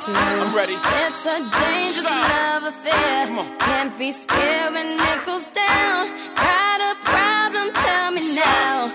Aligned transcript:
to 0.00 0.10
the 0.10 0.16
thrill. 0.16 0.42
I'm 0.42 0.54
ready. 0.56 0.74
It's 0.74 1.26
a 1.26 1.38
dangerous 1.38 2.02
Sign. 2.02 2.28
love 2.30 2.62
affair. 2.74 3.26
Can't 3.60 3.98
be 3.98 4.12
scared 4.12 4.72
when 4.74 4.86
it 4.86 5.26
goes 5.26 5.44
down. 5.46 6.08
Got 6.36 6.80
a 6.80 6.94
problem? 7.04 7.72
Tell 7.74 8.10
me 8.12 8.20
Sign. 8.22 8.44
now. 8.44 8.90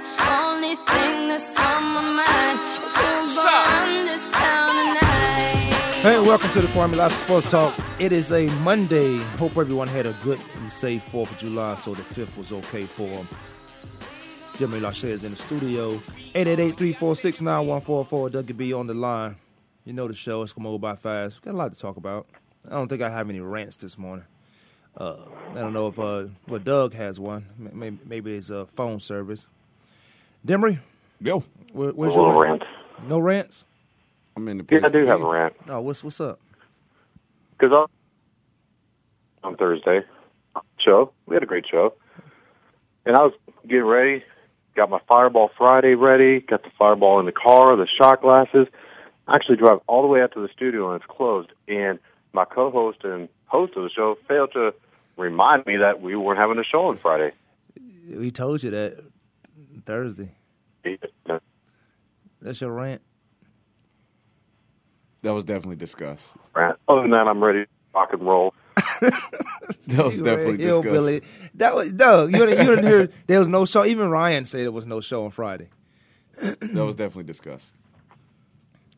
Only 0.49 0.75
thing 0.75 1.27
that's 1.29 1.57
on 1.57 1.83
my 1.93 2.01
mind 2.21 2.59
is 2.85 2.95
who's 2.95 3.35
Sign. 3.35 3.45
gonna 3.45 3.67
run 3.67 4.05
this 4.05 4.25
town 4.31 4.69
tonight. 4.75 5.73
Hey, 6.01 6.19
welcome 6.19 6.49
to 6.51 6.61
the 6.61 6.67
Kwamie 6.67 6.95
Lassiter 6.95 7.23
Sports 7.25 7.51
Talk. 7.51 7.73
It 7.99 8.11
is 8.11 8.31
a 8.31 8.47
Monday. 8.61 9.17
Hope 9.37 9.57
everyone 9.57 9.87
had 9.87 10.05
a 10.05 10.13
good 10.23 10.39
and 10.61 10.71
safe 10.71 11.03
4th 11.11 11.31
of 11.31 11.37
July, 11.37 11.75
so 11.75 11.93
the 11.95 12.03
5th 12.03 12.35
was 12.37 12.51
okay 12.51 12.85
for 12.85 13.07
them. 13.07 13.27
Jimmy 14.57 14.79
Lachey 14.79 15.05
is 15.09 15.23
in 15.23 15.31
the 15.31 15.37
studio. 15.37 16.01
888-346-9144. 16.33 18.29
WB 18.43 18.73
on 18.79 18.87
the 18.87 18.93
line. 18.93 19.35
You 19.87 19.93
know 19.93 20.09
the 20.09 20.13
show. 20.13 20.41
It's 20.41 20.51
going 20.51 20.65
to 20.65 20.71
go 20.71 20.77
by 20.77 20.97
fast. 20.97 21.41
Got 21.41 21.53
a 21.53 21.57
lot 21.57 21.71
to 21.71 21.79
talk 21.79 21.95
about. 21.95 22.27
I 22.67 22.71
don't 22.71 22.89
think 22.89 23.01
I 23.01 23.09
have 23.09 23.29
any 23.29 23.39
rants 23.39 23.77
this 23.77 23.97
morning. 23.97 24.25
Uh, 24.97 25.15
I 25.51 25.59
don't 25.59 25.71
know 25.71 25.87
if 25.87 25.97
uh, 25.97 26.25
well, 26.49 26.59
Doug 26.59 26.93
has 26.93 27.21
one. 27.21 27.45
Maybe, 27.57 27.97
maybe 28.05 28.35
it's 28.35 28.49
a 28.49 28.65
phone 28.65 28.99
service. 28.99 29.47
Demery, 30.45 30.79
Yo, 31.21 31.41
where, 31.71 31.91
where's 31.91 32.17
little 32.17 32.33
your 32.33 32.43
rant. 32.43 32.63
No 33.07 33.19
rants? 33.19 33.63
I'm 34.35 34.49
in 34.49 34.57
the. 34.57 34.65
Yeah, 34.69 34.81
I 34.83 34.89
do 34.89 35.05
have 35.05 35.21
a 35.21 35.25
rant. 35.25 35.53
Oh, 35.69 35.79
what's 35.79 36.03
what's 36.03 36.19
up? 36.19 36.41
Because 37.57 37.87
on 39.45 39.55
Thursday 39.55 40.01
show, 40.79 41.13
we 41.27 41.35
had 41.37 41.43
a 41.43 41.47
great 41.47 41.65
show, 41.65 41.93
and 43.05 43.15
I 43.15 43.21
was 43.21 43.33
getting 43.65 43.85
ready. 43.85 44.25
Got 44.75 44.89
my 44.89 44.99
Fireball 45.07 45.49
Friday 45.57 45.95
ready. 45.95 46.41
Got 46.41 46.63
the 46.63 46.71
Fireball 46.77 47.21
in 47.21 47.25
the 47.25 47.31
car, 47.31 47.77
the 47.77 47.87
shot 47.87 48.21
glasses. 48.21 48.67
I 49.27 49.35
actually 49.35 49.57
drive 49.57 49.79
all 49.87 50.01
the 50.01 50.07
way 50.07 50.19
out 50.21 50.33
to 50.33 50.41
the 50.41 50.49
studio 50.53 50.91
and 50.91 51.01
it's 51.01 51.11
closed. 51.11 51.51
And 51.67 51.99
my 52.33 52.45
co-host 52.45 52.99
and 53.03 53.27
host 53.45 53.73
of 53.75 53.83
the 53.83 53.89
show 53.89 54.17
failed 54.27 54.51
to 54.53 54.73
remind 55.17 55.65
me 55.65 55.77
that 55.77 56.01
we 56.01 56.15
weren't 56.15 56.39
having 56.39 56.57
a 56.59 56.63
show 56.63 56.87
on 56.87 56.97
Friday. 56.97 57.31
We 58.09 58.31
told 58.31 58.63
you 58.63 58.71
that 58.71 59.03
Thursday. 59.85 60.31
That's 62.41 62.61
your 62.61 62.71
rant. 62.71 63.01
That 65.23 65.33
was 65.33 65.43
definitely 65.43 65.75
discussed. 65.75 66.33
Other 66.55 67.01
than 67.01 67.11
that, 67.11 67.27
I'm 67.27 67.43
ready 67.43 67.65
to 67.65 67.69
rock 67.93 68.13
and 68.13 68.21
roll. 68.21 68.53
That 69.87 70.05
was 70.05 70.21
definitely 70.21 70.57
real 70.65 70.81
discussed. 70.81 70.93
Billy. 70.93 71.21
That 71.55 71.75
was 71.75 71.93
Doug. 71.93 72.31
You 72.31 72.45
didn't, 72.45 72.65
you 72.65 72.75
didn't 72.75 72.85
hear 72.85 73.09
there 73.27 73.39
was 73.39 73.47
no 73.47 73.65
show. 73.65 73.85
Even 73.85 74.09
Ryan 74.09 74.45
said 74.45 74.61
there 74.61 74.71
was 74.71 74.85
no 74.85 75.01
show 75.01 75.25
on 75.25 75.31
Friday. 75.31 75.69
That 76.41 76.85
was 76.85 76.95
definitely 76.95 77.23
discussed. 77.23 77.73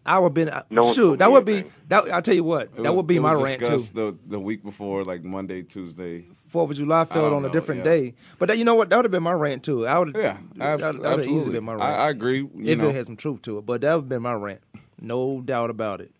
I 0.06 0.18
would 0.18 0.34
been 0.34 0.50
No 0.70 0.86
one 0.86 0.94
shoot. 0.96 1.02
told 1.04 1.20
That 1.20 1.28
me 1.28 1.32
would 1.34 1.46
be 1.46 1.64
that. 1.90 2.12
I'll 2.12 2.22
tell 2.22 2.34
you 2.34 2.44
what. 2.44 2.64
It 2.64 2.76
that 2.78 2.84
was- 2.84 2.96
would 2.98 3.08
be 3.08 3.18
it 3.18 3.22
my 3.22 3.36
was 3.36 3.44
rant 3.44 3.60
too. 3.66 3.78
The 3.94 4.18
the 4.28 4.40
week 4.40 4.64
before, 4.64 5.04
like 5.04 5.24
Monday, 5.24 5.62
Tuesday. 5.62 6.26
Fourth 6.48 6.72
of 6.72 6.78
July 6.78 7.06
fell 7.06 7.30
don't 7.30 7.44
on 7.44 7.46
a 7.46 7.52
different 7.52 7.80
yeah. 7.86 7.92
day. 7.92 8.14
But 8.40 8.48
that, 8.48 8.58
you 8.58 8.66
know 8.66 8.74
what? 8.74 8.90
That 8.90 8.96
would 8.96 9.06
have 9.06 9.12
been 9.12 9.22
my 9.22 9.34
rant 9.34 9.62
too. 9.64 9.86
I 9.86 10.00
would. 10.00 10.16
Yeah, 10.16 10.38
that, 10.56 10.80
that 10.80 10.94
would 10.96 11.04
have 11.04 11.20
easily 11.20 11.34
absolutely. 11.36 11.54
been 11.54 11.64
my 11.66 11.74
rant. 11.74 11.84
I, 11.84 11.96
I 12.08 12.10
agree. 12.10 12.40
You 12.40 12.52
if 12.64 12.78
know, 12.80 12.90
it 12.90 12.96
had 12.96 13.06
some 13.06 13.18
truth 13.18 13.44
to 13.44 13.60
it, 13.60 13.66
but 13.68 13.82
that 13.82 13.94
would 13.94 14.02
have 14.02 14.10
been 14.10 14.24
my 14.24 14.34
rant. 14.34 14.62
No 15.00 15.42
doubt 15.42 15.70
about 15.70 16.02
it. 16.02 16.12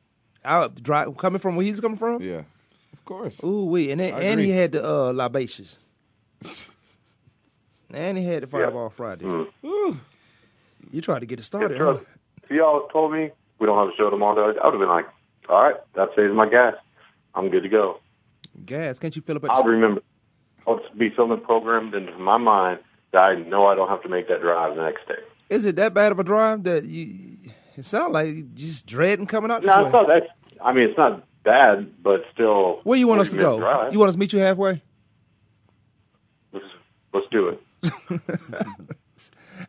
I 0.46 0.68
drive 0.68 1.18
coming 1.18 1.40
from 1.40 1.56
where 1.56 1.66
he's 1.66 1.80
coming 1.80 1.98
from. 1.98 2.22
yeah, 2.22 2.44
of 2.94 3.06
course. 3.06 3.44
Ooh 3.44 3.66
wee, 3.66 3.90
and 3.92 4.00
then, 4.00 4.14
I 4.14 4.22
and 4.22 4.40
he 4.40 4.52
had 4.52 4.74
the 4.74 4.88
uh, 4.88 5.12
libations, 5.14 5.80
and 7.92 8.18
he 8.18 8.24
had 8.24 8.44
the 8.44 8.48
Fireball 8.48 8.90
Friday. 8.90 9.26
Mm. 9.26 10.00
You 10.92 11.02
tried 11.02 11.20
to 11.20 11.26
get 11.26 11.40
it 11.40 11.42
Yeah, 11.42 11.46
started. 11.46 11.78
sure. 11.78 11.94
huh? 11.96 12.00
If 12.44 12.52
y'all 12.52 12.88
told 12.90 13.14
me 13.14 13.32
we 13.60 13.66
don't 13.66 13.78
have 13.78 13.94
a 13.94 13.98
show 13.98 14.10
tomorrow, 14.10 14.54
I 14.62 14.66
would 14.66 14.74
have 14.74 14.80
been 14.80 14.90
like, 14.90 15.06
all 15.48 15.64
right, 15.64 15.76
that 15.96 16.10
saves 16.16 16.34
my 16.34 16.50
gas. 16.50 16.76
I'm 17.36 17.50
good 17.50 17.64
to 17.64 17.70
go. 17.70 18.00
Gas, 18.66 19.00
can't 19.00 19.16
you 19.16 19.22
fill 19.22 19.38
up 19.38 19.44
at 19.46 19.52
I'll 19.52 19.64
remember. 19.64 20.02
I'll 20.68 20.80
be 20.98 21.14
something 21.16 21.40
programmed 21.42 21.94
into 21.96 22.18
my 22.18 22.38
mind 22.38 22.80
that 23.12 23.20
I 23.20 23.36
know 23.36 23.66
I 23.68 23.76
don't 23.76 23.90
have 23.90 24.04
to 24.04 24.10
make 24.10 24.28
that 24.28 24.42
drive 24.42 24.76
the 24.76 24.84
next 24.84 25.08
day. 25.08 25.16
Is 25.50 25.66
it 25.66 25.76
that 25.78 25.94
bad 25.94 26.12
of 26.12 26.20
a 26.20 26.24
drive 26.24 26.64
that 26.64 26.84
you? 26.84 27.38
It 27.76 27.86
sounds 27.86 28.14
like 28.14 28.28
you're 28.28 28.46
just 28.56 28.86
dreading 28.86 29.26
coming 29.26 29.50
out 29.52 29.62
this 29.62 29.68
No, 29.70 29.78
way. 29.78 29.86
it's 29.86 29.94
not 29.94 30.08
that. 30.08 30.24
I 30.64 30.74
mean, 30.74 30.90
it's 30.90 30.98
not 30.98 31.24
bad, 31.44 32.04
but 32.04 32.24
still. 32.34 32.82
Where 32.84 33.00
you 33.00 33.08
want 33.08 33.22
us 33.22 33.30
to 33.32 33.38
go? 33.38 33.58
drive. 33.58 33.94
You 33.94 34.00
want 34.00 34.10
us 34.10 34.16
to 34.16 34.20
meet 34.20 34.34
you 34.34 34.40
halfway? 34.40 34.82
Let's, 36.52 36.66
let's 37.14 37.28
do 37.32 37.48
it. 37.50 37.62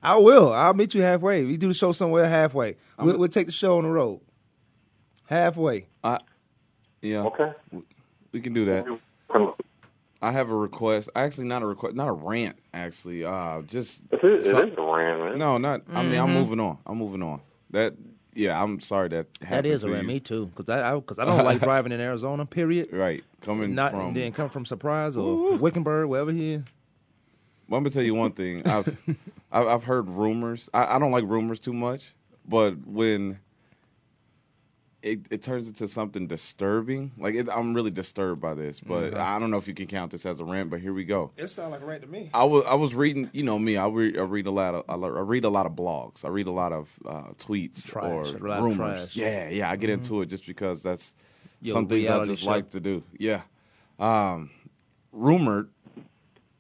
I 0.03 0.17
will. 0.17 0.53
I'll 0.53 0.75
meet 0.75 0.95
you 0.95 1.03
halfway. 1.03 1.45
We 1.45 1.57
do 1.57 1.69
the 1.69 1.75
show 1.75 1.93
somewhere 1.93 2.27
halfway. 2.29 2.77
We'll, 2.99 3.19
we'll 3.19 3.29
take 3.29 3.47
the 3.47 3.53
show 3.53 3.79
on 3.79 3.85
the 3.85 3.91
road. 3.91 4.21
Halfway. 5.27 5.87
Yeah, 7.03 7.25
Okay. 7.25 7.53
we 8.33 8.41
can 8.41 8.53
do 8.53 8.65
that. 8.67 8.85
I 10.23 10.33
have 10.33 10.51
a 10.51 10.55
request. 10.55 11.09
Actually, 11.17 11.47
not 11.47 11.63
a 11.63 11.67
request, 11.67 11.97
not 11.97 12.09
a 12.09 12.13
rant. 12.13 12.59
Actually, 12.75 13.25
uh, 13.25 13.63
just 13.63 14.03
It 14.11 14.23
is, 14.23 14.45
it 14.47 14.51
so- 14.51 14.63
is 14.63 14.75
a 14.77 14.83
rant, 14.83 15.21
man. 15.21 15.39
no, 15.39 15.57
not. 15.57 15.81
I 15.91 16.03
mean, 16.03 16.19
I'm 16.19 16.35
moving 16.35 16.61
on. 16.61 16.77
I'm 16.87 16.99
moving 16.99 17.23
on. 17.23 17.41
That 17.71 17.95
yeah, 18.35 18.63
I'm 18.63 18.81
sorry 18.81 19.09
that 19.09 19.33
That 19.41 19.47
happened 19.47 19.67
is 19.73 19.83
to 19.83 19.93
around 19.93 20.07
me 20.07 20.21
too, 20.21 20.47
because 20.55 20.69
I 20.69 20.95
because 20.95 21.19
I, 21.19 21.25
don't 21.25 21.43
like 21.45 21.61
driving 21.63 21.93
in 21.93 22.01
Arizona. 22.01 22.45
Period. 22.45 22.91
Right, 22.93 23.25
coming 23.41 23.75
Not 23.75 23.93
from. 23.93 24.09
and 24.09 24.17
then 24.17 24.33
come 24.33 24.51
from 24.51 24.67
Surprise 24.67 25.17
or 25.17 25.57
Wickenburg, 25.57 26.09
wherever 26.11 26.33
he 26.33 26.53
is. 26.55 26.63
Well, 27.71 27.79
I'm 27.79 27.85
gonna 27.85 27.91
tell 27.95 28.03
you 28.03 28.15
one 28.17 28.33
thing. 28.33 28.67
I've 28.67 29.01
I've, 29.53 29.67
I've 29.69 29.85
heard 29.85 30.09
rumors. 30.11 30.69
I, 30.75 30.97
I 30.97 30.99
don't 30.99 31.13
like 31.13 31.25
rumors 31.25 31.61
too 31.61 31.73
much, 31.73 32.13
but 32.47 32.85
when 32.85 33.39
it, 35.03 35.21
it 35.31 35.43
turns 35.43 35.69
into 35.69 35.87
something 35.87 36.27
disturbing, 36.27 37.13
like 37.17 37.37
it, 37.37 37.49
I'm 37.49 37.73
really 37.73 37.93
disturbed 37.93 38.41
by 38.41 38.55
this. 38.55 38.81
But 38.81 39.17
I 39.17 39.39
don't 39.39 39.53
know 39.53 39.57
if 39.57 39.69
you 39.69 39.75
can 39.75 39.87
count 39.87 40.11
this 40.11 40.27
as 40.27 40.41
a 40.41 40.45
rant. 40.45 40.69
But 40.69 40.81
here 40.81 40.93
we 40.93 41.05
go. 41.05 41.31
It 41.37 41.47
sounds 41.47 41.71
like 41.71 41.81
a 41.81 41.87
rant 41.87 42.03
to 42.03 42.09
me. 42.09 42.29
I 42.35 42.43
was 42.43 42.65
I 42.67 42.75
was 42.75 42.93
reading. 42.93 43.31
You 43.33 43.45
know 43.45 43.59
me. 43.59 43.77
I 43.77 43.87
read 43.87 44.19
I 44.19 44.23
read 44.23 44.47
a 44.47 44.51
lot 44.51 44.75
of 44.75 44.85
I 44.89 44.97
read 45.21 45.45
a 45.45 45.49
lot 45.49 45.67
of 45.67 45.73
blogs. 45.73 46.25
I 46.25 46.29
read 46.29 46.49
a 46.49 46.53
lot 46.53 46.73
of 46.73 46.91
uh, 47.07 47.23
tweets 47.39 47.87
Trash, 47.87 48.05
or 48.05 48.23
a 48.23 48.49
lot 48.49 48.59
of 48.59 48.65
rumors. 48.65 48.77
trash. 48.77 49.09
Mm-hmm. 49.11 49.21
Yeah, 49.21 49.49
yeah. 49.49 49.71
I 49.71 49.77
get 49.77 49.91
into 49.91 50.21
it 50.23 50.27
just 50.27 50.45
because 50.45 50.83
that's 50.83 51.15
Your 51.63 51.75
some 51.75 51.87
things 51.87 52.09
I 52.09 52.25
just 52.25 52.43
show. 52.43 52.51
like 52.51 52.71
to 52.71 52.81
do. 52.81 53.05
Yeah. 53.17 53.43
Um, 54.01 54.51
rumored, 55.13 55.71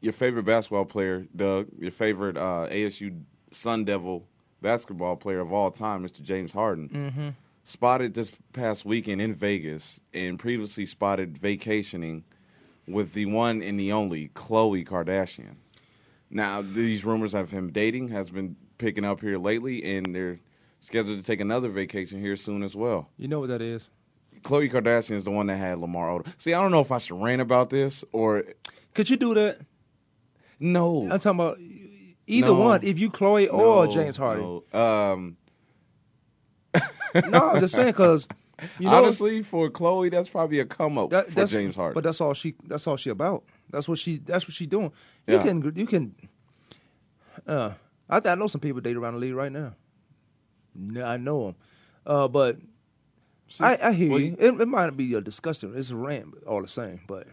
your 0.00 0.12
favorite 0.12 0.44
basketball 0.44 0.84
player, 0.84 1.26
Doug, 1.34 1.68
your 1.78 1.90
favorite 1.90 2.36
uh, 2.36 2.68
ASU 2.70 3.22
Sun 3.52 3.84
Devil 3.84 4.26
basketball 4.62 5.16
player 5.16 5.40
of 5.40 5.52
all 5.52 5.70
time, 5.70 6.02
Mr. 6.06 6.22
James 6.22 6.52
Harden, 6.52 6.88
Mm-hmm. 6.88 7.28
spotted 7.64 8.14
this 8.14 8.32
past 8.52 8.84
weekend 8.84 9.20
in 9.20 9.34
Vegas 9.34 10.00
and 10.12 10.38
previously 10.38 10.86
spotted 10.86 11.38
vacationing 11.38 12.24
with 12.86 13.12
the 13.14 13.26
one 13.26 13.62
and 13.62 13.78
the 13.78 13.92
only 13.92 14.28
Khloe 14.34 14.86
Kardashian. 14.86 15.56
Now, 16.30 16.62
these 16.62 17.04
rumors 17.04 17.34
of 17.34 17.50
him 17.50 17.70
dating 17.72 18.08
has 18.08 18.30
been 18.30 18.56
picking 18.78 19.04
up 19.04 19.20
here 19.20 19.38
lately, 19.38 19.82
and 19.96 20.14
they're 20.14 20.38
scheduled 20.80 21.18
to 21.18 21.24
take 21.24 21.40
another 21.40 21.68
vacation 21.68 22.20
here 22.20 22.36
soon 22.36 22.62
as 22.62 22.74
well. 22.76 23.08
You 23.18 23.28
know 23.28 23.40
what 23.40 23.48
that 23.48 23.60
is? 23.62 23.90
Khloe 24.42 24.70
Kardashian 24.70 25.16
is 25.16 25.24
the 25.24 25.30
one 25.30 25.46
that 25.48 25.56
had 25.56 25.78
Lamar 25.78 26.08
Odom. 26.08 26.32
See, 26.38 26.54
I 26.54 26.62
don't 26.62 26.70
know 26.70 26.80
if 26.80 26.90
I 26.92 26.98
should 26.98 27.20
rant 27.20 27.42
about 27.42 27.68
this 27.70 28.04
or 28.12 28.44
Could 28.94 29.10
you 29.10 29.16
do 29.16 29.34
that? 29.34 29.60
No. 30.60 31.02
I'm 31.10 31.18
talking 31.18 31.40
about 31.40 31.58
either 32.26 32.48
No. 32.48 32.54
one. 32.54 32.80
If 32.84 32.98
you 32.98 33.10
Khloe 33.10 33.52
or 33.52 33.86
No, 33.86 33.92
James 33.92 34.16
Harden. 34.16 34.60
no. 34.72 34.78
Um, 34.80 35.36
No, 37.28 37.50
I'm 37.50 37.60
just 37.60 37.74
saying 37.74 37.88
because 37.88 38.28
you 38.78 38.88
know, 38.88 39.02
honestly, 39.02 39.42
for 39.42 39.68
Khloe, 39.68 40.10
that's 40.10 40.28
probably 40.28 40.60
a 40.60 40.64
come 40.64 40.96
up 40.98 41.10
that- 41.10 41.26
for 41.26 41.32
that's 41.32 41.50
James 41.50 41.74
Harden. 41.74 41.94
But 41.94 42.04
that's 42.04 42.20
all 42.20 42.34
she. 42.34 42.54
That's 42.64 42.86
all 42.86 42.96
she 42.96 43.10
about. 43.10 43.42
That's 43.70 43.88
what 43.88 43.98
she. 43.98 44.18
That's 44.18 44.46
what 44.46 44.54
she 44.54 44.66
doing. 44.66 44.92
You 45.26 45.34
Yeah. 45.36 45.42
can. 45.42 45.72
You 45.74 45.86
can. 45.86 46.14
Uh, 47.46 47.72
I, 48.08 48.20
I 48.24 48.34
know 48.36 48.46
some 48.46 48.60
people 48.60 48.80
date 48.80 48.96
around 48.96 49.14
the 49.14 49.20
league 49.20 49.34
right 49.34 49.50
now. 49.50 49.74
No, 50.74 51.04
I 51.04 51.16
know 51.16 51.46
them, 51.46 51.56
uh, 52.06 52.28
but 52.28 52.58
I, 53.58 53.76
I 53.82 53.92
hear 53.92 54.10
well, 54.10 54.20
you. 54.20 54.36
It, 54.38 54.60
it 54.60 54.68
might 54.68 54.90
be 54.96 55.14
a 55.14 55.20
discussion. 55.20 55.72
It's 55.74 55.90
a 55.90 55.96
rant, 55.96 56.34
all 56.46 56.62
the 56.62 56.68
same. 56.68 57.00
But 57.08 57.26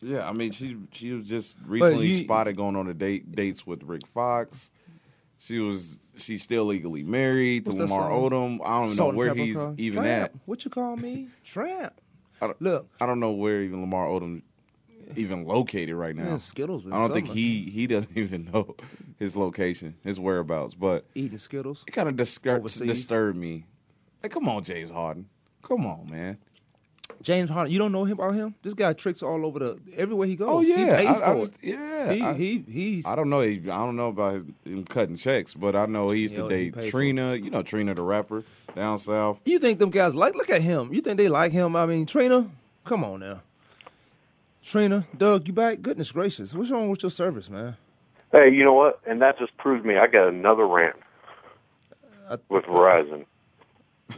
Yeah, 0.00 0.28
I 0.28 0.32
mean 0.32 0.52
she 0.52 0.76
she 0.92 1.12
was 1.12 1.26
just 1.28 1.56
recently 1.66 2.06
you- 2.08 2.24
spotted 2.24 2.56
going 2.56 2.76
on 2.76 2.86
a 2.88 2.94
date 2.94 3.32
dates 3.32 3.66
with 3.66 3.82
Rick 3.82 4.06
Fox. 4.06 4.70
She 5.38 5.58
was 5.58 5.98
she's 6.16 6.42
still 6.42 6.64
legally 6.66 7.02
married 7.02 7.64
to 7.66 7.72
Lamar? 7.72 8.10
Odom. 8.10 8.58
I 8.64 8.84
don't 8.84 8.96
know 8.96 9.10
where 9.10 9.34
he's 9.34 9.56
car. 9.56 9.74
even 9.76 10.02
Tramp. 10.02 10.24
at. 10.34 10.40
What 10.46 10.64
you 10.64 10.70
call 10.70 10.96
me? 10.96 11.28
Tramp. 11.44 11.92
I 12.42 12.52
Look, 12.60 12.88
I 13.00 13.06
don't 13.06 13.20
know 13.20 13.32
where 13.32 13.62
even 13.62 13.80
Lamar 13.80 14.06
Odom 14.06 14.42
even 15.16 15.44
located 15.44 15.94
right 15.94 16.14
now. 16.14 16.24
Yeah, 16.32 16.38
Skittles 16.38 16.86
I 16.86 16.90
don't 16.98 17.12
think 17.12 17.28
he 17.28 17.62
he 17.62 17.86
doesn't 17.86 18.10
even 18.16 18.50
know 18.52 18.76
his 19.18 19.36
location, 19.36 19.94
his 20.04 20.20
whereabouts. 20.20 20.74
But 20.74 21.06
eating 21.14 21.38
Skittles. 21.38 21.84
it 21.86 21.92
kind 21.92 22.08
of 22.08 22.14
Overseas. 22.46 22.86
disturbed 22.88 23.38
me. 23.38 23.64
Like, 24.22 24.32
come 24.32 24.48
on, 24.48 24.62
James 24.64 24.90
Harden. 24.90 25.28
Come 25.62 25.86
on, 25.86 26.08
man. 26.10 26.38
James 27.20 27.50
Harden, 27.50 27.72
you 27.72 27.78
don't 27.80 27.90
know 27.92 28.04
him 28.04 28.18
about 28.18 28.34
him? 28.34 28.54
This 28.62 28.74
guy 28.74 28.92
tricks 28.92 29.22
all 29.22 29.44
over 29.44 29.58
the 29.58 29.78
everywhere 29.96 30.26
he 30.28 30.36
goes. 30.36 30.48
Oh 30.48 30.60
yeah, 30.60 30.76
he 31.00 31.06
pays 31.06 31.20
I, 31.20 31.30
I 31.30 31.34
for 31.34 31.40
just- 31.46 31.52
it. 31.62 31.68
yeah. 31.74 32.12
he, 32.12 32.22
I, 32.22 32.34
he 32.34 32.64
he's 32.70 33.06
I 33.06 33.16
don't 33.16 33.28
know. 33.28 33.40
I 33.40 33.56
don't 33.56 33.96
know 33.96 34.08
about 34.08 34.42
him 34.64 34.84
cutting 34.88 35.16
checks, 35.16 35.52
but 35.54 35.74
I 35.74 35.86
know 35.86 36.10
he 36.10 36.20
used 36.22 36.36
to 36.36 36.48
date 36.48 36.74
paid 36.74 36.90
Trina. 36.90 37.34
You 37.34 37.50
know 37.50 37.62
Trina, 37.62 37.94
the 37.94 38.02
rapper 38.02 38.44
down 38.76 38.98
south. 38.98 39.40
You 39.44 39.58
think 39.58 39.78
them 39.80 39.90
guys 39.90 40.14
like? 40.14 40.34
Look 40.36 40.48
at 40.50 40.62
him. 40.62 40.92
You 40.92 41.00
think 41.00 41.16
they 41.16 41.28
like 41.28 41.50
him? 41.52 41.74
I 41.74 41.86
mean, 41.86 42.06
Trina, 42.06 42.48
come 42.84 43.02
on 43.04 43.20
now. 43.20 43.42
Trina, 44.64 45.06
Doug, 45.16 45.48
you 45.48 45.54
back? 45.54 45.80
Goodness 45.82 46.12
gracious, 46.12 46.54
what's 46.54 46.70
wrong 46.70 46.88
with 46.90 47.02
your 47.02 47.10
service, 47.10 47.48
man? 47.50 47.76
Hey, 48.32 48.50
you 48.52 48.62
know 48.62 48.74
what? 48.74 49.00
And 49.06 49.22
that 49.22 49.38
just 49.38 49.56
proves 49.56 49.84
me 49.84 49.96
I 49.96 50.06
got 50.06 50.28
another 50.28 50.66
rant 50.66 50.96
I- 52.30 52.36
with 52.48 52.64
Verizon. 52.64 53.24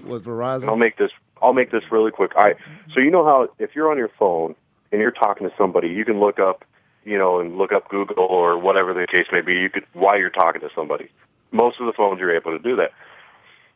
With 0.05 0.27
And 0.27 0.65
I'll 0.71 0.77
make 0.77 0.97
this 0.99 1.13
I'll 1.43 1.53
make 1.53 1.71
this 1.71 1.85
really 1.91 2.11
quick. 2.11 2.33
I 2.37 2.55
So 2.93 3.01
you 3.01 3.11
know 3.11 3.25
how 3.25 3.49
if 3.59 3.75
you're 3.75 3.91
on 3.91 3.99
your 3.99 4.11
phone 4.19 4.55
and 4.93 5.01
you're 5.01 5.11
talking 5.11 5.49
to 5.49 5.55
somebody, 5.57 5.89
you 5.89 6.05
can 6.05 6.21
look 6.21 6.39
up, 6.39 6.65
you 7.05 7.19
know, 7.19 7.41
and 7.41 7.57
look 7.57 7.73
up 7.73 7.89
Google 7.89 8.25
or 8.25 8.59
whatever 8.59 8.93
the 8.93 9.07
case 9.07 9.27
may 9.33 9.41
be. 9.41 9.55
You 9.55 9.71
could 9.71 9.87
while 9.93 10.19
you're 10.19 10.31
talking 10.31 10.61
to 10.61 10.71
somebody. 10.75 11.11
Most 11.53 11.81
of 11.81 11.87
the 11.87 11.93
phones 11.93 12.21
you're 12.21 12.35
able 12.35 12.53
to 12.57 12.63
do 12.63 12.77
that. 12.77 12.93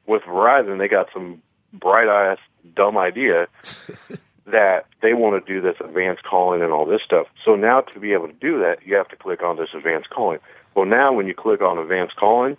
With 0.06 0.22
Verizon, 0.22 0.78
they 0.78 0.88
got 0.88 1.08
some 1.12 1.43
bright 1.72 2.08
ass 2.08 2.38
dumb 2.75 2.96
idea 2.96 3.49
that 4.46 4.87
they 5.00 5.14
want 5.14 5.44
to 5.44 5.52
do 5.52 5.61
this 5.61 5.76
advanced 5.81 6.22
calling 6.22 6.62
and 6.62 6.72
all 6.72 6.84
this 6.84 7.02
stuff. 7.02 7.26
So 7.44 7.56
now 7.56 7.81
to 7.81 8.00
be 8.00 8.12
able 8.12 8.28
to 8.28 8.34
do 8.34 8.61
that, 8.61 8.78
you 8.84 8.94
have 8.96 9.08
to 9.08 9.16
click 9.16 9.43
on 9.43 9.56
this 9.56 9.70
advanced 9.75 10.11
calling. 10.11 10.38
Well, 10.75 10.87
now 10.87 11.12
when 11.12 11.26
you 11.26 11.34
click 11.34 11.62
on 11.62 11.78
advanced 11.78 12.16
calling, 12.16 12.56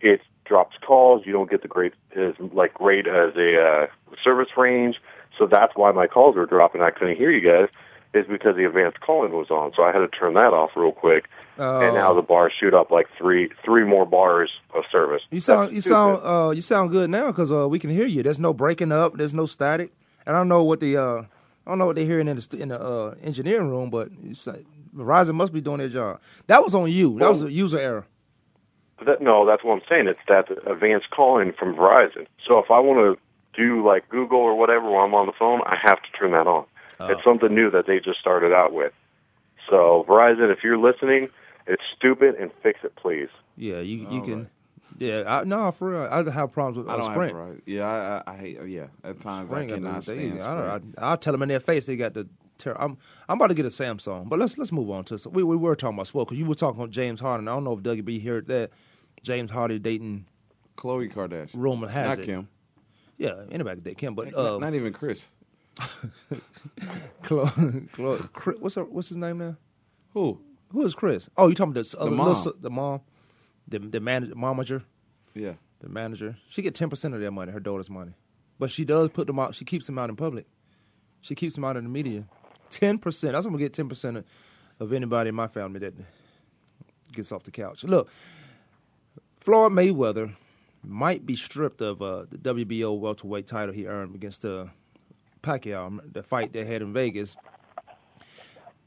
it 0.00 0.20
drops 0.50 0.76
calls. 0.86 1.22
You 1.24 1.32
don't 1.32 1.48
get 1.50 1.62
the 1.62 1.68
great 1.68 1.94
as 2.16 2.34
like 2.52 2.74
great 2.74 3.06
as 3.06 3.34
a 3.36 3.50
uh, 3.58 3.86
service 4.22 4.48
range. 4.56 4.96
So 5.38 5.46
that's 5.46 5.72
why 5.76 5.92
my 5.92 6.06
calls 6.08 6.34
were 6.36 6.44
dropping. 6.44 6.82
I 6.82 6.90
couldn't 6.90 7.16
hear 7.16 7.30
you 7.30 7.40
guys. 7.40 7.68
Is 8.12 8.26
because 8.26 8.56
the 8.56 8.64
advanced 8.66 8.98
calling 9.00 9.30
was 9.32 9.50
on. 9.52 9.72
So 9.76 9.84
I 9.84 9.92
had 9.92 10.00
to 10.00 10.08
turn 10.08 10.34
that 10.34 10.52
off 10.52 10.70
real 10.74 10.90
quick. 10.90 11.26
And 11.58 11.94
now 11.94 12.10
Oh. 12.10 12.16
the 12.16 12.22
bars 12.22 12.52
shoot 12.58 12.74
up 12.74 12.90
like 12.90 13.06
three 13.16 13.50
three 13.64 13.84
more 13.84 14.04
bars 14.04 14.50
of 14.74 14.82
service. 14.90 15.22
you 15.30 15.38
sound 15.40 15.60
That's 15.66 15.72
you 15.74 15.80
stupid. 15.80 15.94
sound 15.94 16.20
uh 16.24 16.50
you 16.50 16.60
sound 16.62 16.90
good 16.90 17.08
now 17.08 17.28
because 17.28 17.52
uh 17.52 17.68
we 17.68 17.78
can 17.78 17.90
hear 17.90 18.06
you. 18.06 18.24
There's 18.24 18.40
no 18.40 18.52
breaking 18.52 18.90
up. 18.90 19.16
There's 19.16 19.32
no 19.34 19.46
static. 19.46 19.92
And 20.26 20.34
I 20.34 20.40
don't 20.40 20.48
know 20.48 20.64
what 20.64 20.80
the 20.80 20.96
uh 20.96 21.22
I 21.64 21.70
don't 21.70 21.78
know 21.78 21.86
what 21.86 21.94
they're 21.94 22.04
hearing 22.12 22.26
in 22.26 22.36
the 22.36 22.56
in 22.58 22.68
the 22.70 22.80
uh, 22.80 23.14
engineering 23.22 23.68
room, 23.70 23.90
but 23.90 24.08
Verizon 24.96 25.34
must 25.34 25.52
be 25.52 25.60
doing 25.60 25.78
their 25.78 25.88
job. 25.88 26.20
That 26.48 26.64
was 26.64 26.74
on 26.74 26.90
you. 26.90 27.16
That 27.20 27.28
was 27.28 27.42
a 27.44 27.52
user 27.52 27.78
error. 27.78 28.06
That, 29.06 29.22
no, 29.22 29.46
that's 29.46 29.64
what 29.64 29.74
I'm 29.74 29.82
saying. 29.88 30.08
It's 30.08 30.20
that 30.28 30.48
advanced 30.70 31.10
calling 31.10 31.52
from 31.58 31.74
Verizon. 31.74 32.26
So 32.46 32.58
if 32.58 32.70
I 32.70 32.78
want 32.80 32.98
to 33.18 33.60
do 33.60 33.84
like 33.86 34.08
Google 34.08 34.38
or 34.38 34.54
whatever 34.56 34.90
while 34.90 35.04
I'm 35.04 35.14
on 35.14 35.26
the 35.26 35.32
phone, 35.38 35.60
I 35.64 35.76
have 35.82 36.02
to 36.02 36.10
turn 36.18 36.32
that 36.32 36.46
on. 36.46 36.64
It's 37.02 37.24
something 37.24 37.54
new 37.54 37.70
that 37.70 37.86
they 37.86 37.98
just 37.98 38.20
started 38.20 38.52
out 38.52 38.74
with. 38.74 38.92
So 39.70 40.04
Verizon, 40.06 40.52
if 40.52 40.62
you're 40.62 40.76
listening, 40.76 41.28
it's 41.66 41.82
stupid 41.96 42.34
and 42.34 42.50
fix 42.62 42.80
it, 42.84 42.94
please. 42.96 43.28
Yeah, 43.56 43.80
you 43.80 44.06
you 44.10 44.22
can. 44.22 44.50
Yeah, 44.98 45.22
I, 45.26 45.44
no, 45.44 45.70
for 45.70 45.90
real. 45.92 46.08
I 46.10 46.30
have 46.30 46.52
problems 46.52 46.76
with 46.76 46.88
I 46.88 46.94
uh, 46.94 46.96
don't 46.98 47.12
Sprint. 47.12 47.32
have 47.34 47.46
right. 47.48 47.60
Yeah, 47.64 47.86
I, 47.86 48.30
I, 48.30 48.34
I 48.34 48.36
hate. 48.36 48.58
Yeah, 48.66 48.88
at 49.02 49.18
times 49.20 49.48
Sprint 49.48 49.70
I 49.72 49.74
got 49.74 49.74
cannot 49.76 50.02
the- 50.04 50.12
they- 50.12 50.28
stand. 50.28 50.42
I 50.42 50.78
don't. 50.78 50.94
I, 50.98 51.02
I'll 51.02 51.16
tell 51.16 51.32
them 51.32 51.42
in 51.42 51.48
their 51.48 51.60
face 51.60 51.86
they 51.86 51.96
got 51.96 52.12
the. 52.12 52.28
Ter- 52.58 52.76
I'm 52.78 52.98
I'm 53.26 53.38
about 53.38 53.46
to 53.46 53.54
get 53.54 53.64
a 53.64 53.70
Samsung, 53.70 54.28
but 54.28 54.38
let's 54.38 54.58
let's 54.58 54.72
move 54.72 54.90
on 54.90 55.04
to. 55.04 55.16
So 55.16 55.30
we 55.30 55.42
we 55.42 55.56
were 55.56 55.74
talking 55.74 55.96
about 55.96 56.08
sport 56.08 56.28
because 56.28 56.38
you 56.38 56.44
were 56.44 56.54
talking 56.54 56.78
about 56.78 56.90
James 56.90 57.18
Harden. 57.20 57.48
I 57.48 57.52
don't 57.52 57.64
know 57.64 57.72
if 57.72 57.80
WB 57.80 58.22
heard 58.22 58.46
that 58.48 58.70
James 59.22 59.50
Harden 59.50 59.82
dating 59.82 60.26
Khloe 60.76 61.12
Kardashian. 61.12 61.50
rumor 61.54 61.88
has 61.88 62.08
Not 62.10 62.18
it. 62.20 62.26
Kim. 62.26 62.48
Yeah, 63.18 63.42
anybody 63.50 63.76
could 63.76 63.84
date 63.84 63.98
Kim, 63.98 64.14
but 64.14 64.32
Not- 64.32 64.36
uh, 64.54 64.58
not 64.58 64.74
even 64.74 64.92
Chris. 64.92 65.26
Khloe, 67.22 67.88
Khloe, 67.90 68.32
Chris, 68.32 68.58
what's 68.60 68.74
her, 68.76 68.84
what's 68.84 69.08
his 69.08 69.16
name 69.16 69.38
now? 69.38 69.56
Who? 70.14 70.40
Who 70.72 70.82
is 70.84 70.94
Chris? 70.94 71.28
Oh, 71.36 71.48
you 71.48 71.54
talking 71.54 71.72
about 71.72 71.86
the, 71.86 71.98
other 71.98 72.10
mom. 72.10 72.28
little 72.28 72.52
the 72.60 72.70
mom, 72.70 73.00
the 73.68 73.78
the 73.78 74.00
manager, 74.00 74.34
momager, 74.34 74.82
Yeah. 75.34 75.54
the 75.80 75.88
manager. 75.88 76.36
She 76.48 76.62
get 76.62 76.74
ten 76.74 76.88
percent 76.90 77.14
of 77.14 77.20
their 77.20 77.30
money, 77.30 77.52
her 77.52 77.60
daughter's 77.60 77.90
money, 77.90 78.12
but 78.58 78.70
she 78.70 78.84
does 78.84 79.08
put 79.10 79.26
them 79.26 79.38
out. 79.38 79.54
She 79.54 79.64
keeps 79.64 79.86
them 79.86 79.98
out 79.98 80.10
in 80.10 80.16
public. 80.16 80.46
She 81.20 81.34
keeps 81.34 81.54
them 81.56 81.64
out 81.64 81.76
in 81.76 81.84
the 81.84 81.90
media. 81.90 82.24
Ten 82.70 82.98
percent. 82.98 83.32
That's 83.34 83.46
I'm 83.46 83.52
gonna 83.52 83.62
get 83.64 83.72
ten 83.74 83.88
percent 83.88 84.18
of, 84.18 84.24
of 84.78 84.92
anybody 84.92 85.28
in 85.28 85.34
my 85.34 85.48
family 85.48 85.80
that 85.80 85.94
gets 87.12 87.32
off 87.32 87.42
the 87.42 87.50
couch. 87.50 87.82
Look, 87.84 88.08
Floyd 89.50 89.72
Mayweather 89.72 90.36
might 90.84 91.26
be 91.26 91.34
stripped 91.34 91.80
of 91.80 92.00
uh, 92.00 92.24
the 92.30 92.38
WBO 92.38 92.96
welterweight 92.96 93.48
title 93.48 93.74
he 93.74 93.84
earned 93.84 94.14
against 94.14 94.44
uh, 94.44 94.66
Pacquiao, 95.42 96.00
the 96.12 96.22
fight 96.22 96.52
they 96.52 96.64
had 96.64 96.82
in 96.82 96.92
Vegas. 96.92 97.34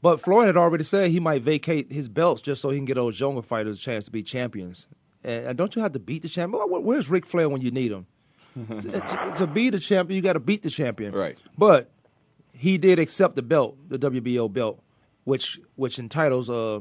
But 0.00 0.22
Floyd 0.22 0.46
had 0.46 0.56
already 0.56 0.84
said 0.84 1.10
he 1.10 1.20
might 1.20 1.42
vacate 1.42 1.92
his 1.92 2.08
belts 2.08 2.40
just 2.40 2.62
so 2.62 2.70
he 2.70 2.78
can 2.78 2.86
get 2.86 2.94
those 2.94 3.20
younger 3.20 3.42
fighters 3.42 3.76
a 3.76 3.80
chance 3.80 4.06
to 4.06 4.10
be 4.10 4.22
champions. 4.22 4.86
And 5.22 5.58
don't 5.58 5.76
you 5.76 5.82
have 5.82 5.92
to 5.92 5.98
beat 5.98 6.22
the 6.22 6.30
champion? 6.30 6.62
Where's 6.66 7.10
Ric 7.10 7.26
Flair 7.26 7.50
when 7.50 7.60
you 7.60 7.70
need 7.70 7.92
him? 7.92 8.06
to, 8.80 8.90
to- 8.90 9.34
to 9.36 9.46
be 9.46 9.68
the 9.68 9.78
champion, 9.78 10.16
you 10.16 10.22
got 10.22 10.32
to 10.32 10.40
beat 10.40 10.62
the 10.62 10.70
champion. 10.70 11.12
Right. 11.12 11.36
But 11.58 11.90
he 12.52 12.78
did 12.78 12.98
accept 12.98 13.36
the 13.36 13.42
belt, 13.42 13.76
the 13.90 13.98
WBO 13.98 14.50
belt, 14.50 14.82
which 15.24 15.60
which 15.76 15.98
entitles 15.98 16.48
uh 16.48 16.80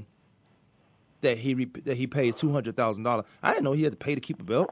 that 1.24 1.40
he 1.40 1.54
re- 1.56 1.72
that 1.86 1.98
he 1.98 2.08
paid 2.08 2.36
two 2.38 2.52
hundred 2.54 2.76
thousand 2.78 3.04
dollars. 3.04 3.26
I 3.42 3.52
didn't 3.52 3.64
know 3.66 3.74
he 3.74 3.84
had 3.84 3.92
to 3.94 3.98
pay 3.98 4.16
to 4.16 4.22
keep 4.22 4.40
a 4.40 4.44
belt. 4.44 4.70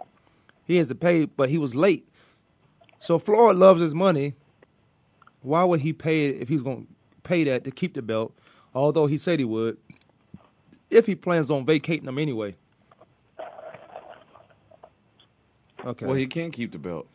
He 0.65 0.77
has 0.77 0.87
to 0.89 0.95
pay, 0.95 1.25
but 1.25 1.49
he 1.49 1.57
was 1.57 1.75
late. 1.75 2.07
So 2.99 3.17
Floyd 3.19 3.57
loves 3.57 3.81
his 3.81 3.95
money. 3.95 4.35
Why 5.41 5.63
would 5.63 5.81
he 5.81 5.91
pay 5.91 6.27
it 6.27 6.41
if 6.41 6.47
he's 6.49 6.61
going 6.61 6.85
to 6.85 6.87
pay 7.23 7.43
that 7.45 7.63
to 7.63 7.71
keep 7.71 7.95
the 7.95 8.01
belt? 8.03 8.31
Although 8.75 9.07
he 9.07 9.17
said 9.17 9.39
he 9.39 9.45
would, 9.45 9.77
if 10.89 11.07
he 11.07 11.15
plans 11.15 11.49
on 11.49 11.65
vacating 11.65 12.05
them 12.05 12.19
anyway. 12.19 12.55
Okay. 15.83 16.05
Well, 16.05 16.15
he 16.15 16.27
can't 16.27 16.53
keep 16.53 16.71
the 16.71 16.77
belt. 16.77 17.07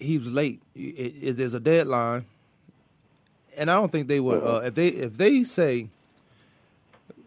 he 0.00 0.18
was 0.18 0.32
late. 0.32 0.60
It, 0.74 1.14
it, 1.22 1.36
there's 1.36 1.54
a 1.54 1.60
deadline, 1.60 2.26
and 3.56 3.70
I 3.70 3.74
don't 3.74 3.92
think 3.92 4.08
they 4.08 4.18
would. 4.20 4.42
Uh, 4.42 4.62
if 4.64 4.74
they 4.74 4.88
if 4.88 5.16
they 5.16 5.44
say 5.44 5.88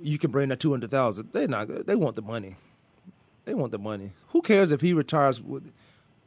you 0.01 0.17
can 0.17 0.31
bring 0.31 0.49
that 0.49 0.59
two 0.59 0.71
hundred 0.71 0.91
thousand, 0.91 1.29
they're 1.31 1.47
not. 1.47 1.85
They 1.85 1.95
want 1.95 2.15
the 2.15 2.21
money. 2.21 2.55
They 3.45 3.53
want 3.53 3.71
the 3.71 3.79
money. 3.79 4.11
Who 4.29 4.41
cares 4.41 4.71
if 4.71 4.81
he 4.81 4.93
retires 4.93 5.41
with, 5.41 5.71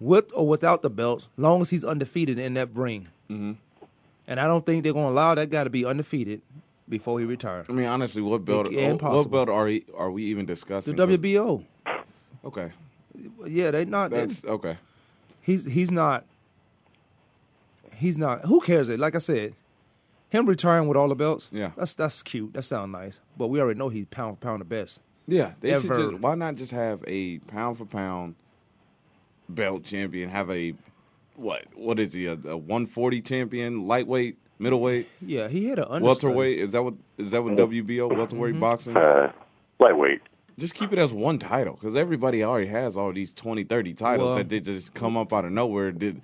with 0.01 0.31
or 0.35 0.47
without 0.47 0.83
the 0.83 0.91
belts, 0.91 1.29
long 1.37 1.63
as 1.63 1.71
he's 1.71 1.85
undefeated 1.85 2.39
in 2.39 2.55
that 2.55 2.75
ring. 2.75 3.09
Mm-hmm. 3.31 3.53
And 4.27 4.41
I 4.41 4.47
don't 4.47 4.65
think 4.67 4.83
they're 4.85 4.93
going 4.93 5.07
to 5.07 5.11
allow 5.13 5.35
that 5.35 5.51
guy 5.51 5.65
to 5.65 5.71
be 5.71 5.85
undefeated 5.85 6.41
before 6.89 7.19
he 7.21 7.25
retires. 7.27 7.67
I 7.69 7.73
mean, 7.73 7.87
honestly, 7.87 8.23
what 8.23 8.45
belt? 8.45 8.71
Yeah, 8.73 8.93
what 8.95 9.31
belt 9.31 9.49
are 9.49 9.65
we, 9.67 9.85
are 9.97 10.11
we 10.11 10.25
even 10.25 10.47
discussing? 10.47 10.97
The? 10.97 11.07
WBO, 11.07 11.65
Okay, 12.45 12.73
yeah, 13.47 13.71
they 13.71 13.85
not. 13.85 14.11
they- 14.11 14.19
that's 14.19 14.45
okay. 14.45 14.77
he's 15.41 15.65
he's 15.67 15.91
not 15.91 16.25
he's 17.95 18.19
not 18.19 18.41
who 18.47 18.61
cares 18.61 18.89
it 18.89 18.99
like 18.99 19.15
i 19.15 19.19
said 19.19 19.55
him 20.31 20.47
retiring 20.47 20.89
with 20.89 20.97
all 20.97 21.09
the 21.09 21.15
belts 21.15 21.49
Yeah. 21.53 21.71
that's 21.77 21.95
that's 21.95 22.23
cute 22.23 22.53
that 22.55 22.63
sounds 22.63 22.91
nice 22.93 23.21
but 23.37 23.49
we 23.49 23.61
already 23.61 23.79
know 23.79 23.89
he's 23.89 24.07
pound 24.07 24.39
for 24.39 24.41
pound 24.43 24.61
the 24.61 24.65
best 24.65 25.01
Yeah, 25.27 25.53
they 25.61 25.79
should 25.81 25.89
just. 25.91 26.15
Why 26.21 26.35
not 26.35 26.57
just 26.57 26.73
have 26.73 27.03
a 27.07 27.39
pound 27.41 27.79
for 27.79 27.87
pound 27.87 28.35
belt 29.49 29.85
champion? 29.85 30.29
Have 30.31 30.51
a 30.51 30.75
what? 31.37 31.65
What 31.75 31.99
is 31.99 32.13
he? 32.13 32.27
A, 32.27 32.33
a 32.47 32.57
one 32.57 32.87
forty 32.87 33.21
champion, 33.21 33.87
lightweight, 33.87 34.37
middleweight, 34.59 35.09
yeah 35.21 35.49
he 35.49 35.67
had 35.67 35.79
an 35.79 35.87
understudy. 35.89 36.05
welterweight? 36.05 36.59
Is 36.61 36.73
that 36.73 36.83
what? 36.83 36.95
Is 37.19 37.31
that 37.31 37.43
what 37.43 37.55
WBO 37.57 38.15
welterweight 38.15 38.61
boxing? 38.61 38.97
Uh, 38.97 39.33
lightweight. 39.81 40.21
Just 40.59 40.75
keep 40.75 40.93
it 40.93 40.99
as 40.99 41.13
one 41.13 41.39
title 41.41 41.75
because 41.75 41.97
everybody 41.97 42.45
already 42.45 42.69
has 42.69 42.97
all 42.97 43.13
these 43.13 43.33
20, 43.33 43.65
30 43.65 43.95
titles 43.95 44.27
Well- 44.29 44.37
that 44.37 44.49
they 44.49 44.61
just 44.61 44.95
come 44.95 45.17
up 45.17 45.33
out 45.33 45.45
of 45.45 45.51
nowhere. 45.53 45.91
Did 45.91 46.21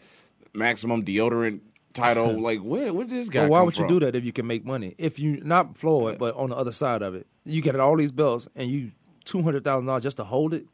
maximum 0.54 1.04
deodorant 1.04 1.60
title? 1.92 2.40
like 2.40 2.60
where? 2.60 2.92
Where 2.92 3.06
did 3.06 3.16
this 3.16 3.28
guy? 3.28 3.42
Well, 3.42 3.50
why 3.50 3.62
would 3.62 3.78
you 3.78 3.88
do 3.88 4.00
that 4.00 4.14
if 4.14 4.24
you 4.24 4.32
can 4.32 4.46
make 4.46 4.64
money 4.64 4.94
if 4.98 5.18
you 5.18 5.40
not 5.42 5.76
floyd 5.76 6.18
but 6.18 6.34
on 6.36 6.50
the 6.50 6.56
other 6.56 6.72
side 6.72 7.02
of 7.02 7.14
it 7.14 7.26
you 7.44 7.62
get 7.62 7.78
all 7.78 7.96
these 7.96 8.12
belts 8.12 8.48
and 8.54 8.70
you 8.70 8.92
$200000 9.26 10.02
just 10.02 10.16
to 10.16 10.24
hold 10.24 10.54
it 10.54 10.66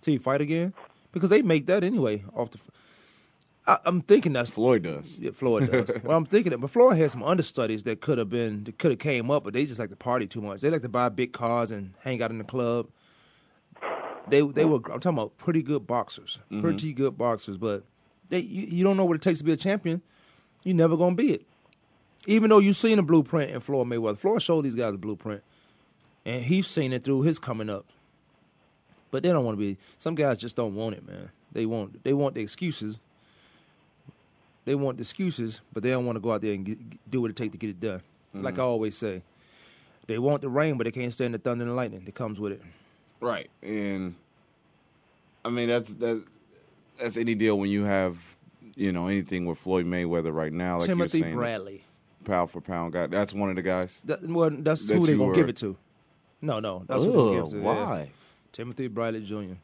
till 0.00 0.14
you 0.14 0.20
fight 0.20 0.40
again 0.40 0.72
because 1.12 1.30
they 1.30 1.42
make 1.42 1.66
that 1.66 1.84
anyway 1.84 2.24
off 2.34 2.50
the 2.50 2.58
I, 3.66 3.78
am 3.84 4.00
thinking 4.00 4.32
that's 4.32 4.50
Floyd 4.50 4.82
does. 4.82 5.18
Yeah, 5.18 5.30
Floyd 5.32 5.70
does. 5.70 5.92
well, 6.02 6.16
I'm 6.16 6.26
thinking 6.26 6.50
that, 6.50 6.58
but 6.58 6.70
Floyd 6.70 6.96
had 6.96 7.10
some 7.10 7.22
understudies 7.22 7.82
that 7.84 8.00
could 8.00 8.18
have 8.18 8.30
been, 8.30 8.64
that 8.64 8.78
could 8.78 8.90
have 8.90 8.98
came 8.98 9.30
up, 9.30 9.44
but 9.44 9.52
they 9.52 9.64
just 9.64 9.78
like 9.78 9.90
to 9.90 9.96
party 9.96 10.26
too 10.26 10.40
much. 10.40 10.60
They 10.60 10.70
like 10.70 10.82
to 10.82 10.88
buy 10.88 11.08
big 11.08 11.32
cars 11.32 11.70
and 11.70 11.94
hang 12.02 12.22
out 12.22 12.30
in 12.30 12.38
the 12.38 12.44
club. 12.44 12.88
They 14.28 14.40
they 14.40 14.64
were. 14.64 14.76
I'm 14.76 15.00
talking 15.00 15.18
about 15.18 15.36
pretty 15.36 15.62
good 15.62 15.86
boxers, 15.86 16.38
mm-hmm. 16.46 16.62
pretty 16.62 16.92
good 16.92 17.18
boxers, 17.18 17.58
but 17.58 17.84
they 18.28 18.40
you, 18.40 18.66
you 18.66 18.84
don't 18.84 18.96
know 18.96 19.04
what 19.04 19.16
it 19.16 19.22
takes 19.22 19.38
to 19.38 19.44
be 19.44 19.52
a 19.52 19.56
champion. 19.56 20.02
You're 20.64 20.76
never 20.76 20.96
gonna 20.96 21.16
be 21.16 21.32
it. 21.32 21.46
Even 22.26 22.50
though 22.50 22.58
you've 22.58 22.76
seen 22.76 22.98
a 22.98 23.02
blueprint 23.02 23.50
in 23.50 23.60
Floyd 23.60 23.86
Mayweather, 23.86 24.18
Floyd 24.18 24.42
showed 24.42 24.64
these 24.64 24.74
guys 24.74 24.94
a 24.94 24.98
blueprint, 24.98 25.42
and 26.24 26.44
he's 26.44 26.66
seen 26.66 26.92
it 26.92 27.02
through 27.04 27.22
his 27.22 27.38
coming 27.38 27.70
up. 27.70 27.86
But 29.10 29.22
they 29.22 29.30
don't 29.30 29.44
want 29.44 29.58
to 29.58 29.60
be. 29.60 29.78
Some 29.98 30.14
guys 30.14 30.38
just 30.38 30.54
don't 30.54 30.74
want 30.74 30.94
it, 30.94 31.06
man. 31.06 31.30
They 31.52 31.66
want 31.66 32.04
they 32.04 32.12
want 32.12 32.34
the 32.34 32.40
excuses 32.40 32.98
they 34.64 34.74
want 34.74 34.98
the 34.98 35.02
excuses, 35.02 35.60
but 35.72 35.82
they 35.82 35.90
don't 35.90 36.06
want 36.06 36.16
to 36.16 36.20
go 36.20 36.32
out 36.32 36.42
there 36.42 36.52
and 36.52 36.64
get, 36.64 37.10
do 37.10 37.20
what 37.20 37.30
it 37.30 37.36
takes 37.36 37.52
to 37.52 37.58
get 37.58 37.70
it 37.70 37.80
done. 37.80 38.02
Mm-hmm. 38.34 38.44
Like 38.44 38.58
I 38.58 38.62
always 38.62 38.96
say, 38.96 39.22
they 40.06 40.18
want 40.18 40.42
the 40.42 40.48
rain, 40.48 40.76
but 40.76 40.84
they 40.84 40.90
can't 40.90 41.12
stand 41.12 41.34
the 41.34 41.38
thunder 41.38 41.64
and 41.64 41.74
lightning 41.74 42.04
that 42.04 42.14
comes 42.14 42.38
with 42.38 42.52
it. 42.52 42.62
Right, 43.20 43.50
and 43.62 44.14
I 45.44 45.50
mean 45.50 45.68
that's 45.68 45.92
that 45.94 46.22
that's 46.98 47.16
any 47.16 47.34
deal 47.34 47.58
when 47.58 47.70
you 47.70 47.84
have 47.84 48.36
you 48.76 48.92
know 48.92 49.06
anything 49.08 49.46
with 49.46 49.58
Floyd 49.58 49.86
Mayweather 49.86 50.32
right 50.34 50.52
now, 50.52 50.78
like 50.78 50.86
Timothy 50.86 51.18
you're 51.18 51.24
saying, 51.26 51.36
Bradley. 51.36 51.84
pound 52.24 52.50
for 52.50 52.60
pound 52.60 52.92
guy. 52.92 53.06
That's 53.06 53.32
one 53.32 53.50
of 53.50 53.56
the 53.56 53.62
guys. 53.62 53.98
That, 54.04 54.22
well, 54.22 54.50
that's 54.50 54.86
That 54.86 54.96
who 54.96 55.06
they're 55.06 55.16
gonna 55.16 55.28
were- 55.28 55.34
give 55.34 55.48
it 55.48 55.56
to. 55.58 55.76
No, 56.42 56.58
no, 56.60 56.84
that's 56.86 57.04
who 57.04 57.12
they're 57.12 57.20
gonna 57.20 57.34
give 57.36 57.44
it 57.46 57.50
to. 57.50 57.56
yeah. 57.58 57.62
why? 57.86 58.10
Timothy 58.52 58.88
Bradley 58.88 59.24
Jr. 59.24 59.54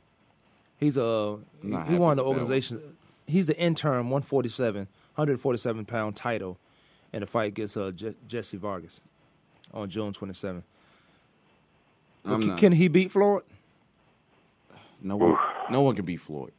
He's 0.79 0.97
a 0.97 1.39
Not 1.63 1.89
he 1.89 1.95
won 1.97 1.97
the 1.97 1.97
happy 1.97 1.99
with 1.99 2.17
that 2.17 2.23
organization. 2.25 2.97
He's 3.27 3.47
the 3.47 3.59
interim 3.59 4.11
147, 4.11 4.83
147 5.15 5.85
pound 5.87 6.15
title 6.17 6.59
in 7.13 7.21
the 7.21 7.27
fight 7.27 7.49
against 7.49 7.77
uh, 7.77 7.91
Je- 7.93 8.15
Jesse 8.29 8.57
Vargas 8.59 9.01
on 9.73 9.89
June 9.89 10.13
27. 10.13 10.63
Can, 12.25 12.57
can 12.59 12.73
he 12.73 12.89
beat 12.89 13.11
Floyd? 13.13 13.43
No 15.01 15.17
one, 15.17 15.37
no 15.71 15.81
one 15.83 15.95
can 15.97 16.05
beat 16.05 16.21
Floyd. 16.21 16.53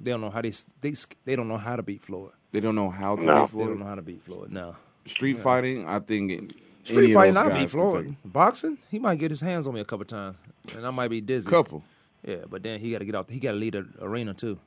They 0.00 0.10
don't 0.10 0.20
know 0.20 0.30
how 0.30 0.40
they 0.42 0.52
they 0.80 0.94
they 1.24 1.36
don't 1.36 1.48
know 1.48 1.58
how 1.58 1.76
to 1.76 1.82
beat 1.82 2.02
Floyd. 2.02 2.30
They 2.52 2.60
don't 2.60 2.74
know 2.74 2.90
how 2.90 3.16
to 3.16 3.24
No. 3.24 3.46
beat 3.46 3.56
They 3.58 3.64
don't 3.64 3.78
know 3.78 3.86
how 3.86 3.94
to 3.96 4.02
beat 4.02 4.22
Floyd. 4.22 4.50
No. 4.50 4.76
Street 5.06 5.38
fighting, 5.38 5.86
I 5.86 5.98
think. 6.00 6.30
any 6.32 6.48
Street 6.84 7.10
of 7.10 7.14
fighting, 7.14 7.34
those 7.34 7.44
I 7.44 7.48
guys 7.48 7.52
beat 7.58 7.60
can 7.60 7.68
Floyd. 7.68 8.16
Boxing, 8.24 8.78
he 8.90 8.98
might 8.98 9.18
get 9.18 9.30
his 9.30 9.40
hands 9.40 9.66
on 9.66 9.74
me 9.74 9.80
a 9.80 9.84
couple 9.84 10.04
times, 10.06 10.36
and 10.74 10.86
I 10.86 10.90
might 10.90 11.08
be 11.08 11.20
take- 11.20 11.26
dizzy. 11.26 11.50
Couple. 11.50 11.82
Yeah, 12.26 12.36
but 12.48 12.62
then 12.62 12.80
he 12.80 12.90
got 12.92 12.98
to 12.98 13.04
get 13.04 13.14
out. 13.14 13.30
He 13.30 13.38
got 13.40 13.52
to 13.52 13.56
lead 13.58 13.74
the 13.74 13.86
arena 14.02 14.34
too. 14.34 14.58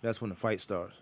That's 0.00 0.20
when 0.20 0.30
the 0.30 0.36
fight 0.36 0.60
starts. 0.60 0.94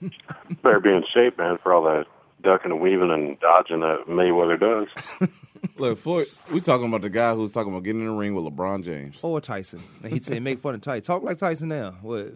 Better 0.62 0.80
be 0.80 0.90
in 0.90 1.04
shape, 1.12 1.38
man, 1.38 1.58
for 1.62 1.72
all 1.74 1.84
that 1.84 2.06
ducking 2.42 2.70
and 2.72 2.80
weaving 2.80 3.10
and 3.10 3.38
dodging 3.40 3.80
that 3.80 4.06
Mayweather 4.08 4.58
does. 4.58 5.30
Look, 5.76 5.98
Floyd. 5.98 6.26
We 6.52 6.60
talking 6.60 6.88
about 6.88 7.02
the 7.02 7.10
guy 7.10 7.34
who's 7.34 7.52
talking 7.52 7.70
about 7.72 7.84
getting 7.84 8.00
in 8.00 8.06
the 8.08 8.12
ring 8.14 8.34
with 8.34 8.44
LeBron 8.46 8.82
James. 8.82 9.16
Or 9.22 9.40
Tyson. 9.40 9.82
And 10.02 10.12
he'd 10.12 10.24
say, 10.24 10.40
make 10.40 10.60
fun 10.60 10.74
of 10.74 10.80
Tyson. 10.80 11.02
Talk 11.02 11.22
like 11.22 11.38
Tyson 11.38 11.68
now. 11.68 11.96
What? 12.02 12.32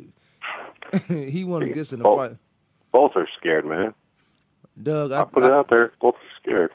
he 1.08 1.44
want 1.44 1.64
to 1.64 1.70
get 1.70 1.92
in 1.92 2.00
the 2.00 2.06
Oh. 2.08 2.16
fight. 2.16 2.36
Both 2.92 3.12
are 3.16 3.28
scared, 3.38 3.66
man. 3.66 3.94
Doug, 4.80 5.12
I, 5.12 5.18
I'll 5.18 5.26
put 5.26 5.44
it 5.44 5.52
out 5.52 5.68
there. 5.70 5.92
Both 6.00 6.14
are 6.16 6.40
scared. 6.42 6.70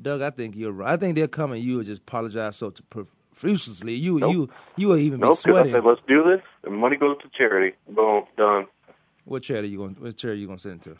Doug, 0.00 0.22
I 0.22 0.30
think 0.30 0.56
you're 0.56 0.72
right. 0.72 0.92
I 0.92 0.96
think 0.96 1.16
they're 1.16 1.28
coming. 1.28 1.62
you 1.62 1.76
would 1.78 1.86
just 1.86 2.02
apologize 2.02 2.56
so 2.56 2.72
profusely. 3.34 3.94
You, 3.94 4.18
Nope. 4.18 4.32
you, 4.32 4.48
you 4.76 4.88
will 4.88 4.96
even 4.96 5.20
be 5.20 5.26
Nope, 5.26 5.38
because 5.44 5.66
I 5.68 5.70
said, 5.72 5.84
let's 5.84 6.00
do 6.08 6.22
this. 6.24 6.40
The 6.62 6.70
money 6.70 6.96
goes 6.96 7.16
to 7.22 7.28
charity. 7.36 7.76
Boom, 7.88 8.24
done. 8.36 8.66
What 9.24 9.42
charity 9.42 9.68
you 9.68 9.78
going? 9.78 9.96
What 9.98 10.16
charity 10.16 10.40
you 10.40 10.46
going 10.46 10.58
to 10.58 10.62
send 10.62 10.76
it 10.76 10.82
to? 10.82 10.96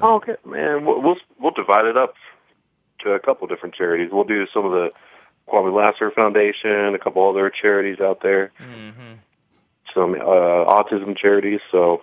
Oh, 0.00 0.16
okay, 0.16 0.36
man. 0.44 0.84
We'll, 0.84 1.00
we'll 1.02 1.16
we'll 1.40 1.52
divide 1.52 1.84
it 1.86 1.96
up 1.96 2.14
to 3.00 3.10
a 3.12 3.18
couple 3.20 3.46
different 3.46 3.74
charities. 3.74 4.10
We'll 4.12 4.24
do 4.24 4.46
some 4.52 4.64
of 4.64 4.72
the 4.72 4.88
Kwamie 5.48 5.74
Lasser 5.74 6.10
Foundation, 6.10 6.94
a 6.94 6.98
couple 6.98 7.28
other 7.28 7.50
charities 7.50 8.00
out 8.00 8.20
there, 8.22 8.52
Mm-hmm. 8.60 9.14
Some 9.94 10.14
uh, 10.14 10.18
autism 10.24 11.16
charities. 11.16 11.60
So 11.70 12.02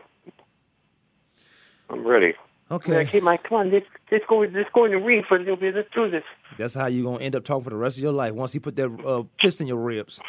I'm 1.90 2.06
ready. 2.06 2.34
Okay, 2.72 3.02
Okay, 3.02 3.20
Mike, 3.20 3.44
come 3.44 3.58
on, 3.58 3.72
let's 3.72 3.88
let's 4.12 4.24
go 4.28 4.40
let's 4.42 4.70
go 4.74 4.86
in 4.86 4.92
the 4.92 4.98
ring 5.00 5.24
for 5.28 5.38
a 5.38 5.40
little 5.40 5.56
bit. 5.56 5.74
Let's 5.74 5.90
do 5.92 6.10
this. 6.10 6.24
that's 6.58 6.76
how 6.76 6.86
you're 6.86 7.04
gonna 7.04 7.24
end 7.24 7.36
up 7.36 7.44
talking 7.44 7.64
for 7.64 7.72
the 7.72 7.76
rest 7.76 7.98
of 7.98 8.04
your 8.04 8.12
life. 8.12 8.34
Once 8.34 8.54
he 8.54 8.60
put 8.60 8.76
that 8.76 8.92
uh, 9.06 9.24
fist 9.42 9.60
in 9.60 9.66
your 9.66 9.78
ribs. 9.78 10.20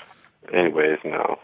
Anyways, 0.51 0.99
no. 1.05 1.39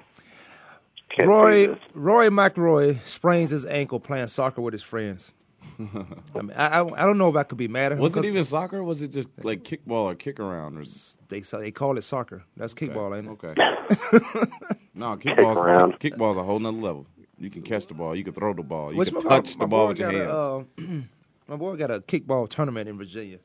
Can't 1.10 1.28
Roy 1.28 1.66
do 1.66 1.74
this. 1.74 1.82
Rory 1.94 2.28
McIlroy 2.30 3.04
sprains 3.04 3.50
his 3.50 3.66
ankle 3.66 4.00
playing 4.00 4.28
soccer 4.28 4.62
with 4.62 4.72
his 4.72 4.82
friends. 4.82 5.34
I 5.78 6.42
mean, 6.42 6.52
I, 6.56 6.80
I 6.80 7.02
I 7.02 7.06
don't 7.06 7.18
know 7.18 7.28
if 7.28 7.36
I 7.36 7.42
could 7.42 7.58
be 7.58 7.68
mad 7.68 7.92
at 7.92 7.98
him. 7.98 7.98
Was 7.98 8.16
it 8.16 8.24
even 8.24 8.44
soccer? 8.44 8.82
Was 8.82 9.02
it 9.02 9.08
just 9.08 9.28
like 9.42 9.62
kickball 9.62 10.04
or 10.04 10.14
kick 10.14 10.40
around 10.40 10.78
or? 10.78 10.84
They 11.28 11.40
they 11.40 11.70
call 11.70 11.98
it 11.98 12.02
soccer. 12.02 12.44
That's 12.56 12.72
kickball, 12.74 13.16
ain't 13.16 13.26
it? 13.26 13.30
Okay. 13.30 13.54
no, 14.94 15.16
kickball's 15.16 15.58
around. 15.58 15.98
kick, 15.98 16.14
kickball's 16.14 16.36
a 16.38 16.42
whole 16.42 16.58
nother 16.58 16.78
level. 16.78 17.06
You 17.38 17.50
can 17.50 17.62
catch 17.62 17.86
the 17.86 17.94
ball. 17.94 18.16
You 18.16 18.24
can 18.24 18.32
throw 18.32 18.54
the 18.54 18.62
ball. 18.62 18.92
You 18.92 18.98
Which 18.98 19.10
can 19.12 19.22
my- 19.22 19.28
touch 19.28 19.56
my 19.58 19.64
the 19.64 19.68
ball 19.68 19.88
with 19.88 19.98
your 19.98 20.10
got 20.12 20.18
hands. 20.18 20.30
a, 20.78 20.82
uh, 20.82 21.00
my 21.48 21.56
boy 21.56 21.76
got 21.76 21.90
a 21.90 22.00
kickball 22.00 22.48
tournament 22.48 22.88
in 22.88 22.96
Virginia. 22.96 23.38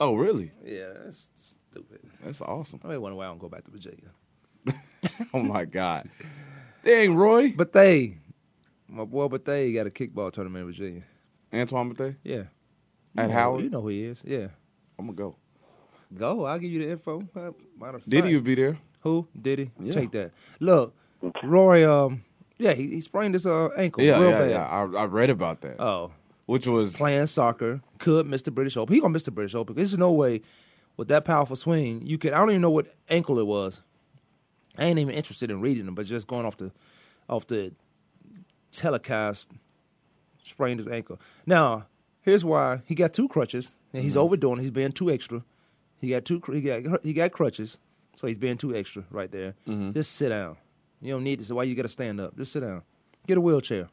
oh, 0.00 0.14
really? 0.14 0.52
Yeah, 0.64 0.88
that's 1.04 1.28
stupid. 1.34 2.00
That's 2.24 2.40
awesome. 2.40 2.80
I 2.84 2.96
wonder 2.96 3.16
why 3.16 3.24
I 3.26 3.28
don't 3.28 3.38
go 3.38 3.48
back 3.48 3.64
to 3.64 3.70
Virginia. 3.70 4.08
Oh 5.34 5.42
my 5.42 5.64
God. 5.64 6.08
Dang, 6.84 7.14
Roy. 7.16 7.52
But 7.52 7.72
they, 7.72 8.18
my 8.92 9.04
boy, 9.04 9.28
but 9.28 9.44
they 9.44 9.72
got 9.72 9.86
a 9.86 9.90
kickball 9.90 10.32
tournament 10.32 10.62
in 10.62 10.66
Virginia. 10.72 11.02
Antoine 11.52 11.88
Bethea 11.90 12.16
Yeah. 12.24 12.36
at 13.16 13.22
You 13.24 13.28
know- 13.28 13.32
Howard. 13.32 13.64
You 13.64 13.70
know 13.70 13.80
who 13.80 13.88
he 13.88 14.04
is. 14.04 14.22
Yeah. 14.26 14.48
I'm 14.98 15.06
gonna 15.06 15.12
go. 15.16 15.36
Go. 16.14 16.44
I'll 16.44 16.58
give 16.58 16.70
you 16.70 16.80
the 16.80 16.90
info. 16.90 17.26
Uh, 17.34 17.50
matter 17.80 17.96
of 17.96 18.04
Did 18.06 18.26
you 18.26 18.40
be 18.40 18.54
there? 18.54 18.76
Who? 19.00 19.26
Did 19.40 19.58
he? 19.58 19.70
Yeah. 19.80 19.92
Take 19.92 20.10
that. 20.12 20.32
Look, 20.60 20.94
Roy, 21.42 21.90
um, 21.90 22.22
yeah, 22.58 22.72
he, 22.74 22.86
he 22.88 23.00
sprained 23.00 23.34
his 23.34 23.46
uh, 23.46 23.68
ankle 23.76 24.02
Yeah, 24.04 24.20
real 24.20 24.30
yeah, 24.30 24.38
bad. 24.38 24.50
yeah. 24.50 24.62
I, 24.66 25.02
I 25.02 25.04
read 25.06 25.30
about 25.30 25.62
that. 25.62 25.80
Oh, 25.80 26.12
Which 26.46 26.66
was 26.66 26.94
playing 26.94 27.26
soccer 27.26 27.80
could 27.98 28.26
miss 28.26 28.42
the 28.42 28.50
British 28.50 28.76
Open. 28.76 28.94
He 28.94 29.00
gonna 29.00 29.12
miss 29.12 29.24
the 29.24 29.30
British 29.30 29.54
Open. 29.54 29.74
There's 29.74 29.96
no 29.96 30.12
way 30.12 30.42
with 30.96 31.08
that 31.08 31.24
powerful 31.24 31.56
swing 31.56 32.06
you 32.06 32.18
could. 32.18 32.32
I 32.34 32.38
don't 32.38 32.50
even 32.50 32.60
know 32.62 32.70
what 32.70 32.94
ankle 33.08 33.38
it 33.38 33.46
was. 33.46 33.80
I 34.78 34.84
ain't 34.84 34.98
even 34.98 35.14
interested 35.14 35.50
in 35.50 35.60
reading 35.60 35.86
them, 35.86 35.94
but 35.94 36.06
just 36.06 36.26
going 36.26 36.44
off 36.46 36.56
the 36.58 36.70
off 37.28 37.46
the 37.46 37.72
telecast, 38.72 39.48
sprained 40.42 40.80
his 40.80 40.88
ankle. 40.88 41.20
Now, 41.46 41.86
here's 42.22 42.44
why 42.44 42.82
he 42.86 42.94
got 42.94 43.12
two 43.12 43.28
crutches, 43.28 43.74
and 43.92 44.02
he's 44.02 44.16
overdoing. 44.16 44.58
it. 44.58 44.62
He's 44.62 44.70
being 44.70 44.92
too 44.92 45.10
extra. 45.10 45.44
He 45.98 46.08
got 46.10 46.24
two. 46.24 46.42
He 46.50 46.60
got 46.60 47.04
he 47.04 47.12
got 47.12 47.30
crutches, 47.32 47.78
so 48.16 48.26
he's 48.26 48.38
being 48.38 48.56
too 48.56 48.74
extra 48.74 49.04
right 49.10 49.30
there. 49.30 49.54
Just 49.92 50.12
sit 50.16 50.30
down. 50.30 50.56
You 51.00 51.12
don't 51.12 51.24
need 51.24 51.40
this. 51.40 51.50
Why 51.50 51.64
you 51.64 51.74
got 51.74 51.82
to 51.82 51.88
stand 51.88 52.20
up? 52.20 52.36
Just 52.36 52.52
sit 52.52 52.60
down. 52.60 52.82
Get 53.26 53.38
a 53.38 53.40
wheelchair. 53.40 53.88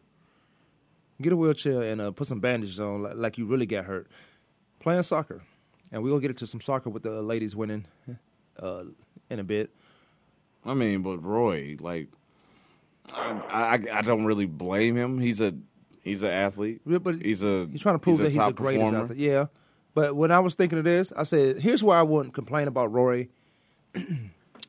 Get 1.21 1.33
a 1.33 1.35
wheelchair 1.37 1.81
and 1.81 1.99
uh, 2.01 2.11
put 2.11 2.27
some 2.27 2.39
bandages 2.39 2.79
on, 2.79 3.03
like, 3.03 3.15
like 3.15 3.37
you 3.37 3.45
really 3.45 3.65
got 3.65 3.85
hurt. 3.85 4.07
Playing 4.79 5.03
soccer, 5.03 5.41
and 5.91 6.01
we're 6.01 6.09
gonna 6.09 6.21
get 6.21 6.29
into 6.31 6.47
some 6.47 6.61
soccer 6.61 6.89
with 6.89 7.03
the 7.03 7.21
ladies 7.21 7.55
winning 7.55 7.85
uh, 8.61 8.83
in 9.29 9.39
a 9.39 9.43
bit. 9.43 9.69
I 10.65 10.73
mean, 10.73 11.01
but 11.01 11.17
Roy, 11.23 11.75
like, 11.79 12.07
Um, 13.15 13.43
I, 13.49 13.61
I, 13.61 13.79
I 13.93 14.01
don't 14.01 14.25
really 14.25 14.45
blame 14.45 14.95
him. 14.95 15.19
He's 15.19 15.41
a 15.41 15.53
he's 16.01 16.21
an 16.21 16.29
athlete. 16.29 16.81
Yeah, 16.85 16.99
but 16.99 17.21
he's 17.21 17.43
a 17.43 17.67
He's 17.71 17.81
trying 17.81 17.95
to 17.95 17.99
prove 17.99 18.19
he's 18.19 18.19
that 18.19 18.27
he's 18.27 18.37
top 18.37 18.49
the 18.49 18.53
greatest 18.53 18.85
performer. 18.85 19.11
out. 19.11 19.17
Yeah. 19.17 19.45
But 19.93 20.15
when 20.15 20.31
I 20.31 20.39
was 20.39 20.55
thinking 20.55 20.77
of 20.77 20.83
this, 20.85 21.11
I 21.15 21.23
said, 21.23 21.59
here's 21.59 21.83
why 21.83 21.99
I 21.99 22.03
wouldn't 22.03 22.33
complain 22.33 22.67
about 22.67 22.91
Rory 22.91 23.29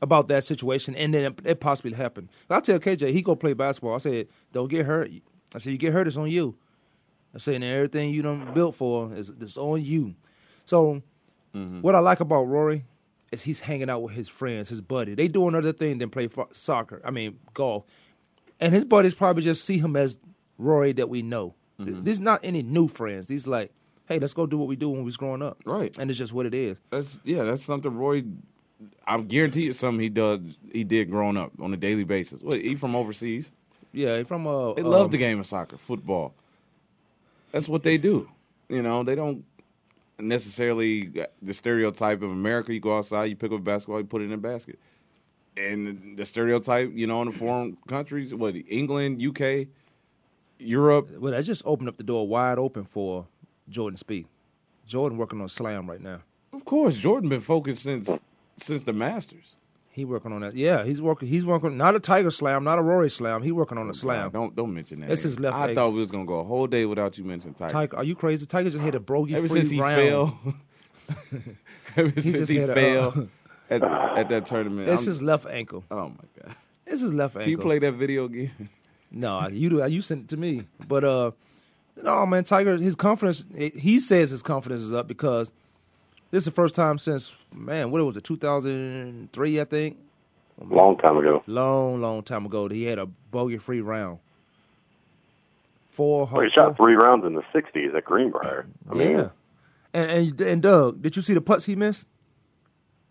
about 0.01 0.27
that 0.29 0.43
situation, 0.43 0.95
and 0.95 1.13
then 1.13 1.23
it, 1.25 1.39
it 1.45 1.59
possibly 1.59 1.93
happened. 1.93 2.29
I 2.49 2.59
tell 2.59 2.79
KJ 2.79 3.11
he 3.11 3.21
go 3.21 3.35
play 3.35 3.53
basketball. 3.53 3.95
I 3.95 3.99
said, 3.99 4.27
don't 4.51 4.69
get 4.69 4.85
hurt. 4.85 5.11
I 5.53 5.59
said, 5.59 5.71
you 5.71 5.77
get 5.77 5.93
hurt, 5.93 6.07
it's 6.07 6.17
on 6.17 6.29
you. 6.29 6.55
I 7.33 7.37
said, 7.37 7.55
and 7.55 7.63
everything 7.63 8.11
you 8.11 8.21
done 8.21 8.51
built 8.53 8.75
for 8.75 9.13
is 9.13 9.31
it's 9.39 9.57
on 9.57 9.83
you. 9.83 10.15
So 10.65 11.01
mm-hmm. 11.55 11.81
what 11.81 11.95
I 11.95 11.99
like 11.99 12.19
about 12.19 12.43
Rory 12.43 12.85
is 13.31 13.43
he's 13.43 13.61
hanging 13.61 13.89
out 13.89 14.01
with 14.01 14.13
his 14.13 14.27
friends, 14.27 14.69
his 14.69 14.81
buddy. 14.81 15.15
They 15.15 15.27
doing 15.27 15.55
other 15.55 15.71
thing 15.71 15.99
than 15.99 16.09
play 16.09 16.27
fo- 16.27 16.49
soccer. 16.51 17.01
I 17.05 17.11
mean 17.11 17.39
golf, 17.53 17.85
and 18.61 18.73
his 18.73 18.85
buddies 18.85 19.13
probably 19.15 19.43
just 19.43 19.65
see 19.65 19.79
him 19.79 19.95
as 19.95 20.17
Rory 20.57 20.93
that 20.93 21.09
we 21.09 21.21
know. 21.21 21.55
Th- 21.83 21.97
These 22.03 22.19
not 22.19 22.39
any 22.43 22.61
new 22.61 22.87
friends. 22.87 23.27
These 23.27 23.47
like, 23.47 23.71
hey, 24.05 24.19
let's 24.19 24.33
go 24.33 24.45
do 24.45 24.57
what 24.57 24.67
we 24.67 24.75
do 24.75 24.89
when 24.89 24.99
we 24.99 25.05
was 25.05 25.17
growing 25.17 25.41
up. 25.41 25.57
Right. 25.65 25.97
And 25.97 26.09
it's 26.09 26.19
just 26.19 26.31
what 26.31 26.45
it 26.45 26.53
is. 26.53 26.77
That's 26.91 27.19
yeah, 27.23 27.43
that's 27.43 27.63
something 27.63 27.93
Roy. 27.93 28.23
I 29.05 29.19
guarantee 29.19 29.67
it's 29.67 29.79
something 29.79 29.99
he 29.99 30.09
does. 30.09 30.39
He 30.71 30.83
did 30.83 31.09
growing 31.09 31.37
up 31.37 31.51
on 31.59 31.73
a 31.73 31.77
daily 31.77 32.03
basis. 32.03 32.41
What 32.41 32.61
he 32.61 32.75
from 32.75 32.95
overseas? 32.95 33.51
Yeah, 33.93 34.17
he 34.17 34.23
from 34.23 34.47
uh, 34.47 34.73
They 34.73 34.83
um, 34.83 34.87
love 34.87 35.11
the 35.11 35.17
game 35.17 35.39
of 35.39 35.47
soccer, 35.47 35.77
football. 35.77 36.33
That's 37.51 37.67
what 37.67 37.83
they 37.83 37.97
do. 37.97 38.29
You 38.69 38.81
know, 38.81 39.03
they 39.03 39.15
don't 39.15 39.43
necessarily 40.17 41.11
the 41.41 41.53
stereotype 41.53 42.21
of 42.21 42.31
America. 42.31 42.73
You 42.73 42.79
go 42.79 42.97
outside, 42.97 43.25
you 43.25 43.35
pick 43.35 43.51
up 43.51 43.57
a 43.57 43.61
basketball, 43.61 43.99
you 43.99 44.05
put 44.05 44.21
it 44.21 44.25
in 44.25 44.33
a 44.33 44.37
basket. 44.37 44.79
And 45.57 46.17
the 46.17 46.25
stereotype, 46.25 46.91
you 46.93 47.07
know, 47.07 47.21
in 47.21 47.29
the 47.29 47.33
foreign 47.33 47.77
countries, 47.87 48.33
what 48.33 48.55
England, 48.67 49.21
UK, 49.21 49.67
Europe. 50.59 51.11
Well, 51.17 51.33
that 51.33 51.43
just 51.43 51.63
opened 51.65 51.89
up 51.89 51.97
the 51.97 52.03
door 52.03 52.27
wide 52.27 52.57
open 52.57 52.85
for 52.85 53.27
Jordan 53.69 53.97
Spieth. 53.97 54.27
Jordan 54.85 55.17
working 55.17 55.41
on 55.41 55.49
Slam 55.49 55.89
right 55.89 56.01
now. 56.01 56.21
Of 56.53 56.65
course, 56.65 56.95
Jordan 56.95 57.29
been 57.29 57.41
focused 57.41 57.83
since 57.83 58.09
since 58.57 58.83
the 58.83 58.93
Masters. 58.93 59.55
He 59.89 60.05
working 60.05 60.31
on 60.31 60.39
that. 60.41 60.55
Yeah, 60.55 60.85
he's 60.85 61.01
working. 61.01 61.27
He's 61.27 61.45
working 61.45 61.75
not 61.77 61.95
a 61.95 61.99
Tiger 61.99 62.31
Slam, 62.31 62.63
not 62.63 62.79
a 62.79 62.81
Rory 62.81 63.09
Slam. 63.09 63.41
He 63.43 63.51
working 63.51 63.77
on 63.77 63.89
a 63.89 63.93
Slam. 63.93 64.31
Don't 64.31 64.55
don't 64.55 64.73
mention 64.73 65.01
that. 65.01 65.11
It's 65.11 65.23
his 65.23 65.39
left 65.39 65.55
I 65.55 65.67
leg. 65.67 65.75
thought 65.75 65.91
we 65.93 65.99
was 65.99 66.11
gonna 66.11 66.25
go 66.25 66.39
a 66.39 66.43
whole 66.43 66.67
day 66.67 66.85
without 66.85 67.17
you 67.17 67.25
mentioning 67.25 67.55
Tiger. 67.55 67.73
Tiger, 67.73 67.97
are 67.97 68.03
you 68.03 68.15
crazy? 68.15 68.45
Tiger 68.45 68.69
just 68.69 68.83
hit 68.83 68.95
a 68.95 69.01
bogey 69.01 69.35
Ever 69.35 69.49
free 69.49 69.59
since 69.61 69.69
he 69.71 69.81
round. 69.81 69.95
failed, 69.95 70.33
ever 71.97 72.21
since 72.21 72.47
he 72.49 72.57
a, 72.59 73.01
uh, 73.01 73.25
at, 73.71 73.83
at 74.17 74.29
that 74.29 74.45
tournament. 74.45 74.87
It's 74.89 75.01
I'm- 75.01 75.07
his 75.07 75.21
left 75.21 75.45
ankle. 75.47 75.83
oh 75.89 76.09
my 76.09 76.43
god! 76.43 76.55
It's 76.85 77.01
his 77.01 77.13
left 77.13 77.33
Can 77.33 77.41
ankle. 77.41 77.51
you 77.51 77.57
play 77.57 77.79
that 77.79 77.93
video 77.93 78.25
again? 78.25 78.69
No, 79.09 79.47
you 79.49 79.69
do. 79.69 79.85
You 79.87 80.01
sent 80.01 80.23
it 80.25 80.29
to 80.29 80.37
me, 80.37 80.63
but 80.87 81.03
uh, 81.03 81.31
no, 82.01 82.25
man. 82.25 82.43
Tiger, 82.43 82.77
his 82.77 82.95
confidence. 82.95 83.45
He 83.57 83.99
says 83.99 84.29
his 84.29 84.41
confidence 84.41 84.81
is 84.81 84.93
up 84.93 85.07
because 85.07 85.51
this 86.31 86.39
is 86.39 86.45
the 86.45 86.51
first 86.51 86.75
time 86.75 86.97
since 86.97 87.35
man, 87.53 87.91
what 87.91 88.05
was 88.05 88.15
it, 88.17 88.23
two 88.23 88.37
thousand 88.37 89.31
three, 89.33 89.59
I 89.59 89.65
think. 89.65 89.97
Long 90.63 90.97
time 90.97 91.17
ago. 91.17 91.41
Long, 91.47 92.01
long 92.01 92.21
time 92.23 92.45
ago, 92.45 92.67
that 92.67 92.75
he 92.75 92.83
had 92.83 92.99
a 92.99 93.07
bogey-free 93.07 93.81
round. 93.81 94.19
Four. 95.89 96.29
Well, 96.31 96.41
he 96.41 96.49
shot 96.49 96.77
three 96.77 96.93
rounds 96.93 97.25
in 97.25 97.33
the 97.33 97.41
60s 97.53 97.93
at 97.95 98.05
Greenbrier. 98.05 98.65
I 98.89 98.93
mean, 98.93 99.09
yeah. 99.11 99.29
And, 99.93 100.11
and 100.11 100.41
and 100.41 100.61
Doug, 100.61 101.01
did 101.01 101.15
you 101.15 101.21
see 101.21 101.33
the 101.33 101.41
putts 101.41 101.65
he 101.65 101.75
missed? 101.75 102.07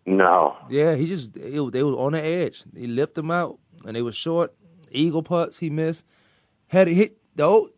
No. 0.07 0.57
Yeah, 0.69 0.95
he 0.95 1.07
just 1.07 1.37
it, 1.37 1.73
they 1.73 1.83
were 1.83 1.93
on 1.93 2.13
the 2.13 2.23
edge. 2.23 2.65
He 2.77 2.87
lipped 2.87 3.15
them 3.15 3.31
out, 3.31 3.59
and 3.85 3.95
they 3.97 4.03
were 4.03 4.13
short. 4.13 4.53
Eagle 4.91 5.23
putts 5.23 5.59
he 5.59 5.71
missed. 5.71 6.05
Had 6.69 6.89
it 6.89 6.95
hit 6.95 7.19
the 7.37 7.45
old, 7.45 7.71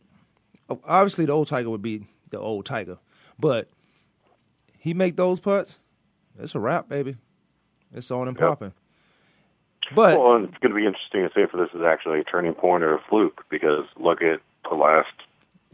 obviously 0.85 1.25
the 1.27 1.33
old 1.33 1.49
Tiger 1.49 1.71
would 1.71 1.83
be 1.83 2.07
the 2.31 2.39
old 2.39 2.67
Tiger, 2.67 2.99
but 3.39 3.69
he 4.79 4.95
make 4.95 5.17
those 5.17 5.41
putts. 5.41 5.79
It's 6.39 6.55
a 6.55 6.61
wrap, 6.61 6.89
baby. 6.89 7.17
It's 7.95 8.11
on 8.11 8.29
and 8.29 8.39
Yep. 8.39 8.49
popping. 8.49 8.73
But 9.95 10.19
Well, 10.19 10.37
it's 10.45 10.57
going 10.59 10.73
to 10.73 10.75
be 10.81 10.87
interesting 10.87 11.23
to 11.29 11.31
see 11.35 11.41
if 11.43 11.53
this 11.53 11.69
is 11.75 11.83
actually 11.83 12.21
a 12.21 12.25
turning 12.25 12.55
point 12.55 12.83
or 12.85 12.95
a 12.95 13.01
fluke 13.09 13.45
because 13.51 13.85
look 13.97 14.23
at 14.23 14.41
the 14.69 14.75
last 14.75 15.13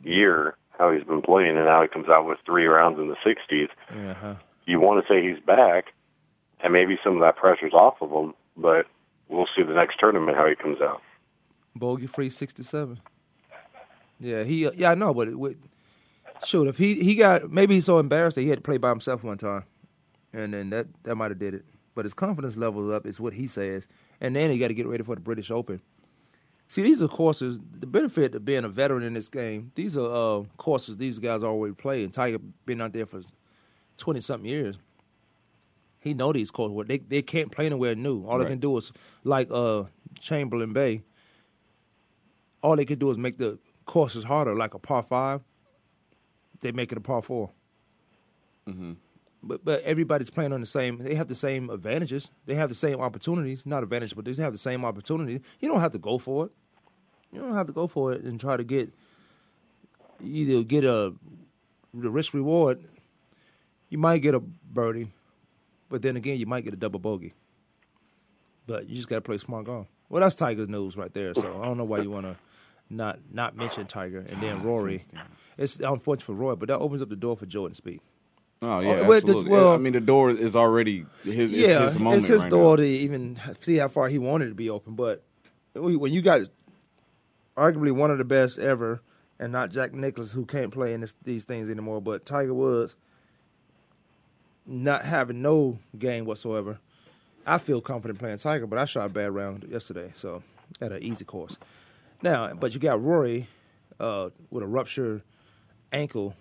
year, 0.03 0.57
how 0.79 0.91
he's 0.93 1.05
been 1.05 1.23
playing, 1.23 1.57
and 1.57 1.67
now 1.67 1.83
he 1.83 1.89
comes 1.89 2.09
out 2.09 2.27
with 2.27 2.39
three 2.45 2.67
rounds 2.67 2.99
in 2.99 3.09
the 3.09 3.17
60s. 3.25 3.69
uh-huh. 3.91 4.35
You 4.67 4.81
want 4.81 5.05
to 5.07 5.13
say 5.13 5.23
he's 5.23 5.41
back, 5.41 5.93
and 6.61 6.73
maybe 6.73 6.99
some 7.03 7.15
of 7.15 7.21
that 7.21 7.37
pressure's 7.37 7.73
off 7.73 8.01
of 8.01 8.11
him, 8.11 8.35
but 8.57 8.87
we'll 9.29 9.49
see 9.55 9.63
the 9.63 9.75
next 9.75 9.99
tournament 9.99 10.37
how 10.37 10.47
he 10.47 10.55
comes 10.55 10.81
out. 10.81 11.03
bogey 11.75 12.07
free 12.07 12.31
sixty 12.31 12.63
seven. 12.63 13.01
Yeah, 14.21 14.43
he 14.45 14.67
uh, 14.67 14.73
yeah 14.75 14.91
I 14.91 14.95
know, 14.95 15.15
but 15.15 15.29
it, 15.29 15.39
would 15.39 15.59
shoot 16.45 16.67
if 16.67 16.79
he 16.79 16.95
he 16.95 17.15
got 17.15 17.51
maybe 17.51 17.75
he's 17.75 17.85
so 17.85 17.99
embarrassed 17.99 18.35
that 18.37 18.43
he 18.43 18.49
had 18.49 18.59
to 18.59 18.63
play 18.63 18.77
by 18.79 18.89
himself 18.89 19.23
one 19.23 19.39
time, 19.39 19.65
and 20.33 20.53
then 20.55 20.71
that 20.71 20.87
that 21.05 21.15
might 21.17 21.31
have 21.31 21.39
did 21.39 21.55
it. 21.55 21.65
But 21.95 22.05
his 22.05 22.15
confidence 22.15 22.57
level 22.57 22.93
up 22.93 23.07
is 23.07 23.21
what 23.21 23.33
he 23.33 23.47
says, 23.47 23.89
and 24.21 24.35
then 24.37 24.51
he 24.51 24.59
got 24.59 24.69
to 24.69 24.75
get 24.75 24.87
ready 24.87 25.03
for 25.03 25.15
the 25.15 25.21
British 25.21 25.51
Open. 25.51 25.81
See, 26.69 26.83
these 26.83 27.03
are 27.03 27.09
courses. 27.09 27.59
The 27.81 27.87
benefit 27.87 28.35
of 28.35 28.45
being 28.45 28.65
a 28.65 28.69
veteran 28.69 29.03
in 29.03 29.15
this 29.15 29.29
game, 29.29 29.73
these 29.75 29.97
are 29.97 30.41
uh, 30.41 30.45
courses 30.59 30.97
these 30.97 31.19
guys 31.19 31.43
already 31.43 31.75
play. 31.75 32.05
And 32.05 32.13
Tiger 32.13 32.39
been 32.67 32.81
out 32.81 32.93
there 32.93 33.07
for 33.07 33.23
twenty 33.97 34.21
something 34.21 34.49
years. 34.49 34.77
He 36.09 36.15
know 36.15 36.33
these 36.33 36.51
courses. 36.51 36.75
Where 36.75 36.85
they 36.85 36.99
they 36.99 37.23
can't 37.23 37.51
play 37.53 37.67
anywhere 37.67 37.95
new. 37.95 38.25
All 38.25 38.39
Right. 38.39 38.45
they 38.45 38.51
can 38.51 38.59
do 38.61 38.77
is 38.77 38.93
like 39.25 39.49
uh, 39.51 39.85
Chambers 40.21 40.73
Bay. 40.73 41.03
All 42.63 42.77
they 42.77 42.85
can 42.85 42.99
do 42.99 43.11
is 43.11 43.19
make 43.19 43.37
the 43.37 43.59
courses 43.85 44.25
harder, 44.25 44.55
like 44.57 44.75
a 44.75 44.79
par 44.79 45.03
five. 45.03 45.43
They 46.61 46.73
make 46.73 46.91
it 46.91 46.99
a 46.99 47.01
par 47.01 47.23
4 47.23 47.51
Mm-hmm. 48.69 48.93
But 49.43 49.65
but 49.65 49.83
everybody's 49.83 50.31
playing 50.31 50.53
on 50.53 50.61
the 50.61 50.67
same. 50.67 50.99
They 50.99 51.15
have 51.15 51.29
the 51.29 51.35
same 51.37 51.71
advantages. 51.71 52.33
They 52.47 52.57
have 52.57 52.69
the 52.69 52.75
same 52.75 53.01
opportunities. 53.01 53.65
Not 53.65 53.83
advantages, 53.85 54.13
but 54.15 54.25
they 54.25 54.35
have 54.43 54.53
the 54.53 54.59
same 54.59 54.85
opportunities. 54.85 55.41
You 55.61 55.69
don't 55.69 55.81
have 55.81 55.93
to 55.93 55.99
go 55.99 56.19
for 56.19 56.47
it. 56.47 56.53
You 57.33 57.41
don't 57.41 57.55
have 57.55 57.67
to 57.69 57.73
go 57.73 57.87
for 57.87 58.13
it 58.13 58.23
and 58.25 58.41
try 58.41 58.57
to 58.57 58.65
get 58.65 58.93
either 60.21 60.65
get 60.65 60.85
a 60.85 61.15
the 61.95 62.11
risk 62.11 62.35
reward. 62.35 62.83
You 63.89 63.99
might 63.99 64.19
get 64.19 64.35
a 64.35 64.41
birdie, 64.41 65.13
but 65.89 66.03
then 66.03 66.17
again, 66.17 66.39
you 66.39 66.47
might 66.47 66.65
get 66.65 66.73
a 66.75 66.77
double 66.77 66.99
bogey. 67.01 67.35
But 68.67 68.89
you 68.89 68.97
just 68.97 69.09
got 69.09 69.17
to 69.17 69.21
play 69.23 69.39
smart 69.39 69.65
golf. 69.67 69.87
Well, 70.09 70.21
that's 70.23 70.35
Tiger's 70.35 70.69
news 70.69 70.97
right 70.97 71.13
there. 71.13 71.35
So 71.35 71.61
I 71.63 71.65
don't 71.67 71.79
know 71.79 71.85
why 71.85 72.01
you 72.01 72.11
want 72.11 72.27
to 72.27 72.37
not 72.91 73.19
not 73.31 73.57
mention 73.57 73.87
Tiger 73.87 74.21
and 74.21 74.43
then 74.43 74.59
ah, 74.61 74.65
Rory. 74.65 75.01
It's 75.57 75.79
unfortunate 75.81 76.25
for 76.25 76.33
Rory, 76.35 76.57
but 76.57 76.69
that 76.69 76.79
opens 76.79 77.03
up 77.03 77.09
the 77.09 77.17
door 77.17 77.37
for 77.37 77.47
Jordan 77.47 77.75
Spieth. 77.75 78.01
Oh, 78.61 78.69
oh 78.69 78.81
yeah, 78.81 78.89
Oh, 78.89 78.95
well, 79.03 79.07
the- 79.09 79.15
absolutely. 79.17 79.51
well- 79.51 79.73
I 79.75 79.79
mean, 79.79 79.93
the 79.93 80.01
door 80.01 80.31
is 80.31 80.57
already 80.57 81.07
his. 81.25 81.51
yeah, 81.51 81.85
it's 81.85 81.93
his 81.95 81.99
moment 82.03 82.19
it's 82.19 82.27
his 82.29 82.43
right 82.43 82.51
door 82.51 82.73
now. 82.77 82.83
to 82.83 82.87
even 82.89 83.39
see 83.61 83.77
how 83.77 83.89
far 83.89 84.09
he 84.09 84.19
wanted 84.19 84.49
to 84.49 84.55
be 84.55 84.69
open. 84.71 84.95
But 84.95 85.23
when 85.75 86.13
you 86.13 86.23
got 86.23 86.43
arguably 87.57 87.93
one 87.93 88.11
of 88.11 88.19
the 88.19 88.25
best 88.25 88.59
ever, 88.59 89.01
and 89.39 89.53
not 89.53 89.71
Jack 89.71 89.93
Nicklaus 89.95 90.33
who 90.33 90.45
can't 90.45 90.73
play 90.73 90.93
in 90.93 91.01
this, 91.03 91.15
these 91.23 91.45
things 91.45 91.71
anymore, 91.71 92.01
but 92.03 92.27
Tiger 92.27 92.55
Woods 92.55 92.97
not 94.69 95.05
having 95.05 95.41
no 95.41 95.79
game 95.99 96.27
whatsoever. 96.27 96.79
I 97.47 97.59
feel 97.59 97.81
confident 97.81 98.19
playing 98.19 98.37
Tiger, 98.37 98.67
but 98.67 98.79
I 98.79 98.85
shot 98.85 99.07
a 99.07 99.09
bad 99.09 99.35
round 99.35 99.67
yesterday, 99.69 100.13
so 100.15 100.43
at 100.81 100.93
an 100.93 101.03
easy 101.03 101.25
course. 101.25 101.57
Now, 102.23 102.53
but 102.53 102.75
you 102.75 102.81
got 102.81 103.03
Rory 103.03 103.49
uh, 103.99 104.29
with 104.51 104.63
a 104.63 104.67
ruptured 104.67 105.23
ankle 105.93 106.35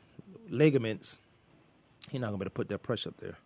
ligaments. 0.50 1.18
He's 2.10 2.20
not 2.20 2.28
gonna 2.28 2.38
be 2.38 2.44
able 2.44 2.46
to 2.46 2.50
put 2.52 2.70
that 2.70 2.80
pressure 2.80 3.10
up 3.10 3.18
there. 3.18 3.38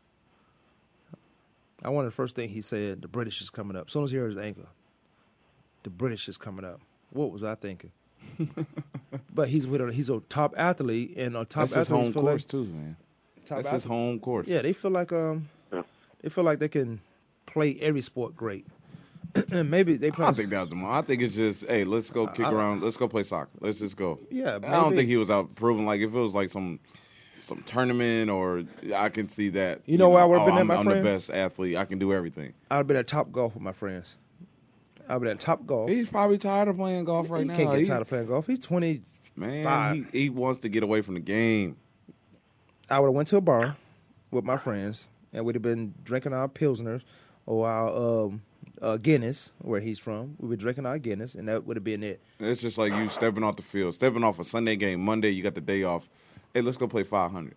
I 1.84 1.90
wonder 1.90 2.10
the 2.10 2.16
first 2.16 2.36
thing 2.36 2.50
he 2.50 2.62
said, 2.62 3.02
the 3.02 3.08
British 3.08 3.42
is 3.42 3.50
coming 3.50 3.76
up. 3.76 3.88
As 3.88 3.94
soon 3.94 4.04
as 4.04 4.12
he 4.12 4.18
heard 4.18 4.30
his 4.30 4.38
ankle, 4.38 4.68
the 5.84 5.90
British 5.90 6.28
is 6.28 6.38
coming 6.38 6.66
up. 6.66 6.80
What 7.12 7.32
was 7.32 7.44
I 7.44 7.56
thinking? 7.56 7.92
but 9.34 9.50
he's 9.50 9.68
with 9.68 9.82
a 9.82 9.92
he's 9.92 10.10
a 10.10 10.20
top 10.30 10.54
athlete 10.58 11.14
and 11.18 11.36
a 11.36 11.46
top 11.46 11.70
That's 11.70 11.76
his 11.76 11.88
home 11.88 12.14
course 12.14 12.44
like, 12.44 12.48
too, 12.48 12.66
man. 12.66 12.98
Top 13.46 13.58
That's 13.64 13.72
his 13.72 13.84
home 13.84 14.20
course. 14.20 14.48
Yeah, 14.48 14.62
they 14.62 14.74
feel 14.74 14.92
like 14.92 15.12
um 15.12 15.50
Yeah. 15.72 15.84
they 16.22 16.30
feel 16.30 16.44
like 16.44 16.60
they 16.60 16.70
can 16.70 17.02
play 17.46 17.78
every 17.82 18.02
sport 18.02 18.36
great. 18.36 18.66
and 19.52 19.70
maybe 19.72 19.96
they 19.98 20.08
I 20.08 20.12
play 20.12 20.26
don't 20.26 20.36
think 20.36 20.50
that 20.50 20.62
was 20.62 20.70
the 20.70 20.76
moment. 20.76 20.96
I 20.96 21.02
think 21.02 21.22
it's 21.22 21.36
just, 21.36 21.66
hey, 21.66 21.84
let's 21.84 22.10
go 22.10 22.28
kick 22.28 22.46
I- 22.46 22.52
around. 22.52 22.82
Let's 22.84 22.98
go 22.98 23.08
play 23.08 23.24
soccer. 23.24 23.50
Let's 23.60 23.80
just 23.80 23.96
go. 23.98 24.20
Yeah, 24.30 24.56
I 24.56 24.60
don't 24.60 24.96
think 24.96 25.08
he 25.08 25.18
was 25.18 25.30
out 25.30 25.56
proving 25.56 25.86
like 25.86 26.02
if 26.02 26.14
it 26.14 26.20
was 26.20 26.34
like 26.34 26.50
some 26.50 26.80
some 27.42 27.64
tournament 27.64 28.30
or 28.30 28.64
I 28.96 29.10
can 29.10 29.28
see 29.28 29.50
that. 29.50 29.82
You 29.86 29.98
know 29.98 30.10
where 30.10 30.22
I 30.22 30.26
would've 30.26 30.44
oh, 30.44 30.46
been 30.46 30.56
at, 30.56 30.62
I'm, 30.62 30.68
my 30.68 30.76
I'm 30.76 30.86
the 30.86 31.02
best 31.02 31.30
athlete. 31.30 31.76
I 31.76 31.86
can 31.86 31.98
do 31.98 32.14
everything. 32.14 32.54
I've 32.70 32.88
been 32.88 32.98
at 32.98 33.08
top 33.08 33.32
golf 33.32 33.56
with 33.56 33.64
my 33.64 33.72
friends. 33.72 34.16
I've 35.10 35.20
been 35.20 35.30
at 35.30 35.40
top 35.40 35.66
golf. 35.66 35.90
He's 35.90 36.08
probably 36.08 36.38
tired 36.38 36.68
of 36.68 36.78
playing 36.78 37.04
golf 37.06 37.30
right 37.30 37.42
he 37.42 37.46
now. 37.46 37.54
He 37.54 37.58
can't 37.58 37.72
get 37.72 37.80
He- 37.80 37.86
tired 37.86 38.02
of 38.02 38.08
playing 38.08 38.28
golf. 38.28 38.48
He's 38.48 38.60
twenty. 38.60 39.02
Man, 39.36 40.08
he, 40.12 40.24
he 40.24 40.30
wants 40.30 40.60
to 40.62 40.70
get 40.70 40.84
away 40.84 41.02
from 41.02 41.14
the 41.16 41.20
game. 41.22 41.78
I 42.92 43.00
would 43.00 43.08
have 43.08 43.16
went 43.16 43.28
to 43.30 43.38
a 43.38 43.42
bar 43.42 43.76
with 44.32 44.44
my 44.46 44.58
friends 44.58 45.08
and 45.34 45.46
we'd 45.46 45.56
have 45.56 45.62
been 45.62 45.94
drinking 46.04 46.34
our 46.34 46.48
pilsners 46.48 47.02
or 47.46 47.68
our 47.68 48.26
um, 48.26 48.42
uh, 48.82 48.98
Guinness, 48.98 49.52
where 49.60 49.80
he's 49.80 49.98
from. 50.00 50.36
We 50.40 50.50
were 50.50 50.56
drinking 50.56 50.86
our 50.86 51.00
Guinness, 51.00 51.36
and 51.36 51.48
that 51.48 51.66
would 51.66 51.78
have 51.78 51.84
been 51.84 52.04
it. 52.04 52.22
It's 52.40 52.62
just 52.62 52.78
like 52.78 52.94
you 52.94 53.10
stepping 53.10 53.44
off 53.44 53.56
the 53.56 53.62
field, 53.64 53.96
stepping 53.96 54.24
off 54.24 54.40
a 54.40 54.44
Sunday 54.44 54.76
game. 54.76 55.00
Monday, 55.04 55.30
you 55.32 55.42
got 55.42 55.56
the 55.56 55.62
day 55.62 55.84
off. 55.84 56.08
Hey, 56.54 56.62
let's 56.62 56.78
go 56.78 56.88
play 56.88 57.04
500. 57.04 57.56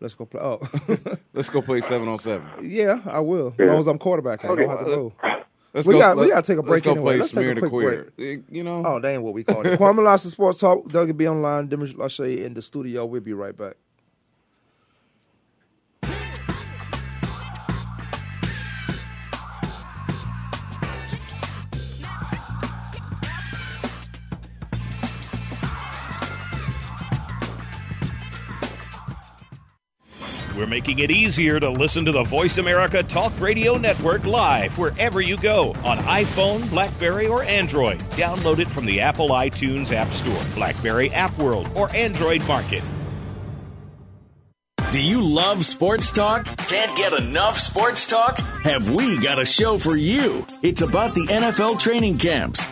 Let's 0.00 0.14
go 0.14 0.24
play. 0.24 0.40
Oh, 0.40 0.60
Let's 1.32 1.48
go 1.48 1.62
play 1.62 1.80
seven 1.80 2.08
on 2.08 2.18
seven. 2.18 2.48
yeah, 2.62 3.00
I 3.06 3.20
will. 3.20 3.54
As 3.58 3.68
long 3.68 3.78
as 3.78 3.86
I'm 3.86 3.98
quarterback, 3.98 4.44
I 4.44 4.48
Okay. 4.48 4.62
don't 4.62 4.70
have 4.70 4.80
to 4.80 4.84
go. 4.86 5.12
Let's 5.74 5.86
We 5.86 5.94
go. 5.94 6.00
got- 6.00 6.16
we 6.16 6.28
gotta 6.28 6.42
take 6.46 6.58
a 6.58 6.62
break 6.62 6.84
Let's 6.84 6.86
go 6.86 6.90
anyway. 6.92 7.04
play 7.12 7.18
Let's 7.18 7.30
take 7.30 7.34
smear 7.40 7.50
a 7.52 7.54
the 7.54 7.60
quick 7.60 7.70
queer. 7.70 8.12
Eh, 8.18 8.36
You 8.50 8.62
know. 8.64 8.82
Oh, 8.84 8.98
that 9.00 9.08
ain't 9.08 9.22
what 9.22 9.32
we 9.34 9.44
call 9.44 9.64
it. 9.66 9.78
Kwamie 9.78 10.02
Lassiter 10.04 10.30
Sports 10.32 10.58
Talk. 10.60 10.88
Doug 10.90 11.06
will 11.08 11.14
be 11.14 11.28
online. 11.28 11.68
Dimitri 11.68 11.94
Lachey 11.94 12.44
in 12.44 12.54
the 12.54 12.62
studio. 12.62 13.06
We'll 13.06 13.20
be 13.20 13.32
right 13.32 13.56
back. 13.56 13.74
We're 30.62 30.68
making 30.68 31.00
it 31.00 31.10
easier 31.10 31.58
to 31.58 31.68
listen 31.68 32.04
to 32.04 32.12
the 32.12 32.22
Voice 32.22 32.58
America 32.58 33.02
Talk 33.02 33.32
Radio 33.40 33.76
Network 33.76 34.24
live 34.24 34.78
wherever 34.78 35.20
you 35.20 35.36
go 35.36 35.70
on 35.82 35.98
iPhone, 35.98 36.70
Blackberry, 36.70 37.26
or 37.26 37.42
Android. 37.42 37.98
Download 38.10 38.60
it 38.60 38.68
from 38.68 38.86
the 38.86 39.00
Apple 39.00 39.30
iTunes 39.30 39.90
App 39.90 40.12
Store, 40.12 40.40
Blackberry 40.54 41.10
App 41.10 41.36
World, 41.36 41.68
or 41.74 41.92
Android 41.96 42.46
Market. 42.46 42.84
Do 44.92 45.00
you 45.00 45.20
love 45.20 45.64
sports 45.64 46.12
talk? 46.12 46.44
Can't 46.44 46.96
get 46.96 47.12
enough 47.14 47.58
sports 47.58 48.06
talk? 48.06 48.38
Have 48.62 48.90
we 48.90 49.18
got 49.18 49.40
a 49.40 49.44
show 49.44 49.78
for 49.78 49.96
you? 49.96 50.46
It's 50.62 50.82
about 50.82 51.12
the 51.12 51.26
NFL 51.28 51.80
training 51.80 52.18
camps, 52.18 52.71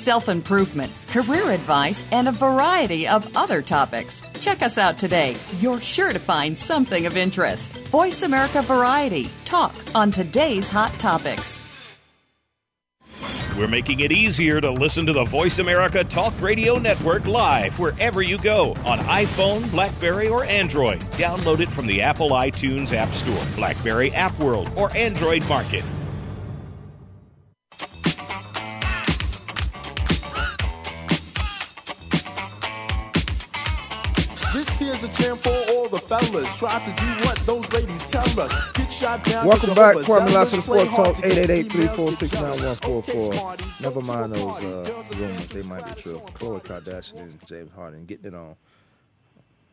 self 0.00 0.28
improvement, 0.28 0.92
career 1.08 1.50
advice, 1.50 2.02
and 2.10 2.28
a 2.28 2.32
variety 2.32 3.06
of 3.06 3.36
other 3.36 3.62
topics. 3.62 4.22
Check 4.40 4.62
us 4.62 4.78
out 4.78 4.98
today. 4.98 5.36
You're 5.60 5.80
sure 5.80 6.12
to 6.12 6.18
find 6.18 6.56
something 6.56 7.06
of 7.06 7.16
interest. 7.16 7.76
Voice 7.88 8.22
America 8.22 8.62
Variety. 8.62 9.30
Talk 9.44 9.74
on 9.94 10.10
today's 10.10 10.68
hot 10.68 10.92
topics. 10.94 11.60
We're 13.56 13.68
making 13.68 14.00
it 14.00 14.10
easier 14.10 14.58
to 14.60 14.70
listen 14.70 15.04
to 15.04 15.12
the 15.12 15.24
Voice 15.24 15.58
America 15.58 16.02
Talk 16.02 16.32
Radio 16.40 16.78
Network 16.78 17.26
live 17.26 17.78
wherever 17.78 18.22
you 18.22 18.38
go 18.38 18.70
on 18.86 19.00
iPhone, 19.00 19.70
Blackberry, 19.70 20.28
or 20.28 20.44
Android. 20.44 21.00
Download 21.12 21.60
it 21.60 21.68
from 21.68 21.86
the 21.86 22.00
Apple 22.00 22.30
iTunes 22.30 22.94
App 22.94 23.12
Store, 23.12 23.44
Blackberry 23.56 24.12
App 24.12 24.38
World, 24.38 24.70
or 24.76 24.96
Android 24.96 25.46
Market. 25.46 25.84
Here's 35.00 35.18
a 35.18 35.22
jam 35.22 35.36
for 35.38 35.48
all 35.70 35.88
the 35.88 35.98
fellas. 35.98 36.54
Try 36.56 36.78
to 36.82 36.90
do 37.00 37.06
what 37.24 37.38
those 37.46 37.72
ladies 37.72 38.04
tell 38.06 38.22
us. 38.40 38.52
Get 38.74 38.92
shot 38.92 39.24
down. 39.24 39.46
Welcome 39.46 39.74
back, 39.74 39.96
Kwamie 39.96 40.34
Lassiter 40.34 40.60
Sports 40.60 40.94
Talk, 40.94 41.16
888-346-9144. 41.16 43.80
Never 43.80 44.02
mind 44.02 44.34
those 44.34 44.62
uh, 44.62 45.02
rumors, 45.16 45.48
they 45.48 45.62
might 45.62 45.86
be 45.96 46.02
true. 46.02 46.20
Khloe 46.34 46.62
Kardashian 46.62 47.20
and 47.20 47.46
James 47.46 47.72
Harden 47.72 48.04
getting 48.04 48.26
it 48.26 48.34
on, 48.34 48.56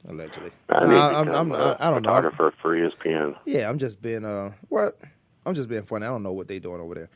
allegedly. 0.08 0.52
I 0.70 0.86
need 0.86 0.94
Nah, 0.94 1.10
to 1.10 1.16
I'm, 1.18 1.26
become 1.26 1.52
I'm, 1.52 1.60
a 1.60 1.76
I, 1.78 1.88
I 1.88 1.90
don't 1.92 2.04
know. 2.04 2.10
photographer 2.10 2.54
for 2.62 2.78
ESPN. 2.78 3.36
Yeah, 3.46 3.68
I'm 3.70 3.80
just 3.80 4.02
being 4.02 4.24
uh, 4.24 4.54
what? 4.70 4.98
I'm 5.46 5.56
just 5.56 5.68
being 5.68 5.84
funny. 5.84 6.06
I 6.06 6.10
don't 6.10 6.24
know 6.24 6.32
what 6.32 6.48
they're 6.48 6.62
doing 6.62 6.80
over 6.80 6.96
there. 6.96 7.10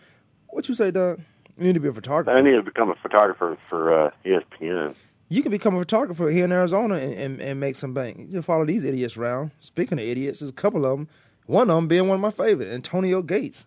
What 0.48 0.68
you 0.68 0.76
say, 0.76 0.92
Doug? 0.92 1.22
You 1.58 1.64
need 1.64 1.76
to 1.76 1.80
be 1.80 1.88
a 1.88 1.94
photographer. 1.94 2.38
I 2.38 2.42
need 2.42 2.58
to 2.58 2.62
become 2.64 2.90
a 2.92 2.96
photographer 2.96 3.58
for 3.70 3.94
uh, 4.08 4.12
ESPN. 4.26 4.96
You 5.32 5.42
can 5.42 5.50
become 5.52 5.76
a 5.78 5.80
photographer 5.80 6.30
here 6.30 6.44
in 6.44 6.52
Arizona 6.52 6.96
and, 6.96 7.14
and, 7.14 7.42
and 7.42 7.58
make 7.58 7.78
some 7.78 7.94
bank. 7.94 8.18
You 8.18 8.26
just 8.26 8.46
follow 8.46 8.66
these 8.66 8.84
idiots 8.84 9.16
around. 9.16 9.52
Speaking 9.62 9.98
of 9.98 10.04
idiots, 10.04 10.42
there's 10.42 10.50
a 10.50 10.54
couple 10.54 10.86
of 10.86 10.98
them. 10.98 11.08
One 11.46 11.70
of 11.70 11.76
them 11.78 11.88
being 11.88 12.10
one 12.10 12.16
of 12.16 12.22
my 12.22 12.32
favorite, 12.32 12.70
Antonio 12.70 13.22
Gates. 13.22 13.64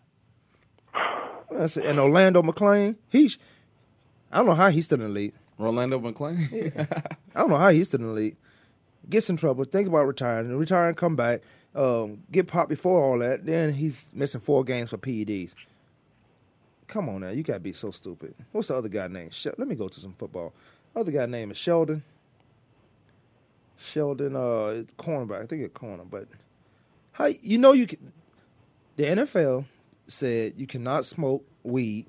That's 1.50 1.79
it. 1.79 1.87
And 1.87 1.98
Rolando 1.98 2.42
McClain. 2.42 2.96
He's, 3.09 3.38
I 4.31 4.37
don't 4.37 4.46
know 4.46 4.55
how 4.55 4.68
he's 4.68 4.85
still 4.85 5.00
in 5.00 5.05
the 5.07 5.09
league. 5.09 5.33
Rolando 5.57 5.98
McClain. 5.98 6.87
I 7.35 7.40
don't 7.40 7.48
know 7.48 7.57
how 7.57 7.70
he's 7.70 7.88
still 7.88 8.00
in 8.00 8.09
the 8.09 8.12
league. 8.12 8.37
Gets 9.09 9.31
in 9.31 9.38
trouble. 9.38 9.64
Think 9.64 9.88
about 9.88 10.07
retiring. 10.07 10.55
Retire 10.55 10.88
and 10.88 10.96
come 10.98 11.16
back. 11.16 11.40
Um, 11.74 12.24
get 12.31 12.46
popped 12.46 12.68
before 12.68 13.03
all 13.03 13.18
that. 13.20 13.46
Then 13.46 13.72
he's 13.72 14.05
missing 14.12 14.42
four 14.42 14.64
games 14.64 14.90
for 14.90 14.98
PEDs. 14.98 15.55
Come 16.88 17.09
on 17.09 17.22
now, 17.22 17.31
you 17.31 17.42
gotta 17.42 17.61
be 17.61 17.72
so 17.72 17.90
stupid. 17.90 18.35
What's 18.53 18.68
the 18.68 18.74
other 18.74 18.90
guy 18.90 19.09
name? 19.09 19.31
Shel- 19.31 19.55
Let 19.57 19.66
me 19.66 19.74
go 19.74 19.88
to 19.88 20.00
some 20.00 20.12
football. 20.12 20.53
Other 20.96 21.11
guy 21.11 21.26
name 21.26 21.50
is 21.50 21.57
Sheldon. 21.57 22.02
Sheldon, 23.76 24.37
uh, 24.37 24.85
cornerback. 24.96 25.42
I 25.42 25.46
think 25.46 25.62
it's 25.62 25.74
corner, 25.74 26.04
but 26.04 26.28
how 27.12 27.26
you 27.26 27.59
know 27.59 27.72
you 27.72 27.87
can? 27.87 28.12
The 28.96 29.04
NFL 29.04 29.64
said 30.07 30.54
you 30.57 30.66
cannot 30.66 31.04
smoke 31.04 31.44
weed 31.62 32.07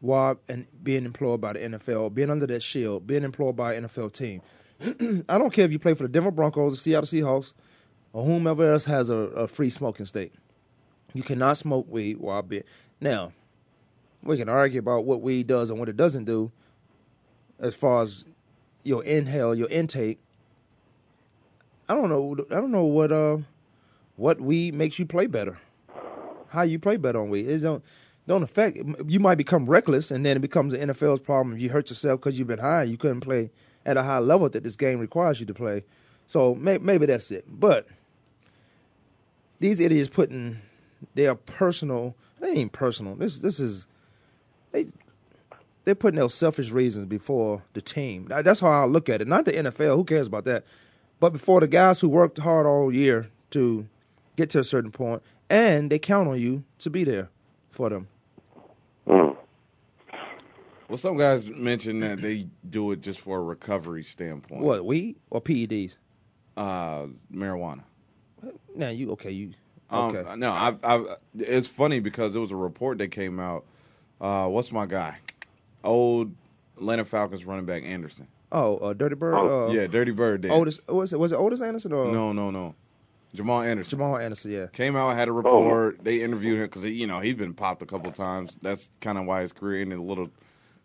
while 0.00 0.40
and 0.48 0.66
being 0.82 1.04
employed 1.04 1.40
by 1.40 1.52
the 1.52 1.60
NFL, 1.60 2.14
being 2.14 2.30
under 2.30 2.46
that 2.46 2.62
shield, 2.62 3.06
being 3.06 3.22
employed 3.22 3.56
by 3.56 3.74
an 3.74 3.84
NFL 3.84 4.12
team. 4.12 4.42
I 5.28 5.38
don't 5.38 5.52
care 5.52 5.64
if 5.64 5.72
you 5.72 5.78
play 5.78 5.94
for 5.94 6.04
the 6.04 6.08
Denver 6.08 6.30
Broncos, 6.30 6.72
the 6.72 6.78
Seattle 6.78 7.06
Seahawks, 7.06 7.52
or 8.12 8.24
whomever 8.24 8.72
else 8.72 8.86
has 8.86 9.10
a, 9.10 9.14
a 9.14 9.46
free 9.46 9.70
smoking 9.70 10.06
state. 10.06 10.32
You 11.12 11.22
cannot 11.22 11.58
smoke 11.58 11.86
weed 11.88 12.16
while 12.18 12.42
being 12.42 12.64
now. 13.00 13.32
We 14.22 14.36
can 14.36 14.48
argue 14.48 14.80
about 14.80 15.04
what 15.04 15.22
weed 15.22 15.46
does 15.46 15.70
and 15.70 15.78
what 15.78 15.88
it 15.88 15.96
doesn't 15.96 16.24
do, 16.24 16.50
as 17.60 17.74
far 17.74 18.02
as 18.02 18.24
your 18.82 19.04
inhale, 19.04 19.54
your 19.54 19.68
intake. 19.68 20.18
I 21.88 21.94
don't 21.94 22.08
know. 22.08 22.36
I 22.50 22.54
don't 22.54 22.70
know 22.70 22.84
what 22.84 23.12
uh 23.12 23.38
what 24.16 24.40
weed 24.40 24.74
makes 24.74 24.98
you 24.98 25.06
play 25.06 25.26
better. 25.26 25.58
How 26.48 26.62
you 26.62 26.78
play 26.78 26.96
better 26.96 27.20
on 27.20 27.30
weed? 27.30 27.48
It 27.48 27.60
don't 27.60 27.82
don't 28.26 28.42
affect. 28.42 28.78
You 29.06 29.20
might 29.20 29.36
become 29.36 29.66
reckless, 29.66 30.10
and 30.10 30.24
then 30.24 30.36
it 30.36 30.40
becomes 30.40 30.72
the 30.72 30.78
NFL's 30.78 31.20
problem. 31.20 31.54
If 31.56 31.62
you 31.62 31.70
hurt 31.70 31.90
yourself 31.90 32.20
because 32.20 32.38
you've 32.38 32.48
been 32.48 32.58
high, 32.58 32.84
you 32.84 32.96
couldn't 32.96 33.20
play 33.20 33.50
at 33.84 33.96
a 33.96 34.02
high 34.02 34.18
level 34.18 34.48
that 34.48 34.62
this 34.62 34.76
game 34.76 34.98
requires 34.98 35.40
you 35.40 35.46
to 35.46 35.54
play. 35.54 35.84
So 36.26 36.54
may, 36.54 36.78
maybe 36.78 37.06
that's 37.06 37.30
it. 37.30 37.44
But 37.48 37.86
these 39.58 39.80
idiots 39.80 40.08
putting 40.08 40.58
their 41.14 41.34
personal. 41.34 42.14
They 42.40 42.50
ain't 42.52 42.72
personal. 42.72 43.14
This 43.16 43.38
this 43.38 43.58
is 43.58 43.86
they 44.72 44.86
they're 45.84 45.94
putting 45.94 46.18
their 46.18 46.28
selfish 46.28 46.70
reasons 46.70 47.06
before 47.06 47.62
the 47.72 47.80
team. 47.80 48.26
That- 48.26 48.44
That's 48.44 48.60
how 48.60 48.70
I 48.70 48.84
look 48.84 49.08
at 49.08 49.20
it. 49.22 49.28
Not 49.28 49.44
the 49.44 49.52
NFL. 49.52 49.96
Who 49.96 50.04
cares 50.04 50.26
about 50.26 50.44
that? 50.44 50.64
But 51.20 51.30
before 51.32 51.60
the 51.60 51.66
guys 51.68 52.00
who 52.00 52.08
worked 52.08 52.38
hard 52.38 52.66
all 52.66 52.92
year 52.94 53.28
to 53.50 53.86
get 54.36 54.50
to 54.50 54.60
a 54.60 54.64
certain 54.64 54.90
point, 54.90 55.22
and 55.50 55.90
they 55.90 55.98
count 55.98 56.28
on 56.28 56.40
you 56.40 56.64
to 56.78 56.88
be 56.90 57.04
there 57.04 57.28
for 57.70 57.90
them. 57.90 58.08
Well, 60.88 60.98
some 60.98 61.16
guys 61.16 61.48
mentioned 61.48 62.02
that 62.02 62.20
they 62.20 62.48
do 62.68 62.90
it 62.90 63.00
just 63.00 63.20
for 63.20 63.38
a 63.38 63.42
recovery 63.42 64.02
standpoint. 64.02 64.60
What 64.62 64.84
weed 64.84 65.16
or 65.30 65.40
PEDs? 65.40 65.96
Uh, 66.56 67.06
marijuana. 67.32 67.82
Now 68.74 68.88
you 68.88 69.12
okay? 69.12 69.30
You 69.30 69.52
Um, 69.88 70.16
okay? 70.16 70.34
No, 70.36 70.50
I, 70.50 70.74
I, 70.82 71.04
it's 71.38 71.68
funny 71.68 72.00
because 72.00 72.32
there 72.32 72.42
was 72.42 72.50
a 72.50 72.56
report 72.56 72.98
that 72.98 73.08
came 73.12 73.38
out. 73.38 73.64
Uh, 74.20 74.48
what's 74.48 74.72
my 74.72 74.84
guy? 74.86 75.18
Old 75.84 76.32
Atlanta 76.76 77.04
Falcons 77.04 77.44
running 77.44 77.66
back 77.66 77.82
Anderson. 77.84 78.26
oh, 78.52 78.76
uh, 78.78 78.92
Dirty 78.92 79.14
Bird. 79.14 79.34
uh, 79.34 79.72
yeah, 79.72 79.86
Dirty 79.86 80.12
Bird. 80.12 80.42
Did. 80.42 80.50
Otis 80.50 80.80
was 80.88 81.12
it 81.12 81.18
was 81.18 81.32
it 81.32 81.36
Otis 81.36 81.62
Anderson 81.62 81.92
or 81.92 82.10
No, 82.12 82.32
no, 82.32 82.50
no. 82.50 82.74
Jamal 83.34 83.62
Anderson. 83.62 83.90
Jamal 83.90 84.16
Anderson? 84.16 84.50
Yeah. 84.50 84.66
Came 84.66 84.96
out, 84.96 85.14
had 85.14 85.28
a 85.28 85.32
report. 85.32 86.02
They 86.02 86.22
interviewed 86.22 86.58
him 86.58 86.64
because 86.64 86.84
you 86.84 87.06
know 87.06 87.20
he'd 87.20 87.38
been 87.38 87.54
popped 87.54 87.82
a 87.82 87.86
couple 87.86 88.10
times. 88.10 88.58
That's 88.60 88.90
kind 89.00 89.18
of 89.18 89.24
why 89.24 89.42
his 89.42 89.52
career 89.52 89.82
ended 89.82 89.98
a 89.98 90.02
little, 90.02 90.30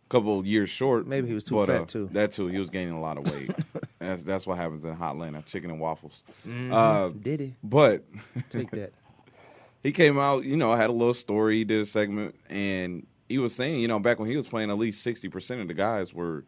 couple 0.09 0.45
years 0.45 0.69
short. 0.69 1.07
Maybe 1.07 1.27
he 1.27 1.33
was 1.33 1.43
too 1.43 1.55
but, 1.55 1.67
fat, 1.67 1.81
uh, 1.81 1.85
too. 1.85 2.09
That 2.13 2.31
too. 2.31 2.47
He 2.47 2.59
was 2.59 2.69
gaining 2.69 2.93
a 2.93 3.01
lot 3.01 3.17
of 3.17 3.31
weight. 3.31 3.51
that's 3.99 4.23
that's 4.23 4.45
what 4.45 4.57
happens 4.57 4.85
in 4.85 4.93
hot 4.93 5.13
Atlanta, 5.13 5.41
chicken 5.41 5.71
and 5.71 5.79
waffles. 5.79 6.23
Uh, 6.71 7.09
Did 7.09 7.39
he? 7.39 7.55
But 7.63 8.03
Take 8.51 8.69
that. 8.71 8.93
he 9.83 9.91
came 9.91 10.19
out, 10.19 10.43
you 10.43 10.55
know, 10.55 10.73
had 10.75 10.89
a 10.89 10.93
little 10.93 11.13
story, 11.15 11.57
he 11.57 11.63
did 11.63 11.81
a 11.81 11.85
segment, 11.85 12.35
and 12.49 13.07
he 13.27 13.37
was 13.37 13.55
saying, 13.55 13.81
you 13.81 13.87
know, 13.87 13.99
back 13.99 14.19
when 14.19 14.29
he 14.29 14.37
was 14.37 14.47
playing, 14.47 14.69
at 14.69 14.77
least 14.77 15.03
sixty 15.03 15.29
percent 15.29 15.61
of 15.61 15.67
the 15.67 15.73
guys 15.73 16.13
were, 16.13 16.45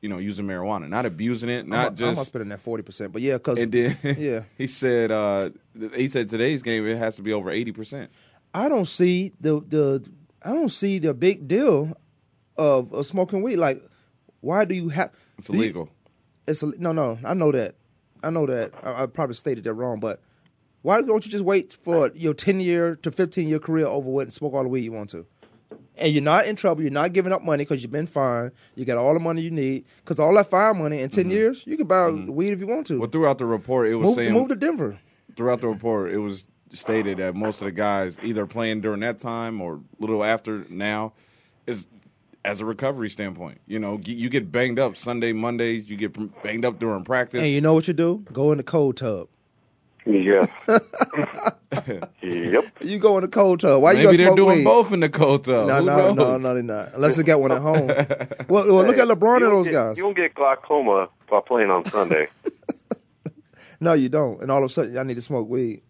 you 0.00 0.08
know, 0.08 0.18
using 0.18 0.46
marijuana, 0.46 0.88
not 0.88 1.06
abusing 1.06 1.48
it, 1.48 1.66
not 1.66 1.86
I'm, 1.88 1.94
just. 1.96 2.34
I'm 2.34 2.40
gonna 2.40 2.56
that 2.56 2.60
forty 2.60 2.82
percent, 2.82 3.12
but 3.12 3.22
yeah, 3.22 3.34
because 3.34 3.58
and 3.58 3.72
then 3.72 3.96
yeah, 4.18 4.42
he 4.56 4.66
said, 4.66 5.10
uh, 5.10 5.50
he 5.94 6.08
said 6.08 6.28
today's 6.28 6.62
game 6.62 6.86
it 6.86 6.96
has 6.98 7.16
to 7.16 7.22
be 7.22 7.32
over 7.32 7.50
eighty 7.50 7.72
percent. 7.72 8.10
I 8.54 8.68
don't 8.68 8.88
see 8.88 9.32
the 9.40 9.60
the 9.60 10.04
I 10.42 10.50
don't 10.52 10.70
see 10.70 10.98
the 10.98 11.14
big 11.14 11.48
deal 11.48 11.96
of, 12.56 12.92
of 12.92 13.06
smoking 13.06 13.42
weed. 13.42 13.56
Like, 13.56 13.84
why 14.40 14.64
do 14.64 14.74
you 14.74 14.88
have? 14.90 15.12
It's 15.38 15.48
do 15.48 15.54
you- 15.56 15.62
illegal. 15.62 15.90
it's 16.46 16.62
a, 16.62 16.66
no, 16.78 16.92
no. 16.92 17.18
I 17.24 17.34
know 17.34 17.52
that. 17.52 17.76
I 18.22 18.30
know 18.30 18.46
that. 18.46 18.72
I, 18.82 19.02
I 19.02 19.06
probably 19.06 19.34
stated 19.34 19.64
that 19.64 19.74
wrong, 19.74 20.00
but 20.00 20.20
why 20.82 21.02
don't 21.02 21.24
you 21.24 21.30
just 21.30 21.44
wait 21.44 21.72
for 21.82 22.10
your 22.14 22.34
ten 22.34 22.60
year 22.60 22.96
to 22.96 23.10
fifteen 23.10 23.48
year 23.48 23.58
career 23.58 23.86
over 23.86 24.08
with 24.10 24.24
and 24.24 24.32
smoke 24.32 24.54
all 24.54 24.62
the 24.62 24.68
weed 24.68 24.80
you 24.84 24.92
want 24.92 25.10
to, 25.10 25.26
and 26.00 26.12
you're 26.12 26.22
not 26.22 26.46
in 26.46 26.56
trouble. 26.56 26.82
You're 26.82 26.90
not 26.90 27.12
giving 27.12 27.32
up 27.32 27.42
money 27.42 27.64
because 27.64 27.82
you've 27.82 27.90
been 27.92 28.06
fined. 28.06 28.52
You 28.74 28.84
got 28.84 28.98
all 28.98 29.14
the 29.14 29.20
money 29.20 29.42
you 29.42 29.50
need 29.50 29.84
because 30.04 30.18
all 30.20 30.32
that 30.34 30.48
fine 30.50 30.78
money 30.78 31.00
in 31.00 31.10
10 31.10 31.24
Mm-hmm. 31.24 31.30
years, 31.32 31.62
you 31.66 31.76
can 31.76 31.86
buy 31.86 32.08
weed 32.10 32.50
if 32.52 32.60
you 32.60 32.66
want 32.66 32.86
to. 32.88 32.98
Well, 32.98 33.08
throughout 33.10 33.38
the 33.38 33.46
report, 33.46 33.88
it 33.88 33.96
was 33.96 34.06
move, 34.08 34.14
saying 34.16 34.32
move 34.32 34.48
to 34.48 34.56
Denver. 34.56 34.98
throughout 35.36 35.60
the 35.60 35.68
report, 35.68 36.10
it 36.12 36.18
was 36.18 36.46
stated 36.70 37.18
that 37.18 37.34
most 37.34 37.60
of 37.60 37.64
the 37.64 37.72
guys 37.72 38.18
either 38.22 38.44
playing 38.46 38.80
during 38.82 39.00
that 39.00 39.18
time 39.18 39.60
or 39.60 39.74
a 39.74 39.80
little 40.00 40.22
after 40.24 40.66
now 40.68 41.12
is 41.66 41.86
as 42.44 42.60
a 42.60 42.64
recovery 42.64 43.10
standpoint. 43.10 43.60
You 43.66 43.78
know, 43.78 44.00
you 44.04 44.28
get 44.28 44.50
banged 44.52 44.78
up 44.78 44.96
Sunday, 44.96 45.32
Mondays, 45.32 45.90
you 45.90 45.96
get 45.96 46.16
banged 46.42 46.64
up 46.64 46.78
during 46.78 47.04
practice. 47.04 47.42
And 47.42 47.50
you 47.52 47.60
know 47.60 47.74
what 47.74 47.88
you 47.88 47.94
do? 47.94 48.24
Go 48.32 48.52
in 48.52 48.58
the 48.58 48.64
cold 48.64 48.96
tub. 48.98 49.28
Yeah. 50.08 50.46
yep. 52.22 52.64
You 52.80 52.98
go 52.98 53.18
in 53.18 53.22
the 53.22 53.28
cold 53.28 53.60
tub. 53.60 53.82
Why 53.82 53.92
you 53.92 53.98
Maybe 53.98 54.04
gonna 54.06 54.16
they're 54.16 54.26
smoke 54.28 54.36
doing 54.36 54.58
weed? 54.58 54.64
both 54.64 54.90
in 54.92 55.00
the 55.00 55.08
cold 55.10 55.44
tub. 55.44 55.68
No, 55.68 55.74
Who 55.80 55.84
no, 55.86 55.96
knows? 55.96 56.16
no, 56.16 56.36
no, 56.38 56.54
they're 56.54 56.62
not. 56.62 56.94
Unless 56.94 57.16
they 57.16 57.22
got 57.22 57.40
one 57.40 57.52
at 57.52 57.60
home. 57.60 57.86
well, 58.48 58.66
well 58.72 58.84
look 58.86 58.96
Hey, 58.96 59.02
at 59.02 59.08
LeBron 59.08 59.36
and 59.36 59.44
those 59.46 59.66
get- 59.66 59.72
guys. 59.74 59.96
You 59.98 60.04
don't 60.04 60.16
get 60.16 60.34
glaucoma 60.34 61.08
by 61.30 61.40
playing 61.46 61.70
on 61.70 61.84
Sunday. 61.84 62.28
No, 63.80 63.92
you 63.92 64.08
don't. 64.08 64.42
And 64.42 64.50
all 64.50 64.58
of 64.64 64.70
a 64.70 64.74
sudden, 64.74 64.98
I 64.98 65.04
need 65.04 65.14
to 65.14 65.20
smoke 65.22 65.48
weed 65.48 65.82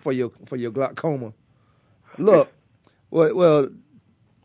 for 0.00 0.12
your 0.12 0.32
for 0.46 0.56
your 0.56 0.72
glaucoma. 0.72 1.32
Look, 2.18 2.50
well, 3.12 3.32
well, 3.36 3.68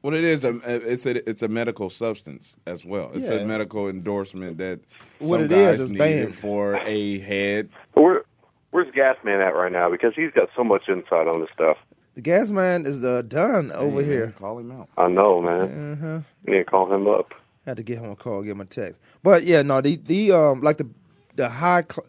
Well, 0.03 0.13
it 0.13 0.23
is 0.23 0.43
a 0.43 0.59
it's 0.63 1.07
a 1.07 1.27
it's 1.27 1.41
a 1.41 1.47
medical 1.47 1.89
substance 1.89 2.53
as 2.67 2.85
well. 2.85 3.09
It's 3.15 3.27
Yeah. 3.27 3.37
a 3.37 3.45
medical 3.47 3.89
endorsement 3.89 4.59
that 4.59 4.81
What 5.17 5.37
some 5.37 5.45
it 5.45 5.51
is, 5.51 5.67
guys 5.67 5.79
it's 5.81 5.91
need 5.93 5.97
banned. 5.97 6.29
it 6.29 6.35
for 6.35 6.75
a 6.75 7.17
head. 7.21 7.69
Where, 7.93 8.23
where's 8.73 8.93
Gasman 8.93 9.39
at 9.45 9.55
right 9.55 9.71
now? 9.71 9.89
Because 9.89 10.13
he's 10.15 10.31
got 10.31 10.49
so 10.55 10.63
much 10.63 10.89
insight 10.89 11.27
on 11.27 11.39
this 11.39 11.49
stuff. 11.53 11.77
the 12.15 12.21
gas 12.21 12.51
man 12.51 12.85
is 12.85 13.03
uh, 13.05 13.21
done 13.21 13.71
over 13.71 14.01
Hey, 14.01 14.07
here. 14.09 14.33
call 14.37 14.59
him 14.59 14.71
out. 14.71 14.89
I 14.97 15.07
know, 15.07 15.41
man. 15.41 15.93
Uh-huh. 15.93 16.19
You 16.45 16.53
need 16.53 16.59
to 16.59 16.65
call 16.65 16.93
him 16.93 17.07
up. 17.07 17.33
I 17.65 17.69
Had 17.71 17.77
to 17.77 17.83
give 17.83 17.99
him 17.99 18.11
a 18.11 18.15
call, 18.17 18.41
give 18.43 18.51
him 18.51 18.61
a 18.61 18.65
text. 18.65 18.99
But 19.23 19.43
yeah, 19.43 19.61
no, 19.61 19.79
the 19.79 19.95
the 19.95 20.31
um 20.33 20.61
like 20.61 20.77
the 20.77 20.89
the 21.35 21.47
high 21.49 21.83
cl- 21.89 22.05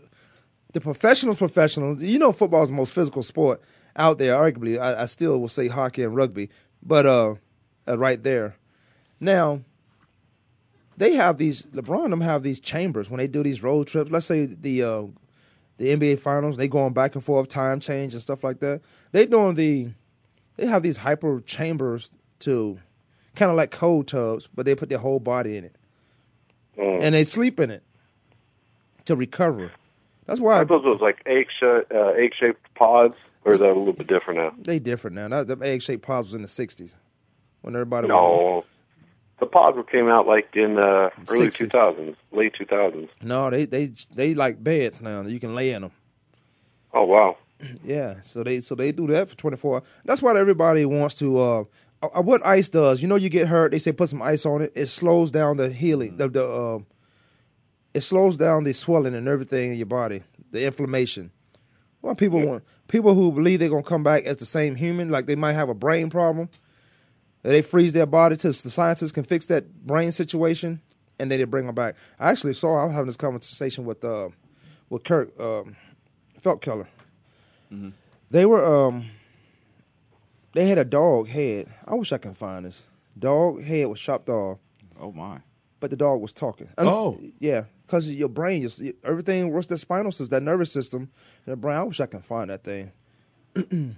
the 0.72 0.80
professionals, 0.80 1.36
professionals. 1.38 2.02
You 2.02 2.18
know, 2.18 2.32
football 2.32 2.64
is 2.64 2.70
the 2.70 2.74
most 2.74 2.92
physical 2.92 3.22
sport 3.22 3.62
out 3.94 4.18
there. 4.18 4.34
Arguably, 4.34 4.78
I, 4.80 5.02
I 5.02 5.06
still 5.06 5.38
will 5.38 5.48
say 5.48 5.68
hockey 5.68 6.02
and 6.02 6.16
rugby, 6.16 6.50
but 6.82 7.06
uh, 7.06 7.34
uh, 7.86 7.96
right 7.96 8.20
there. 8.22 8.56
Now, 9.20 9.60
they 10.96 11.12
have 11.14 11.38
these. 11.38 11.62
LeBron 11.66 12.10
them 12.10 12.20
have 12.20 12.42
these 12.42 12.58
chambers 12.60 13.08
when 13.08 13.18
they 13.18 13.26
do 13.28 13.42
these 13.44 13.62
road 13.62 13.86
trips. 13.86 14.10
Let's 14.10 14.26
say 14.26 14.46
the 14.46 14.82
uh, 14.82 15.02
the 15.76 15.96
NBA 15.96 16.20
finals, 16.20 16.56
they 16.56 16.68
going 16.68 16.92
back 16.92 17.14
and 17.14 17.24
forth, 17.24 17.48
time 17.48 17.80
change 17.80 18.12
and 18.12 18.22
stuff 18.22 18.44
like 18.44 18.60
that. 18.60 18.80
They 19.12 19.26
doing 19.26 19.54
the. 19.54 19.88
They 20.56 20.66
have 20.66 20.82
these 20.84 20.98
hyper 20.98 21.40
chambers 21.40 22.12
to, 22.40 22.78
kind 23.34 23.50
of 23.50 23.56
like 23.56 23.72
cold 23.72 24.06
tubs, 24.06 24.48
but 24.54 24.64
they 24.66 24.76
put 24.76 24.88
their 24.88 24.98
whole 24.98 25.18
body 25.20 25.56
in 25.56 25.64
it 25.64 25.74
Mm. 26.78 27.02
and 27.02 27.14
they 27.14 27.22
sleep 27.24 27.60
in 27.60 27.70
it 27.70 27.82
to 29.04 29.14
recover. 29.14 29.70
That's 30.26 30.40
why 30.40 30.56
I 30.58 30.62
suppose 30.62 30.84
it 30.84 30.88
was 30.88 31.00
like 31.00 31.22
egg 31.26 31.46
shaped, 31.58 31.92
uh, 31.92 32.08
egg 32.16 32.34
shaped 32.34 32.74
pods, 32.74 33.14
or 33.44 33.52
is 33.54 33.60
that 33.60 33.66
a 33.70 33.78
little 33.78 33.92
bit 33.92 34.06
different 34.08 34.40
now? 34.40 34.52
they 34.58 34.78
different 34.80 35.14
now. 35.16 35.28
That, 35.28 35.46
the 35.60 35.64
egg 35.66 35.82
shaped 35.82 36.02
pods 36.04 36.26
was 36.28 36.34
in 36.34 36.42
the 36.42 36.48
'60s 36.48 36.96
when 37.62 37.74
everybody 37.76 38.08
was 38.08 38.10
No, 38.10 38.64
the 39.44 39.50
pods 39.50 39.76
came 39.90 40.08
out 40.08 40.26
like 40.26 40.48
in 40.54 40.76
the 40.76 41.10
early 41.28 41.48
60s. 41.48 41.68
2000s, 41.68 42.16
late 42.32 42.54
2000s. 42.54 43.08
no. 43.22 43.50
They 43.50 43.66
they 43.66 43.92
they 44.14 44.34
like 44.34 44.62
beds 44.62 45.00
now. 45.02 45.22
You 45.22 45.38
can 45.38 45.54
lay 45.54 45.70
in 45.72 45.82
them. 45.82 45.92
Oh 46.92 47.04
wow. 47.04 47.36
Yeah, 47.84 48.20
so 48.22 48.42
they 48.42 48.60
so 48.60 48.74
they 48.74 48.92
do 48.92 49.06
that 49.08 49.28
for 49.28 49.36
24. 49.36 49.82
That's 50.04 50.20
why 50.22 50.36
everybody 50.36 50.84
wants 50.84 51.14
to. 51.16 51.40
Uh, 51.40 51.64
uh, 52.02 52.20
what 52.20 52.44
ice 52.44 52.68
does, 52.68 53.00
you 53.00 53.08
know, 53.08 53.14
you 53.14 53.30
get 53.30 53.48
hurt. 53.48 53.70
They 53.70 53.78
say 53.78 53.92
put 53.92 54.10
some 54.10 54.20
ice 54.20 54.44
on 54.44 54.60
it. 54.60 54.72
It 54.74 54.86
slows 54.86 55.30
down 55.30 55.56
the 55.56 55.70
healing. 55.70 56.16
The 56.18 56.28
the 56.28 56.46
uh, 56.46 56.78
it 57.94 58.02
slows 58.02 58.36
down 58.36 58.64
the 58.64 58.74
swelling 58.74 59.14
and 59.14 59.28
everything 59.28 59.70
in 59.72 59.76
your 59.76 59.86
body, 59.86 60.22
the 60.50 60.66
inflammation. 60.66 61.30
Well, 62.02 62.14
people 62.14 62.40
want 62.40 62.64
people 62.88 63.14
who 63.14 63.32
believe 63.32 63.60
they're 63.60 63.70
gonna 63.70 63.82
come 63.82 64.02
back 64.02 64.24
as 64.24 64.36
the 64.38 64.46
same 64.46 64.74
human, 64.74 65.08
like 65.10 65.26
they 65.26 65.36
might 65.36 65.54
have 65.54 65.68
a 65.70 65.74
brain 65.74 66.10
problem. 66.10 66.50
They 67.44 67.60
freeze 67.62 67.92
their 67.92 68.06
body 68.06 68.36
till 68.36 68.52
the 68.52 68.70
scientists 68.70 69.12
can 69.12 69.22
fix 69.24 69.46
that 69.46 69.86
brain 69.86 70.10
situation, 70.12 70.80
and 71.18 71.30
then 71.30 71.38
they 71.38 71.44
bring 71.44 71.66
them 71.66 71.74
back. 71.74 71.94
I 72.18 72.30
actually 72.30 72.54
saw. 72.54 72.80
I 72.80 72.84
was 72.86 72.92
having 72.94 73.06
this 73.06 73.16
conversation 73.18 73.84
with 73.84 74.02
uh, 74.02 74.30
with 74.88 75.04
Kirk 75.04 75.38
um, 75.38 75.76
Feltkeller. 76.42 76.86
They 78.30 78.46
were 78.46 78.64
um 78.64 79.06
they 80.54 80.66
had 80.68 80.78
a 80.78 80.84
dog 80.84 81.28
head. 81.28 81.68
I 81.86 81.94
wish 81.94 82.12
I 82.12 82.18
can 82.18 82.34
find 82.34 82.64
this. 82.64 82.84
Dog 83.18 83.62
head 83.62 83.88
was 83.88 84.00
chopped 84.00 84.28
off, 84.28 84.58
Oh 85.00 85.12
my! 85.12 85.38
but 85.80 85.90
the 85.90 85.96
dog 85.96 86.20
was 86.20 86.32
talking. 86.32 86.68
I 86.78 86.82
Oh. 86.84 87.20
yeah, 87.38 87.64
because 87.86 88.08
your 88.10 88.28
brain, 88.28 88.62
your, 88.62 88.92
everything. 89.04 89.52
What's 89.52 89.66
the 89.66 89.76
spinal 89.76 90.12
system, 90.12 90.30
that 90.30 90.42
nervous 90.42 90.72
system, 90.72 91.10
the 91.44 91.56
brain. 91.56 91.76
I 91.76 91.82
wish 91.82 92.00
I 92.00 92.06
can 92.06 92.22
find 92.22 92.48
that 92.50 92.64
thing. 92.64 92.92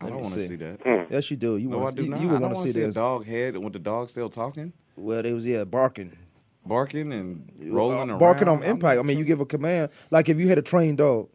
I 0.00 0.08
don't 0.08 0.20
want 0.22 0.34
to 0.34 0.40
see. 0.40 0.48
see 0.48 0.56
that. 0.56 1.06
Yes, 1.10 1.30
you 1.30 1.36
do. 1.36 1.56
You 1.56 1.68
No, 1.68 1.78
I 1.78 1.82
want 1.82 1.96
do 1.96 2.04
you, 2.04 2.10
not. 2.10 2.20
you 2.20 2.28
would 2.28 2.40
want 2.40 2.54
to 2.56 2.62
see 2.62 2.72
see 2.72 2.82
a 2.82 2.92
dog 2.92 3.24
head 3.26 3.56
with 3.56 3.72
the 3.72 3.78
dog 3.78 4.08
still 4.08 4.28
talking, 4.30 4.72
Well, 4.96 5.22
they 5.22 5.32
was 5.32 5.46
yeah 5.46 5.64
barking, 5.64 6.16
barking 6.64 7.12
and 7.12 7.50
rolling 7.60 8.10
around. 8.10 8.18
barking 8.18 8.48
on 8.48 8.62
impact. 8.62 8.98
I 8.98 9.02
mean, 9.02 9.18
you 9.18 9.24
give 9.24 9.40
a 9.40 9.46
command. 9.46 9.90
Like 10.10 10.28
if 10.28 10.38
you 10.38 10.48
had 10.48 10.58
a 10.58 10.62
trained 10.62 10.98
dog, 10.98 11.28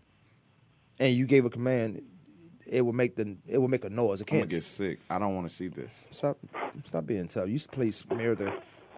and 1.00 1.16
you 1.16 1.26
gave 1.26 1.44
a 1.46 1.50
command, 1.50 2.02
it 2.68 2.82
would 2.82 2.96
make 2.96 3.16
the 3.16 3.36
it 3.48 3.60
would 3.62 3.72
make 3.72 3.84
a 3.84 3.90
noise. 3.90 4.22
It 4.22 4.28
I'm 4.32 4.38
gonna 4.38 4.42
can't 4.42 4.52
get 4.52 4.64
sick. 4.64 5.00
I 5.10 5.20
don't 5.20 5.36
want 5.36 5.50
to 5.50 5.54
see 5.54 5.68
this. 5.68 6.08
stop. 6.12 6.38
Stop 6.86 7.06
being 7.06 7.28
tough. 7.28 7.50
You 7.50 7.60
please 7.72 7.98
smear 7.98 8.36
the. 8.36 8.48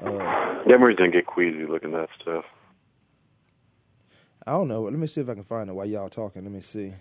Uh, 0.01 0.63
Demery's 0.67 0.97
gonna 0.97 1.11
get 1.11 1.25
queasy 1.25 1.65
looking 1.65 1.93
at 1.93 2.01
that 2.01 2.09
stuff. 2.21 2.45
I 4.47 4.51
don't 4.51 4.67
know. 4.67 4.83
Let 4.83 4.93
me 4.93 5.07
see 5.07 5.21
if 5.21 5.29
I 5.29 5.33
can 5.33 5.43
find 5.43 5.69
it 5.69 5.73
while 5.73 5.85
y'all 5.87 6.09
talking. 6.09 6.43
Let 6.43 6.51
me 6.51 6.61
see. 6.61 6.93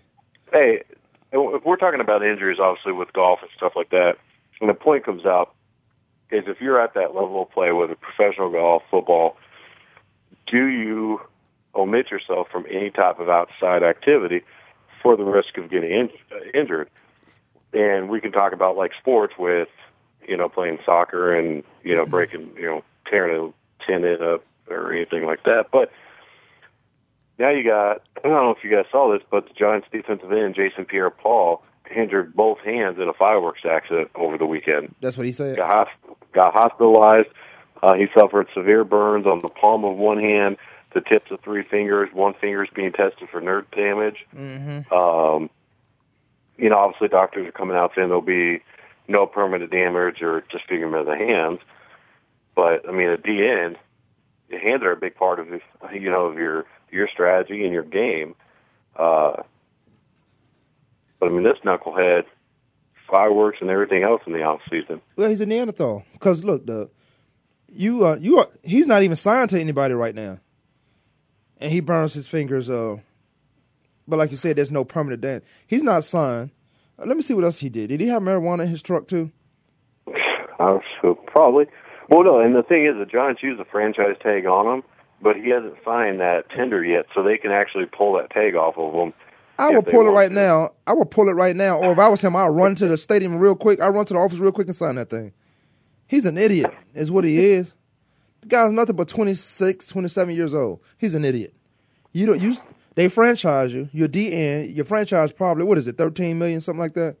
Hey, 0.51 0.81
if 1.31 1.65
we're 1.65 1.77
talking 1.77 1.99
about 1.99 2.23
injuries, 2.23 2.59
obviously 2.59 2.93
with 2.93 3.11
golf 3.13 3.39
and 3.41 3.51
stuff 3.55 3.73
like 3.75 3.89
that, 3.89 4.17
and 4.61 4.69
the 4.69 4.73
point 4.73 5.05
comes 5.05 5.25
out 5.25 5.53
is 6.31 6.45
if 6.47 6.61
you're 6.61 6.81
at 6.81 6.93
that 6.95 7.13
level 7.13 7.41
of 7.43 7.51
play, 7.51 7.71
whether 7.71 7.95
professional 7.95 8.49
golf, 8.49 8.83
football, 8.89 9.37
do 10.47 10.65
you 10.65 11.21
omit 11.75 12.09
yourself 12.09 12.47
from 12.51 12.65
any 12.69 12.89
type 12.89 13.19
of 13.19 13.29
outside 13.29 13.83
activity 13.83 14.43
for 15.01 15.15
the 15.17 15.23
risk 15.23 15.57
of 15.57 15.69
getting 15.69 15.91
in, 15.91 16.09
uh, 16.31 16.37
injured? 16.53 16.89
And 17.73 18.09
we 18.09 18.21
can 18.21 18.31
talk 18.31 18.53
about 18.53 18.77
like 18.77 18.93
sports 18.99 19.33
with, 19.37 19.67
you 20.27 20.37
know, 20.37 20.49
playing 20.49 20.79
soccer 20.85 21.37
and 21.37 21.63
you 21.83 21.95
know 21.95 22.05
breaking, 22.05 22.51
you 22.55 22.63
know, 22.63 22.83
tearing 23.05 23.53
a 23.53 23.85
tendon 23.85 24.21
up 24.21 24.43
or 24.69 24.91
anything 24.91 25.25
like 25.25 25.43
that, 25.43 25.67
but 25.71 25.91
now 27.37 27.49
you 27.49 27.63
got, 27.63 28.01
I 28.17 28.27
don't 28.27 28.31
know 28.31 28.51
if 28.51 28.63
you 28.63 28.71
guys 28.71 28.85
saw 28.91 29.11
this, 29.11 29.21
but 29.29 29.47
the 29.47 29.53
Giants 29.53 29.87
defensive 29.91 30.31
end, 30.31 30.55
Jason 30.55 30.85
Pierre 30.85 31.09
Paul, 31.09 31.61
injured 31.95 32.33
both 32.35 32.59
hands 32.59 32.97
in 32.99 33.07
a 33.07 33.13
fireworks 33.13 33.61
accident 33.69 34.09
over 34.15 34.37
the 34.37 34.45
weekend. 34.45 34.95
That's 35.01 35.17
what 35.17 35.25
he 35.25 35.31
said. 35.31 35.57
Got, 35.57 35.87
got 36.33 36.53
hospitalized. 36.53 37.27
Uh, 37.83 37.93
he 37.93 38.07
suffered 38.17 38.47
severe 38.53 38.83
burns 38.83 39.27
on 39.27 39.39
the 39.39 39.49
palm 39.49 39.85
of 39.85 39.97
one 39.97 40.19
hand, 40.19 40.57
the 40.93 41.01
tips 41.01 41.29
of 41.29 41.39
three 41.41 41.63
fingers. 41.63 42.09
One 42.13 42.33
finger 42.33 42.63
is 42.63 42.69
being 42.73 42.91
tested 42.91 43.29
for 43.29 43.41
nerve 43.41 43.69
damage. 43.71 44.25
Mm-hmm. 44.35 44.93
Um, 44.93 45.49
you 46.57 46.69
know, 46.69 46.77
obviously 46.77 47.09
doctors 47.09 47.47
are 47.47 47.51
coming 47.51 47.75
out 47.75 47.91
saying 47.95 48.07
there'll 48.07 48.21
be 48.21 48.63
no 49.07 49.27
permanent 49.27 49.71
damage 49.71 50.21
or 50.21 50.41
just 50.41 50.63
disfigurement 50.63 51.01
of 51.01 51.05
the 51.07 51.17
hands. 51.17 51.59
But 52.55 52.87
I 52.87 52.91
mean, 52.91 53.09
at 53.09 53.23
the 53.23 53.45
end, 53.45 53.77
the 54.49 54.57
hands 54.57 54.83
are 54.83 54.91
a 54.91 54.97
big 54.97 55.15
part 55.15 55.39
of 55.39 55.47
you 55.93 56.09
know 56.09 56.25
of 56.25 56.37
your 56.37 56.65
your 56.95 57.07
strategy 57.07 57.63
and 57.63 57.73
your 57.73 57.83
game. 57.83 58.35
Uh, 58.95 59.43
but 61.19 61.29
I 61.29 61.31
mean, 61.31 61.43
this 61.43 61.57
knucklehead, 61.63 62.23
fireworks 63.09 63.59
and 63.61 63.69
everything 63.69 64.03
else 64.03 64.21
in 64.25 64.33
the 64.33 64.43
off 64.43 64.61
season. 64.69 65.01
Well, 65.15 65.29
he's 65.29 65.41
a 65.41 65.45
Neanderthal. 65.45 66.03
Because 66.13 66.43
look, 66.43 66.65
the 66.65 66.89
you 67.69 68.05
uh 68.05 68.17
you 68.19 68.39
are 68.39 68.49
he's 68.63 68.87
not 68.87 69.03
even 69.03 69.15
signed 69.15 69.49
to 69.51 69.59
anybody 69.59 69.93
right 69.93 70.15
now, 70.15 70.39
and 71.59 71.71
he 71.71 71.79
burns 71.79 72.13
his 72.13 72.27
fingers. 72.27 72.69
Uh, 72.69 72.97
but 74.07 74.17
like 74.17 74.31
you 74.31 74.37
said, 74.37 74.55
there's 74.55 74.71
no 74.71 74.83
permanent 74.83 75.21
damage. 75.21 75.43
He's 75.67 75.83
not 75.83 76.03
signed. 76.03 76.51
Uh, 76.97 77.05
let 77.05 77.17
me 77.17 77.23
see 77.23 77.33
what 77.33 77.43
else 77.43 77.59
he 77.59 77.69
did. 77.69 77.89
Did 77.89 78.01
he 78.01 78.07
have 78.07 78.21
marijuana 78.21 78.63
in 78.63 78.69
his 78.69 78.81
truck 78.81 79.07
too? 79.07 79.31
Uh, 80.57 80.79
so 81.01 81.15
probably. 81.15 81.65
Well, 82.09 82.23
no, 82.23 82.39
and 82.39 82.55
the 82.55 82.63
thing 82.63 82.85
is, 82.85 82.95
the 82.97 83.05
Giants 83.05 83.43
use 83.43 83.59
a 83.59 83.65
franchise 83.65 84.15
tag 84.21 84.45
on 84.45 84.77
him, 84.77 84.83
but 85.25 85.35
he 85.37 85.49
hasn't 85.49 85.73
signed 85.83 86.19
that 86.19 86.51
tender 86.51 86.85
yet, 86.85 87.07
so 87.15 87.23
they 87.23 87.39
can 87.39 87.51
actually 87.51 87.87
pull 87.87 88.13
that 88.13 88.29
tag 88.29 88.53
off 88.53 88.77
of 88.77 88.93
him. 88.93 89.11
I 89.57 89.71
will 89.71 89.81
pull 89.81 90.07
it 90.07 90.11
right 90.11 90.27
to. 90.29 90.35
now. 90.35 90.73
I 90.85 90.93
will 90.93 91.05
pull 91.05 91.29
it 91.29 91.31
right 91.31 91.55
now. 91.55 91.79
Or 91.79 91.93
if 91.93 91.97
I 91.97 92.07
was 92.09 92.21
him, 92.21 92.35
I'll 92.35 92.51
run 92.51 92.75
to 92.75 92.87
the 92.87 92.95
stadium 92.95 93.37
real 93.37 93.55
quick. 93.55 93.81
I'd 93.81 93.87
run 93.87 94.05
to 94.05 94.13
the 94.13 94.19
office 94.19 94.37
real 94.37 94.51
quick 94.51 94.67
and 94.67 94.75
sign 94.75 94.95
that 94.95 95.09
thing. 95.09 95.33
He's 96.05 96.27
an 96.27 96.37
idiot, 96.37 96.71
is 96.93 97.09
what 97.09 97.23
he 97.23 97.43
is. 97.43 97.73
The 98.41 98.49
guy's 98.49 98.71
nothing 98.71 98.95
but 98.95 99.07
26, 99.07 99.87
27 99.87 100.35
years 100.35 100.53
old. 100.53 100.79
He's 100.99 101.15
an 101.15 101.25
idiot. 101.25 101.55
You 102.11 102.27
don't 102.27 102.39
you 102.39 102.55
they 102.93 103.09
franchise 103.09 103.73
you. 103.73 103.89
Your 103.93 104.07
DN, 104.07 104.75
your 104.75 104.85
franchise 104.85 105.31
probably 105.31 105.63
what 105.63 105.79
is 105.79 105.87
it, 105.87 105.97
thirteen 105.97 106.37
million, 106.37 106.61
something 106.61 106.79
like 106.79 106.93
that? 106.93 107.17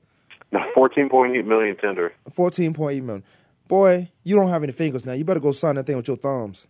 No, 0.51 0.59
14.8 0.77 1.43
million 1.45 1.75
tender. 1.77 2.13
Fourteen 2.31 2.75
point 2.75 2.97
eight 2.97 3.03
million. 3.03 3.23
Boy, 3.67 4.11
you 4.23 4.35
don't 4.35 4.49
have 4.49 4.61
any 4.61 4.73
fingers 4.73 5.07
now. 5.07 5.13
You 5.13 5.25
better 5.25 5.39
go 5.39 5.51
sign 5.51 5.73
that 5.73 5.87
thing 5.87 5.97
with 5.97 6.07
your 6.07 6.17
thumbs. 6.17 6.67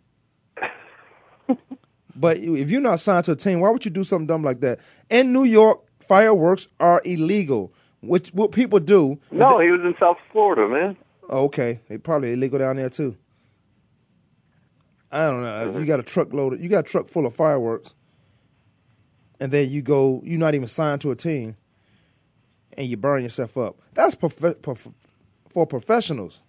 but 2.15 2.38
if 2.38 2.69
you're 2.71 2.81
not 2.81 2.99
signed 2.99 3.25
to 3.25 3.31
a 3.34 3.36
team, 3.36 3.60
why 3.60 3.69
would 3.69 3.86
you 3.86 3.91
do 3.91 4.03
something 4.03 4.27
dumb 4.27 4.43
like 4.43 4.60
that? 4.62 4.79
In 5.10 5.34
New 5.34 5.43
York, 5.43 5.81
fireworks 5.99 6.67
are 6.79 7.01
illegal. 7.05 7.73
Which 8.01 8.29
what 8.29 8.51
people 8.51 8.79
do? 8.79 9.19
No, 9.31 9.58
they- 9.58 9.65
he 9.65 9.71
was 9.71 9.81
in 9.81 9.95
South 9.99 10.17
Florida, 10.31 10.67
man. 10.67 10.97
Okay, 11.29 11.79
they 11.89 11.97
probably 11.97 12.34
illegal 12.34 12.60
down 12.60 12.75
there 12.75 12.89
too. 12.89 13.17
I 15.12 15.25
don't 15.29 15.41
know. 15.43 15.47
Mm-hmm. 15.69 15.79
You 15.79 15.86
got 15.86 15.99
a 15.99 16.03
truck 16.03 16.34
loaded. 16.34 16.62
You 16.62 16.69
got 16.69 16.79
a 16.79 16.84
truck 16.89 17.08
full 17.08 17.25
of 17.25 17.34
fireworks, 17.36 17.93
and 19.39 19.51
then 19.51 19.69
you 19.69 19.81
go. 19.81 20.21
You're 20.23 20.39
not 20.39 20.55
even 20.55 20.67
signed 20.67 21.01
to 21.01 21.12
a 21.12 21.15
team, 21.15 21.55
and 22.77 22.88
you 22.88 22.97
burn 22.97 23.23
yourself 23.23 23.58
up. 23.58 23.77
That's 23.93 24.13
prof- 24.13 24.62
prof- 24.62 24.89
for 25.49 25.65
professionals. 25.65 26.41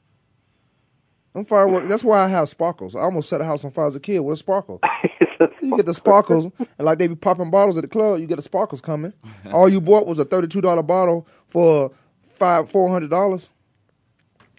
Them 1.37 1.45
fireworks. 1.45 1.87
That's 1.87 2.03
why 2.03 2.25
I 2.25 2.29
have 2.29 2.49
sparkles. 2.49 2.97
I 2.97 3.01
almost 3.01 3.29
set 3.29 3.43
a 3.43 3.45
house 3.45 3.63
on 3.63 3.71
fire 3.71 3.87
as 3.87 3.95
a 3.95 4.01
kid 4.01 4.21
with 4.21 4.33
a 4.33 4.37
sparkle. 4.39 4.81
you 5.61 5.77
get 5.77 5.85
the 5.85 5.93
sparkles, 5.93 6.51
and 6.59 6.87
like 6.87 6.97
they 6.97 7.07
be 7.09 7.15
popping 7.15 7.51
bottles 7.51 7.77
at 7.77 7.83
the 7.83 7.89
club, 7.89 8.21
you 8.21 8.27
get 8.27 8.37
the 8.37 8.43
sparkles 8.43 8.81
coming. 8.81 9.13
All 9.53 9.69
you 9.69 9.83
bought 9.83 10.07
was 10.07 10.19
a 10.19 10.25
thirty-two 10.25 10.63
dollar 10.63 10.83
bottle 10.83 11.29
for 11.49 11.93
five 12.27 12.71
four 12.71 12.89
hundred 12.89 13.11
dollars, 13.11 13.51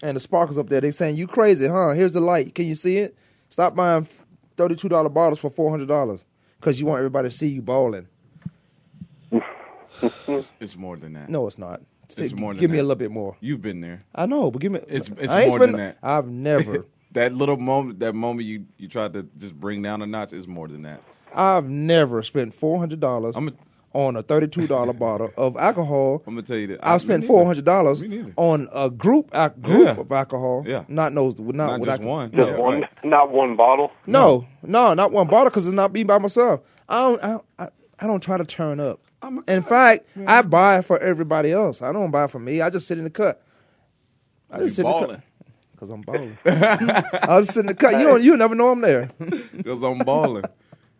and 0.04 0.16
the 0.16 0.20
sparkles 0.20 0.56
up 0.56 0.68
there. 0.68 0.80
They 0.80 0.92
saying 0.92 1.16
you 1.16 1.26
crazy, 1.26 1.66
huh? 1.66 1.90
Here's 1.90 2.12
the 2.12 2.20
light. 2.20 2.54
Can 2.54 2.68
you 2.68 2.76
see 2.76 2.98
it? 2.98 3.18
Stop 3.48 3.74
buying 3.74 4.06
thirty-two 4.56 4.88
dollar 4.88 5.08
bottles 5.08 5.40
for 5.40 5.50
four 5.50 5.72
hundred 5.72 5.88
dollars 5.88 6.24
because 6.60 6.78
you 6.78 6.86
want 6.86 6.98
everybody 6.98 7.28
to 7.28 7.36
see 7.36 7.48
you 7.48 7.60
balling. 7.60 8.06
It's, 10.00 10.52
it's 10.60 10.76
more 10.76 10.96
than 10.96 11.14
that. 11.14 11.28
No, 11.28 11.48
it's 11.48 11.58
not. 11.58 11.80
It's 12.16 12.32
more 12.32 12.52
than 12.54 12.60
give 12.60 12.70
me 12.70 12.76
that. 12.78 12.82
a 12.82 12.84
little 12.84 12.96
bit 12.96 13.10
more. 13.10 13.36
You've 13.40 13.60
been 13.62 13.80
there. 13.80 14.00
I 14.14 14.26
know, 14.26 14.50
but 14.50 14.60
give 14.62 14.72
me. 14.72 14.80
It's 14.88 15.08
it's 15.18 15.28
I 15.32 15.40
ain't 15.42 15.48
more 15.50 15.58
spend- 15.58 15.74
than 15.74 15.80
that. 15.80 15.98
I've 16.02 16.28
never. 16.28 16.86
that 17.12 17.34
little 17.34 17.56
moment, 17.56 18.00
that 18.00 18.14
moment 18.14 18.46
you 18.46 18.64
you 18.78 18.88
tried 18.88 19.12
to 19.14 19.26
just 19.36 19.54
bring 19.58 19.82
down 19.82 20.02
a 20.02 20.06
notch 20.06 20.32
is 20.32 20.46
more 20.46 20.68
than 20.68 20.82
that. 20.82 21.02
I've 21.34 21.68
never 21.68 22.22
spent 22.22 22.54
four 22.54 22.78
hundred 22.78 23.00
dollars 23.00 23.36
on 23.94 24.16
a 24.16 24.22
thirty-two 24.22 24.66
dollar 24.66 24.92
bottle 25.04 25.30
of 25.36 25.56
alcohol. 25.58 26.22
I'm 26.26 26.34
gonna 26.34 26.46
tell 26.46 26.56
you 26.56 26.68
that. 26.68 26.80
I've 26.86 27.00
spent 27.02 27.24
four 27.26 27.44
hundred 27.44 27.64
dollars 27.66 28.02
on 28.36 28.68
a 28.72 28.88
group 28.88 29.28
a 29.32 29.50
group 29.50 29.84
Yeah. 29.96 30.00
of 30.00 30.10
alcohol. 30.10 30.64
Yeah. 30.66 30.84
not 30.88 31.14
those, 31.14 31.38
not, 31.38 31.52
Not 31.54 31.78
just 31.80 31.88
alcohol. 31.90 32.10
one. 32.12 32.30
Just 32.32 32.48
Yeah, 32.50 32.56
one, 32.56 32.80
right. 32.80 32.90
not 33.04 33.30
one 33.30 33.56
bottle. 33.56 33.92
No, 34.06 34.46
no, 34.62 34.94
not 34.94 35.12
one 35.12 35.26
bottle 35.26 35.50
because 35.50 35.66
it's 35.66 35.74
not 35.74 35.92
me 35.92 36.04
by 36.04 36.18
myself. 36.18 36.60
I 36.88 36.98
don't. 37.00 37.24
I, 37.24 37.64
I, 37.64 37.68
I 38.00 38.06
don't 38.06 38.22
try 38.22 38.36
to 38.38 38.44
turn 38.44 38.80
up. 38.80 39.00
I'm 39.22 39.38
a 39.38 39.42
In 39.52 39.62
fact, 39.62 40.06
I 40.26 40.42
buy 40.42 40.80
for 40.82 40.98
everybody 41.00 41.52
else. 41.52 41.82
I 41.82 41.92
don't 41.92 42.10
buy 42.10 42.26
for 42.28 42.38
me. 42.38 42.60
I 42.60 42.70
just 42.70 42.86
sit 42.86 42.98
in 42.98 43.04
the 43.04 43.10
cut. 43.10 43.42
I 44.50 44.58
You 44.58 44.64
just 44.64 44.76
sit 44.76 44.84
in 44.84 44.90
the 44.90 44.92
balling. 44.92 45.16
cut 45.16 45.24
because 45.72 45.90
I'm 45.90 46.00
balling. 46.02 46.38
I 46.44 47.38
just 47.40 47.52
sit 47.54 47.60
in 47.60 47.66
the 47.66 47.74
cut. 47.74 47.98
You 47.98 48.06
don't, 48.06 48.22
you 48.22 48.36
never 48.36 48.54
know 48.54 48.68
I'm 48.70 48.80
there. 48.80 49.10
because 49.56 49.82
I'm 49.82 49.98
balling. 49.98 50.44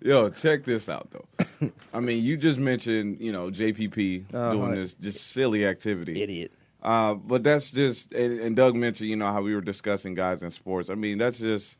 Yo, 0.01 0.31
check 0.31 0.65
this 0.65 0.89
out 0.89 1.09
though. 1.11 1.71
I 1.93 1.99
mean, 2.01 2.25
you 2.25 2.37
just 2.37 2.59
mentioned 2.59 3.19
you 3.21 3.33
know 3.33 3.51
JPP 3.51 4.33
Uh-huh. 4.35 4.53
doing 4.53 4.73
this 4.77 4.95
just 4.95 5.29
silly 5.29 5.67
activity. 5.67 6.23
Idiot. 6.23 6.53
Uh, 6.83 7.15
but 7.15 7.43
that's 7.43 7.73
just 7.73 8.13
and, 8.13 8.39
and 8.39 8.55
Doug 8.57 8.77
mentioned 8.77 9.11
you 9.11 9.17
know 9.17 9.33
how 9.33 9.43
we 9.43 9.55
were 9.55 9.61
discussing 9.61 10.15
guys 10.15 10.43
in 10.43 10.51
sports. 10.51 10.91
I 10.91 10.95
mean, 10.95 11.19
that's 11.19 11.39
just 11.39 11.77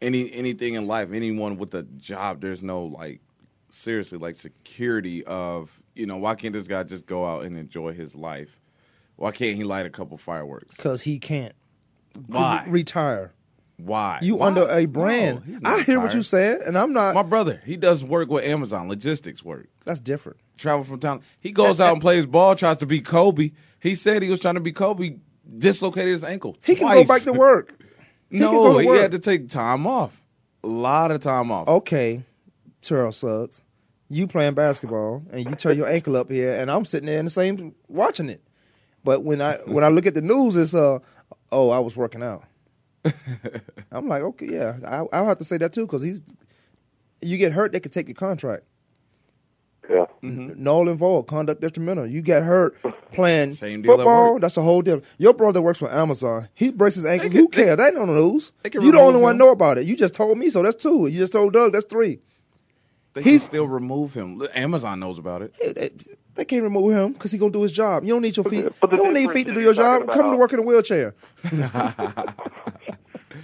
any 0.00 0.32
anything 0.32 0.74
in 0.74 0.88
life. 0.88 1.12
Anyone 1.12 1.56
with 1.58 1.72
a 1.74 1.82
job, 1.84 2.40
there's 2.40 2.62
no 2.64 2.84
like 2.86 3.20
seriously 3.72 4.18
like 4.18 4.36
security 4.36 5.24
of 5.24 5.80
you 5.94 6.06
know 6.06 6.16
why 6.18 6.34
can't 6.34 6.52
this 6.54 6.66
guy 6.68 6.82
just 6.84 7.06
go 7.06 7.26
out 7.26 7.44
and 7.44 7.56
enjoy 7.56 7.92
his 7.92 8.14
life? 8.14 8.60
Why 9.16 9.30
can't 9.30 9.56
he 9.56 9.64
light 9.64 9.86
a 9.86 9.90
couple 9.90 10.16
fireworks? 10.18 10.76
Because 10.76 11.02
he 11.02 11.18
can't 11.18 11.54
Why? 12.26 12.64
retire. 12.66 13.32
Why? 13.76 14.18
You 14.22 14.36
Why? 14.36 14.46
under 14.48 14.68
a 14.68 14.84
brand. 14.86 15.42
he's 15.44 15.60
not 15.62 15.80
I 15.80 15.82
hear 15.82 15.98
what 15.98 16.04
retired. 16.04 16.16
you 16.18 16.22
said, 16.22 16.60
and 16.60 16.78
I'm 16.78 16.92
not. 16.92 17.14
My 17.14 17.22
brother, 17.22 17.60
he 17.64 17.76
does 17.76 18.04
work 18.04 18.28
with 18.30 18.44
Amazon 18.44 18.88
logistics 18.88 19.42
work. 19.44 19.68
that's 19.84 20.00
different. 20.00 20.38
travel 20.56 20.84
from 20.84 21.00
town. 21.00 21.22
He 21.40 21.50
goes 21.50 21.80
out 21.80 21.92
and 21.94 22.00
plays 22.00 22.26
ball, 22.26 22.54
tries 22.54 22.78
to 22.78 22.86
beat 22.86 23.04
Kobe. 23.04 23.50
He 23.80 23.94
said 23.94 24.22
he 24.22 24.30
was 24.30 24.40
trying 24.40 24.54
to 24.54 24.60
beat 24.60 24.76
Kobe, 24.76 25.16
dislocated 25.58 26.12
his 26.12 26.22
ankle. 26.24 26.56
He 26.64 26.74
can 26.76 26.84
twice. 26.86 27.06
go 27.06 27.14
back 27.14 27.22
to 27.22 27.32
work. 27.32 27.74
He 28.30 28.38
no, 28.40 28.50
go 28.52 28.72
to 28.74 28.78
he 28.80 28.86
work. 28.86 29.00
had 29.00 29.10
to 29.12 29.18
take 29.18 29.48
time 29.48 29.86
off. 29.86 30.12
A 30.62 30.68
lot 30.68 31.10
of 31.10 31.20
time 31.20 31.50
off. 31.50 31.66
Okay, 31.66 32.22
Terrell 32.82 33.12
Suggs, 33.12 33.62
you 34.10 34.26
playing 34.26 34.54
basketball 34.54 35.22
and 35.30 35.48
you 35.48 35.54
turn 35.54 35.76
your 35.76 35.88
ankle 35.88 36.16
up 36.16 36.30
here, 36.30 36.52
and 36.52 36.70
I'm 36.70 36.84
sitting 36.84 37.06
there 37.06 37.18
in 37.18 37.24
the 37.24 37.30
same 37.30 37.74
watching 37.88 38.28
it. 38.28 38.42
But 39.04 39.24
when 39.24 39.40
I 39.40 39.54
when 39.66 39.84
I 39.84 39.88
look 39.88 40.06
at 40.06 40.14
the 40.14 40.20
news, 40.22 40.56
it's 40.56 40.74
uh 40.74 40.98
oh 41.50 41.70
I 41.70 41.78
was 41.78 41.96
working 41.96 42.22
out. 42.22 42.44
I'm 43.90 44.06
like 44.08 44.22
okay 44.22 44.46
yeah 44.52 44.76
I, 44.86 45.16
I'll 45.16 45.26
have 45.26 45.38
to 45.38 45.44
say 45.44 45.56
that 45.58 45.72
too 45.72 45.86
because 45.86 46.02
he's 46.02 46.22
you 47.20 47.36
get 47.36 47.52
hurt 47.52 47.72
they 47.72 47.80
could 47.80 47.92
take 47.92 48.06
your 48.08 48.14
contract. 48.14 48.64
Yeah. 49.90 50.06
Null 50.22 50.88
and 50.88 50.96
void, 50.96 51.26
conduct 51.26 51.60
detrimental. 51.60 52.06
You 52.06 52.22
get 52.22 52.44
hurt 52.44 52.76
playing 53.12 53.52
Same 53.54 53.82
football. 53.82 54.34
work. 54.34 54.42
That's 54.42 54.56
a 54.56 54.62
whole 54.62 54.80
deal. 54.80 55.02
Your 55.18 55.34
brother 55.34 55.60
works 55.60 55.80
for 55.80 55.92
Amazon. 55.92 56.48
He 56.54 56.70
breaks 56.70 56.94
his 56.94 57.04
ankle. 57.04 57.28
can- 57.28 57.38
Who 57.38 57.48
cares? 57.48 57.76
They 57.78 57.90
don't 57.90 58.14
lose. 58.14 58.52
they 58.62 58.70
can 58.70 58.82
You 58.82 58.92
the 58.92 58.98
remove 58.98 59.08
only 59.08 59.20
one 59.22 59.32
him. 59.32 59.38
know 59.38 59.50
about 59.50 59.78
it. 59.78 59.84
You 59.86 59.96
just 59.96 60.14
told 60.14 60.38
me, 60.38 60.50
so 60.50 60.62
that's 60.62 60.80
two. 60.80 61.08
You 61.08 61.18
just 61.18 61.32
told 61.32 61.52
Doug, 61.52 61.72
that's 61.72 61.84
three. 61.86 62.20
They 63.14 63.22
he's- 63.22 63.42
can 63.42 63.48
still 63.48 63.66
remove 63.68 64.14
him. 64.14 64.38
Look, 64.38 64.50
Amazon 64.56 65.00
knows 65.00 65.18
about 65.18 65.42
it. 65.42 65.54
They, 65.60 65.72
they- 65.72 65.90
they 66.34 66.46
can't 66.46 66.62
remove 66.62 66.92
him 66.92 67.12
because 67.12 67.30
he 67.30 67.36
gonna 67.36 67.52
do 67.52 67.60
his 67.60 67.72
job. 67.72 68.04
You 68.04 68.14
don't 68.14 68.22
need 68.22 68.38
your 68.38 68.44
feet. 68.44 68.66
but 68.80 68.88
the 68.88 68.96
you 68.96 69.02
don't 69.02 69.12
need 69.12 69.30
feet 69.32 69.48
to 69.48 69.52
do 69.54 69.60
your 69.60 69.74
job. 69.74 70.06
talking 70.06 70.22
Come 70.22 70.30
to 70.32 70.38
work 70.38 70.54
in 70.54 70.60
a 70.60 70.62
wheelchair. 70.62 71.14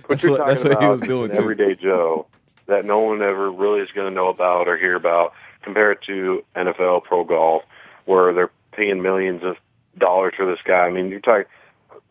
But 0.06 0.08
That's 0.08 0.22
you're 0.22 0.32
what- 0.32 0.38
talking 0.38 0.54
that's 0.54 0.64
what 0.64 0.82
he 0.82 0.88
was 0.88 1.00
doing, 1.02 1.30
too. 1.30 1.36
everyday 1.36 1.74
Joe 1.74 2.26
that 2.66 2.84
no 2.86 2.98
one 3.00 3.20
ever 3.22 3.50
really 3.50 3.80
is 3.80 3.92
going 3.92 4.08
to 4.08 4.14
know 4.14 4.28
about 4.28 4.68
or 4.68 4.76
hear 4.78 4.94
about, 4.94 5.32
compared 5.62 6.02
to 6.04 6.44
NFL 6.56 7.04
pro 7.04 7.24
golf, 7.24 7.62
where 8.06 8.32
they're 8.32 8.50
paying 8.72 9.02
millions 9.02 9.42
of 9.42 9.56
dollars 9.98 10.34
for 10.36 10.46
this 10.46 10.60
guy. 10.64 10.86
I 10.86 10.90
mean, 10.90 11.08
you're 11.08 11.20
talking, 11.20 11.44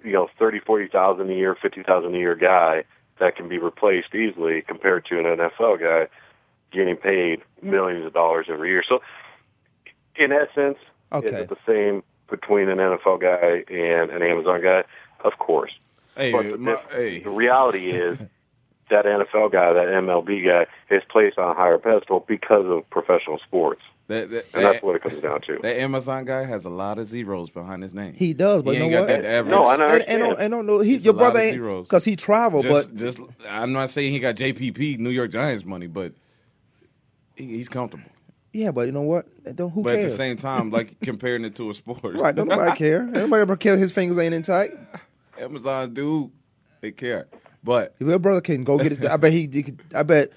you 0.04 0.14
know, 0.14 0.30
thirty, 0.38 0.60
forty 0.60 0.88
thousand 0.88 1.30
a 1.30 1.34
year, 1.34 1.56
fifty 1.56 1.82
thousand 1.84 2.14
a 2.16 2.18
year 2.20 2.36
guy 2.36 2.84
that 3.20 3.36
can 3.36 3.48
be 3.50 3.58
replaced 3.58 4.14
easily, 4.14 4.62
compared 4.62 5.06
to 5.06 5.18
an 5.20 5.26
NFL 5.26 5.80
guy 5.80 6.08
getting 6.72 6.96
paid 6.96 7.42
millions 7.62 8.06
of 8.06 8.14
dollars 8.14 8.48
every 8.50 8.70
year. 8.70 8.84
So, 8.88 9.02
in 10.16 10.32
essence, 10.32 10.78
is 11.14 11.34
it 11.34 11.50
the 11.50 11.58
same 11.66 12.04
between 12.30 12.70
an 12.70 12.78
NFL 12.78 13.22
guy 13.22 13.64
and 13.74 14.12
an 14.12 14.22
Amazon 14.22 14.62
guy? 14.62 14.84
Of 15.24 15.38
course. 15.40 15.72
Hey, 16.16 16.32
But 16.32 16.44
the, 16.44 16.58
my, 16.58 16.72
diff- 16.72 16.92
hey, 16.92 17.20
the 17.20 17.30
reality 17.30 17.92
is 17.92 18.18
that 18.90 19.06
NFL 19.06 19.52
guy, 19.52 19.74
that 19.74 19.88
MLB 19.88 20.46
guy, 20.46 20.66
is 20.94 21.04
placed 21.10 21.38
on 21.38 21.52
a 21.52 21.54
higher 21.54 21.78
pedestal 21.78 22.26
because 22.28 22.66
of 22.66 22.90
professional 22.90 23.40
sports, 23.40 23.82
that, 24.08 24.30
that, 24.30 24.46
and 24.54 24.64
that's 24.66 24.78
that, 24.78 24.84
what 24.84 24.96
it 24.96 25.04
comes 25.04 25.22
down 25.22 25.42
to. 25.42 25.60
that 25.62 25.82
Amazon 25.82 26.26
guy 26.26 26.46
has 26.46 26.66
a 26.66 26.70
lot 26.70 26.98
of 26.98 27.08
zeros 27.08 27.50
behind 27.50 27.84
his 27.84 27.94
name. 27.94 28.14
He 28.14 28.34
does, 28.34 28.64
but 28.64 28.72
he 28.72 28.78
you 28.78 28.84
ain't 28.86 28.94
know 28.94 29.00
got 29.02 29.10
what? 29.10 29.22
that 29.22 29.26
average. 29.26 29.52
No, 29.52 29.68
I 29.68 29.76
know. 29.76 29.88
And, 29.88 30.04
and, 30.04 30.20
don't, 30.20 30.40
and 30.40 30.52
don't 30.52 30.66
know. 30.66 30.80
He, 30.80 30.96
your 30.96 31.14
a 31.14 31.18
lot 31.18 31.34
brother 31.34 31.40
of 31.40 31.46
ain't 31.46 31.84
because 31.84 32.06
he 32.06 32.16
traveled, 32.16 32.64
just, 32.64 32.90
but 32.90 32.96
just, 32.96 33.20
I'm 33.48 33.74
not 33.74 33.90
saying 33.90 34.12
he 34.12 34.20
got 34.20 34.36
JPP, 34.36 35.00
New 35.00 35.10
York 35.10 35.32
Giants 35.32 35.66
money, 35.66 35.88
but 35.88 36.14
he, 36.14 36.14
he's 37.38 37.70
comfortable. 37.70 38.10
yeah, 38.54 38.72
but 38.72 38.88
you 38.88 38.92
know 38.92 39.02
what? 39.02 39.28
Don't 39.56 39.70
who 39.72 39.84
but 39.84 39.94
cares? 39.94 40.06
at 40.06 40.10
the 40.12 40.16
same 40.18 40.38
time, 40.38 40.72
like 40.72 41.00
comparing 41.02 41.46
it 41.46 41.56
to 41.56 41.70
a 41.70 41.74
sport, 41.74 42.00
right? 42.16 42.36
Don't 42.36 42.48
nobody 42.48 42.76
care. 42.76 43.04
Nobody 43.04 43.42
ever 43.42 43.56
care 43.56 43.78
his 43.78 43.92
fingers 43.92 44.18
ain't 44.18 44.34
in 44.34 44.42
tight. 44.42 44.72
Amazon 45.40 45.94
dude, 45.94 46.32
they 46.82 46.92
care. 46.92 47.28
But 47.64 47.96
your 48.00 48.18
brother 48.20 48.42
can 48.42 48.64
go 48.64 48.78
get 48.78 48.92
his, 48.92 49.00
job, 49.00 49.12
I 49.12 49.18
bet 49.18 49.32
he, 49.32 49.50
he 49.52 49.64
could, 49.64 49.82
I 49.94 50.04
bet 50.04 50.32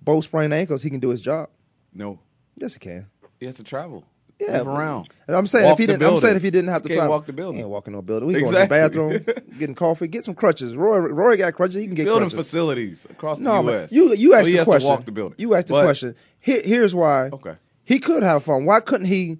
both 0.00 0.24
sprained 0.24 0.54
ankles 0.54 0.82
he 0.82 0.90
can 0.90 1.00
do 1.00 1.10
his 1.10 1.20
job. 1.20 1.48
no, 1.92 2.18
Yes, 2.56 2.74
he 2.74 2.78
can. 2.80 3.06
he 3.38 3.46
has 3.46 3.56
to 3.56 3.64
travel, 3.64 4.04
Yeah, 4.40 4.58
move 4.58 4.68
around. 4.68 5.08
And 5.26 5.36
I'm 5.36 5.46
saying 5.48 5.64
Walk 5.64 5.72
if 5.74 5.78
he 5.78 5.86
didn't, 5.86 6.02
I'm 6.08 6.20
saying 6.20 6.36
if 6.36 6.42
he 6.42 6.50
didn't 6.50 6.70
have 6.70 6.82
to 6.82 6.88
can't 6.88 6.98
travel, 6.98 7.16
walk 7.16 7.26
the 7.26 7.32
building. 7.32 7.56
He 7.56 7.62
ain't 7.62 7.70
walking 7.70 7.92
no 7.92 8.02
building. 8.02 8.28
We 8.28 8.34
going 8.40 8.52
to 8.52 8.58
the 8.60 8.66
bathroom, 8.66 9.24
getting 9.58 9.74
coffee, 9.74 10.06
get 10.06 10.24
some 10.24 10.34
crutches. 10.34 10.76
Roy, 10.76 10.98
Roy 10.98 11.36
got 11.36 11.54
crutches. 11.54 11.76
He 11.76 11.86
can 11.86 11.94
get 11.96 12.04
Building 12.04 12.30
crutches. 12.30 12.46
facilities 12.48 13.06
across 13.10 13.40
No, 13.40 13.62
the 13.64 13.72
U.S. 13.72 13.92
you 13.92 14.14
you 14.14 14.34
asked 14.34 14.46
he 14.48 14.56
the 14.56 14.64
question. 14.64 14.88
Walk 14.88 15.04
the 15.04 15.10
building. 15.12 15.34
You 15.38 15.54
asked 15.54 15.66
the 15.68 15.74
But- 15.74 15.84
question. 15.84 16.14
Here, 16.40 16.62
here's 16.64 16.94
why. 16.94 17.30
Okay. 17.32 17.56
He 17.84 17.98
could 17.98 18.22
have 18.22 18.44
fun. 18.44 18.64
Why 18.64 18.78
couldn't 18.80 19.06
he? 19.08 19.38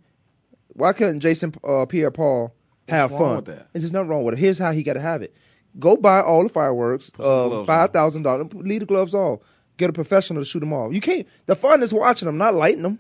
Why 0.69 0.93
couldn't 0.93 1.21
Jason 1.21 1.55
uh, 1.67 1.87
Pierre 1.87 2.11
Paul 2.11 2.55
have 2.89 3.11
What's 3.13 3.21
wrong 3.21 3.29
fun? 3.31 3.37
with 3.37 3.45
that? 3.47 3.69
There's 3.73 3.93
nothing 3.93 4.09
wrong 4.09 4.25
with 4.25 4.35
it. 4.35 4.41
Here's 4.41 4.59
how 4.59 4.73
he 4.73 4.83
got 4.83 4.95
to 4.95 5.01
have 5.01 5.23
it. 5.23 5.35
Go 5.79 5.97
buy 5.97 6.21
all 6.23 6.43
the 6.43 6.49
fireworks. 6.49 7.11
Uh, 7.19 7.65
Five 7.65 7.93
thousand 7.93 8.23
dollars. 8.25 8.49
Leave 8.53 8.81
the 8.81 8.87
gloves 8.87 9.15
off. 9.15 9.41
Get 9.77 9.91
a 9.91 9.93
professional 9.93 10.43
to 10.43 10.45
shoot 10.45 10.59
them 10.61 10.73
off. 10.73 10.93
You 10.93 11.01
can't. 11.01 11.27
The 11.47 11.55
fun 11.55 11.83
is 11.85 11.93
watching 11.95 12.27
them, 12.27 12.37
not 12.39 12.55
lighting 12.55 12.83
them. 12.83 12.99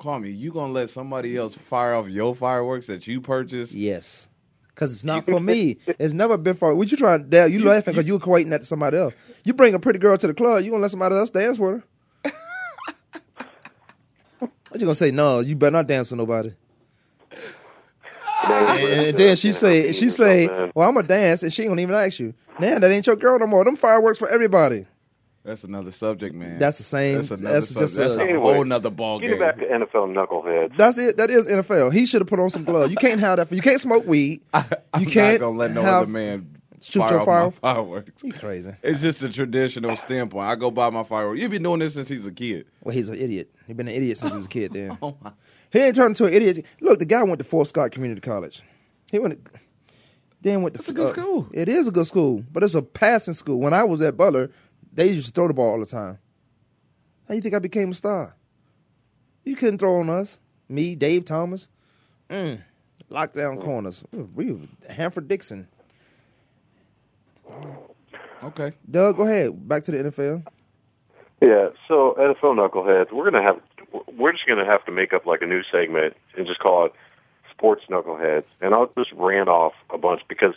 Call 0.00 0.18
me. 0.18 0.30
You 0.30 0.50
gonna 0.50 0.72
let 0.72 0.88
somebody 0.88 1.36
else 1.36 1.54
fire 1.54 1.94
off 1.94 2.08
your 2.08 2.34
fireworks 2.34 2.86
that 2.86 3.06
you 3.06 3.20
purchased? 3.20 3.74
Yes. 3.74 4.28
Because 4.68 4.94
it's 4.94 5.04
not 5.04 5.24
for 5.26 5.40
me. 5.40 5.76
It's 5.98 6.14
never 6.14 6.38
been 6.38 6.56
for. 6.56 6.74
What 6.74 6.90
you 6.90 6.96
trying 6.96 7.22
to 7.22 7.26
dare? 7.26 7.46
You, 7.46 7.62
laughing 7.62 7.92
because 7.92 8.08
you 8.08 8.18
equating 8.18 8.48
that 8.48 8.62
to 8.62 8.66
somebody 8.66 8.96
else. 8.96 9.12
You 9.44 9.52
bring 9.52 9.74
a 9.74 9.78
pretty 9.78 9.98
girl 9.98 10.16
to 10.16 10.26
the 10.26 10.32
club. 10.32 10.64
You 10.64 10.70
gonna 10.70 10.80
let 10.80 10.90
somebody 10.90 11.16
else 11.16 11.28
dance 11.28 11.58
with 11.58 11.82
her? 12.24 12.32
what 14.38 14.80
you 14.80 14.80
gonna 14.80 14.94
say? 14.94 15.10
No, 15.10 15.40
you 15.40 15.54
better 15.54 15.72
not 15.72 15.86
dance 15.86 16.10
with 16.10 16.18
nobody. 16.18 16.52
And 18.42 19.18
then 19.18 19.36
she 19.36 19.52
say, 19.52 19.92
she 19.92 20.08
say, 20.08 20.46
well, 20.74 20.88
I'm 20.88 20.94
gonna 20.94 21.06
dance, 21.06 21.42
and 21.42 21.52
she 21.52 21.64
don't 21.64 21.78
even 21.78 21.94
ask 21.94 22.18
you. 22.18 22.32
Now 22.58 22.78
that 22.78 22.90
ain't 22.90 23.06
your 23.06 23.16
girl 23.16 23.38
no 23.38 23.46
more. 23.46 23.66
Them 23.66 23.76
fireworks 23.76 24.18
for 24.18 24.30
everybody. 24.30 24.86
That's 25.42 25.64
another 25.64 25.90
subject, 25.90 26.34
man. 26.34 26.58
That's 26.58 26.76
the 26.78 26.84
same- 26.84 27.16
That's 27.16 27.30
another 27.30 27.54
that's 27.54 27.68
subject. 27.68 27.80
just 27.88 27.96
That's 27.96 28.14
a- 28.16 28.20
a 28.20 28.24
Anyway, 28.24 28.54
whole 28.54 28.64
nother 28.64 28.90
ball 28.90 29.20
Getting 29.20 29.38
game. 29.38 29.46
back 29.48 29.58
to 29.58 29.64
NFL 29.64 30.08
knuckleheads. 30.14 30.76
That's 30.76 30.98
it. 30.98 31.16
That 31.16 31.30
is 31.30 31.48
NFL. 31.48 31.90
He 31.92 32.04
should 32.04 32.20
have 32.20 32.28
put 32.28 32.38
on 32.38 32.50
some 32.50 32.64
gloves. 32.64 32.90
You 32.90 32.96
can't 32.98 33.20
have 33.20 33.38
that. 33.38 33.50
You 33.50 33.62
can't 33.62 33.80
smoke 33.80 34.06
weed. 34.06 34.42
I'm 34.52 34.64
you 35.00 35.06
can't 35.06 35.40
not 35.40 35.46
gonna 35.46 35.58
let 35.58 35.70
no 35.72 35.80
have- 35.82 36.02
other 36.02 36.06
man 36.12 36.56
shoot 36.82 37.00
fire 37.00 37.10
your 37.12 37.20
off 37.20 37.26
fire- 37.26 37.44
my 37.44 37.50
fireworks. 37.74 38.22
You 38.22 38.32
crazy. 38.34 38.72
It's 38.82 39.00
just 39.00 39.22
a 39.22 39.30
traditional 39.30 39.96
standpoint. 39.96 40.46
I 40.46 40.56
go 40.56 40.70
buy 40.70 40.90
my 40.90 41.04
fireworks. 41.04 41.40
You've 41.40 41.50
been 41.50 41.62
doing 41.62 41.80
this 41.80 41.94
since 41.94 42.08
he's 42.08 42.26
a 42.26 42.32
kid. 42.32 42.66
Well, 42.82 42.94
he's 42.94 43.08
an 43.08 43.16
idiot. 43.16 43.50
He's 43.66 43.76
been 43.76 43.88
an 43.88 43.94
idiot 43.94 44.18
since 44.18 44.32
he 44.32 44.36
was 44.36 44.46
a 44.46 44.50
kid. 44.50 44.74
Then 44.74 44.98
Oh 45.02 45.16
my. 45.22 45.32
he 45.72 45.78
ain't 45.78 45.96
turned 45.96 46.10
into 46.10 46.26
an 46.26 46.34
idiot. 46.34 46.66
Look, 46.82 46.98
the 46.98 47.06
guy 47.06 47.22
went 47.22 47.38
to 47.38 47.44
Fort 47.44 47.66
Scott 47.66 47.92
Community 47.92 48.20
College. 48.20 48.62
He 49.10 49.18
went. 49.18 49.42
To, 49.42 49.50
then 50.42 50.60
went 50.62 50.74
to. 50.74 50.78
That's 50.78 50.90
a 50.90 50.92
good 50.92 51.08
uh, 51.08 51.12
school. 51.12 51.48
It 51.54 51.68
is 51.70 51.88
a 51.88 51.90
good 51.90 52.06
school, 52.06 52.44
but 52.52 52.62
it's 52.62 52.74
a 52.74 52.82
passing 52.82 53.34
school. 53.34 53.58
When 53.58 53.72
I 53.74 53.84
was 53.84 54.00
at 54.02 54.16
Butler, 54.18 54.50
they 54.92 55.08
used 55.08 55.26
to 55.26 55.32
throw 55.32 55.48
the 55.48 55.54
ball 55.54 55.70
all 55.72 55.80
the 55.80 55.86
time. 55.86 56.18
How 57.28 57.34
you 57.34 57.40
think 57.40 57.54
I 57.54 57.58
became 57.58 57.90
a 57.90 57.94
star? 57.94 58.34
You 59.44 59.56
couldn't 59.56 59.78
throw 59.78 60.00
on 60.00 60.10
us. 60.10 60.40
Me, 60.68 60.94
Dave 60.94 61.24
Thomas, 61.24 61.68
mm, 62.28 62.60
lockdown 63.10 63.60
corners. 63.60 64.04
We 64.12 64.52
were 64.52 64.60
Hanford 64.88 65.26
Dixon. 65.28 65.66
Okay. 68.42 68.72
Doug, 68.90 69.16
go 69.16 69.24
ahead. 69.24 69.68
Back 69.68 69.82
to 69.84 69.90
the 69.90 70.10
NFL. 70.10 70.44
Yeah, 71.40 71.68
so 71.88 72.14
NFL 72.18 72.54
knuckleheads, 72.54 73.12
we're 73.12 73.30
gonna 73.30 73.42
have 73.42 73.60
we're 74.16 74.32
just 74.32 74.46
gonna 74.46 74.64
have 74.64 74.84
to 74.84 74.92
make 74.92 75.12
up 75.12 75.26
like 75.26 75.42
a 75.42 75.46
new 75.46 75.62
segment 75.72 76.14
and 76.36 76.46
just 76.46 76.60
call 76.60 76.86
it 76.86 76.92
sports 77.50 77.84
knuckleheads. 77.90 78.44
And 78.60 78.74
I'll 78.74 78.90
just 78.96 79.12
rant 79.12 79.48
off 79.48 79.72
a 79.90 79.98
bunch 79.98 80.20
because 80.28 80.54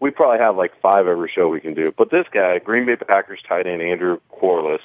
we 0.00 0.10
probably 0.10 0.38
have 0.38 0.56
like 0.56 0.72
five 0.80 1.06
every 1.06 1.30
show 1.34 1.48
we 1.48 1.60
can 1.60 1.74
do. 1.74 1.86
But 1.96 2.10
this 2.10 2.26
guy, 2.32 2.58
Green 2.58 2.86
Bay 2.86 2.96
Packers 2.96 3.40
tight 3.48 3.66
end 3.66 3.82
Andrew 3.82 4.18
Quarless, 4.28 4.82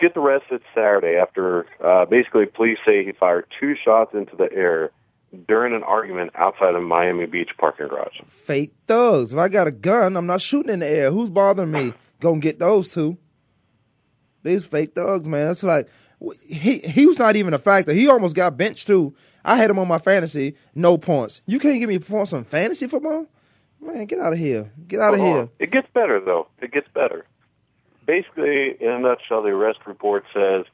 gets 0.00 0.16
arrested 0.16 0.62
Saturday 0.74 1.16
after 1.16 1.66
uh, 1.82 2.04
basically 2.04 2.46
police 2.46 2.78
say 2.84 3.04
he 3.04 3.12
fired 3.12 3.46
two 3.58 3.74
shots 3.74 4.14
into 4.14 4.36
the 4.36 4.52
air 4.52 4.90
during 5.46 5.74
an 5.74 5.82
argument 5.82 6.30
outside 6.34 6.74
a 6.74 6.80
Miami 6.80 7.26
Beach 7.26 7.50
parking 7.58 7.88
garage. 7.88 8.20
Fake 8.28 8.72
thugs. 8.86 9.32
If 9.32 9.38
I 9.38 9.48
got 9.48 9.66
a 9.66 9.72
gun, 9.72 10.16
I'm 10.16 10.26
not 10.26 10.40
shooting 10.40 10.72
in 10.72 10.80
the 10.80 10.86
air. 10.86 11.10
Who's 11.10 11.30
bothering 11.30 11.70
me? 11.70 11.92
Gonna 12.20 12.40
get 12.40 12.58
those 12.58 12.88
two. 12.88 13.18
These 14.42 14.64
fake 14.64 14.94
thugs, 14.94 15.28
man. 15.28 15.50
It's 15.50 15.62
like 15.62 15.88
he 16.42 16.78
he 16.78 17.06
was 17.06 17.18
not 17.18 17.36
even 17.36 17.54
a 17.54 17.58
factor. 17.58 17.92
He 17.92 18.08
almost 18.08 18.34
got 18.34 18.56
benched 18.56 18.86
too. 18.86 19.14
I 19.44 19.56
had 19.56 19.70
him 19.70 19.78
on 19.78 19.88
my 19.88 19.98
fantasy, 19.98 20.54
no 20.74 20.98
points. 20.98 21.40
You 21.46 21.58
can't 21.58 21.78
give 21.78 21.88
me 21.88 21.98
points 21.98 22.32
on 22.32 22.44
fantasy 22.44 22.86
football, 22.86 23.26
man. 23.80 24.06
Get 24.06 24.18
out 24.18 24.32
of 24.32 24.38
here. 24.38 24.72
Get 24.86 25.00
out 25.00 25.14
of 25.14 25.20
here. 25.20 25.38
on. 25.38 25.50
It 25.58 25.70
gets 25.70 25.88
better 25.92 26.20
though. 26.20 26.48
It 26.60 26.72
gets 26.72 26.88
better. 26.94 27.24
Basically, 28.06 28.76
in 28.80 28.88
a 28.88 28.98
nutshell, 28.98 29.42
the 29.42 29.50
arrest 29.50 29.80
report 29.86 30.24
says 30.32 30.64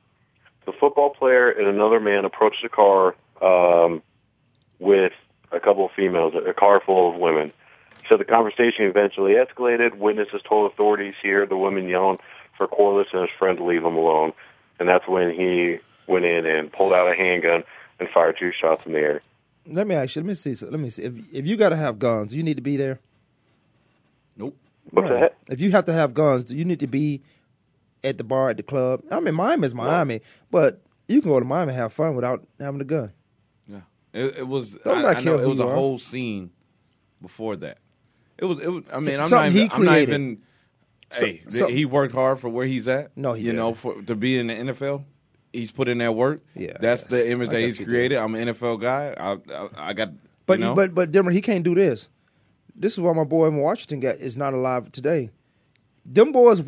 the 0.66 0.72
football 0.72 1.10
player 1.10 1.50
and 1.50 1.66
another 1.66 2.00
man 2.00 2.24
approached 2.24 2.62
the 2.62 2.68
car 2.68 3.14
um, 3.42 4.02
with 4.78 5.12
a 5.50 5.60
couple 5.60 5.86
of 5.86 5.92
females, 5.92 6.34
a 6.34 6.52
car 6.52 6.80
full 6.84 7.12
of 7.12 7.16
women. 7.16 7.52
So 8.08 8.16
the 8.16 8.24
conversation 8.24 8.84
eventually 8.84 9.32
escalated. 9.32 9.96
Witnesses 9.96 10.42
told 10.46 10.70
authorities 10.70 11.14
here 11.22 11.46
the 11.46 11.56
women 11.56 11.88
yelling 11.88 12.18
for 12.56 12.66
Quarless 12.66 13.08
and 13.12 13.22
his 13.22 13.30
friend 13.38 13.58
to 13.58 13.64
leave 13.64 13.84
him 13.84 13.96
alone, 13.96 14.32
and 14.78 14.88
that's 14.88 15.08
when 15.08 15.30
he 15.30 15.78
went 16.06 16.24
in 16.24 16.46
and 16.46 16.70
pulled 16.70 16.92
out 16.92 17.10
a 17.10 17.16
handgun 17.16 17.64
and 17.98 18.08
fired 18.08 18.36
two 18.38 18.52
shots 18.52 18.82
in 18.86 18.92
the 18.92 18.98
air. 18.98 19.22
Let 19.66 19.86
me 19.86 19.94
ask 19.94 20.14
you. 20.16 20.22
Let 20.22 20.26
me 20.28 20.34
see. 20.34 20.54
so- 20.54 20.68
Let 20.68 20.80
me 20.80 20.90
see. 20.90 21.02
If 21.04 21.14
if 21.32 21.46
you 21.46 21.56
got 21.56 21.70
to 21.70 21.76
have 21.76 21.98
guns, 21.98 22.28
do 22.28 22.36
you 22.36 22.42
need 22.42 22.56
to 22.56 22.62
be 22.62 22.76
there? 22.76 23.00
Nope. 24.36 24.56
What's 24.90 25.10
Right. 25.10 25.20
that? 25.20 25.36
If 25.48 25.60
you 25.60 25.70
have 25.72 25.84
to 25.86 25.92
have 25.92 26.12
guns, 26.14 26.44
do 26.44 26.56
you 26.56 26.64
need 26.64 26.80
to 26.80 26.86
be 26.86 27.22
at 28.02 28.18
the 28.18 28.24
bar 28.24 28.50
at 28.50 28.56
the 28.56 28.62
club? 28.62 29.02
I 29.10 29.20
mean, 29.20 29.34
Miami 29.34 29.66
is 29.66 29.74
Miami, 29.74 30.20
but 30.50 30.80
you 31.08 31.20
can 31.20 31.30
go 31.30 31.38
to 31.38 31.44
Miami 31.46 31.72
and 31.72 31.80
have 31.80 31.92
fun 31.92 32.14
without 32.14 32.46
having 32.60 32.80
a 32.80 32.84
gun. 32.84 33.12
Yeah. 33.66 33.80
It, 34.12 34.38
it 34.38 34.48
was. 34.48 34.74
Don't 34.84 34.98
I, 34.98 35.02
not 35.02 35.16
I 35.16 35.20
know 35.22 35.38
it 35.38 35.48
was 35.48 35.60
a 35.60 35.66
are. 35.66 35.74
whole 35.74 35.98
scene 35.98 36.50
before 37.22 37.56
that. 37.56 37.78
It 38.38 38.44
was. 38.44 38.60
It 38.60 38.68
was. 38.70 38.84
I 38.92 39.00
mean, 39.00 39.14
I'm 39.14 39.20
not 39.20 39.28
Something 39.30 39.52
he 39.52 39.58
even. 39.64 39.70
I'm 39.76 39.84
not 39.84 39.90
created. 39.92 40.08
even. 40.14 40.38
So- 41.12 41.26
hey, 41.26 41.42
so- 41.48 41.68
he 41.68 41.84
worked 41.86 42.12
hard 42.14 42.40
for 42.40 42.48
where 42.48 42.66
he's 42.66 42.88
at. 42.88 43.16
No, 43.16 43.32
he 43.34 43.44
you 43.46 43.52
know, 43.52 43.68
didn't. 43.68 43.78
for 43.78 44.02
to 44.02 44.14
be 44.16 44.38
in 44.38 44.48
the 44.48 44.54
NFL, 44.54 45.04
he's 45.54 45.72
put 45.72 45.88
in 45.88 45.98
that 45.98 46.14
work. 46.14 46.42
Yeah, 46.54 46.76
that's 46.80 47.04
the 47.04 47.30
image 47.30 47.48
that 47.50 47.60
guess 47.60 47.64
he's 47.64 47.78
he 47.78 47.84
created. 47.84 48.18
I'm 48.18 48.34
an 48.34 48.48
NFL 48.48 48.80
guy. 48.80 49.14
I, 49.18 49.54
I, 49.54 49.68
I 49.90 49.92
got. 49.92 50.10
But 50.46 50.58
you 50.58 50.66
know, 50.66 50.74
but 50.74 50.94
but 50.94 51.10
Denver, 51.12 51.30
he 51.30 51.40
can't 51.40 51.64
do 51.64 51.74
this. 51.74 52.08
This 52.76 52.92
is 52.94 53.00
why 53.00 53.12
my 53.12 53.24
boy 53.24 53.46
in 53.46 53.56
Washington 53.56 54.00
got 54.00 54.16
is 54.16 54.36
not 54.36 54.52
alive 54.52 54.90
today. 54.92 55.30
Them 56.04 56.32
boys 56.32 56.62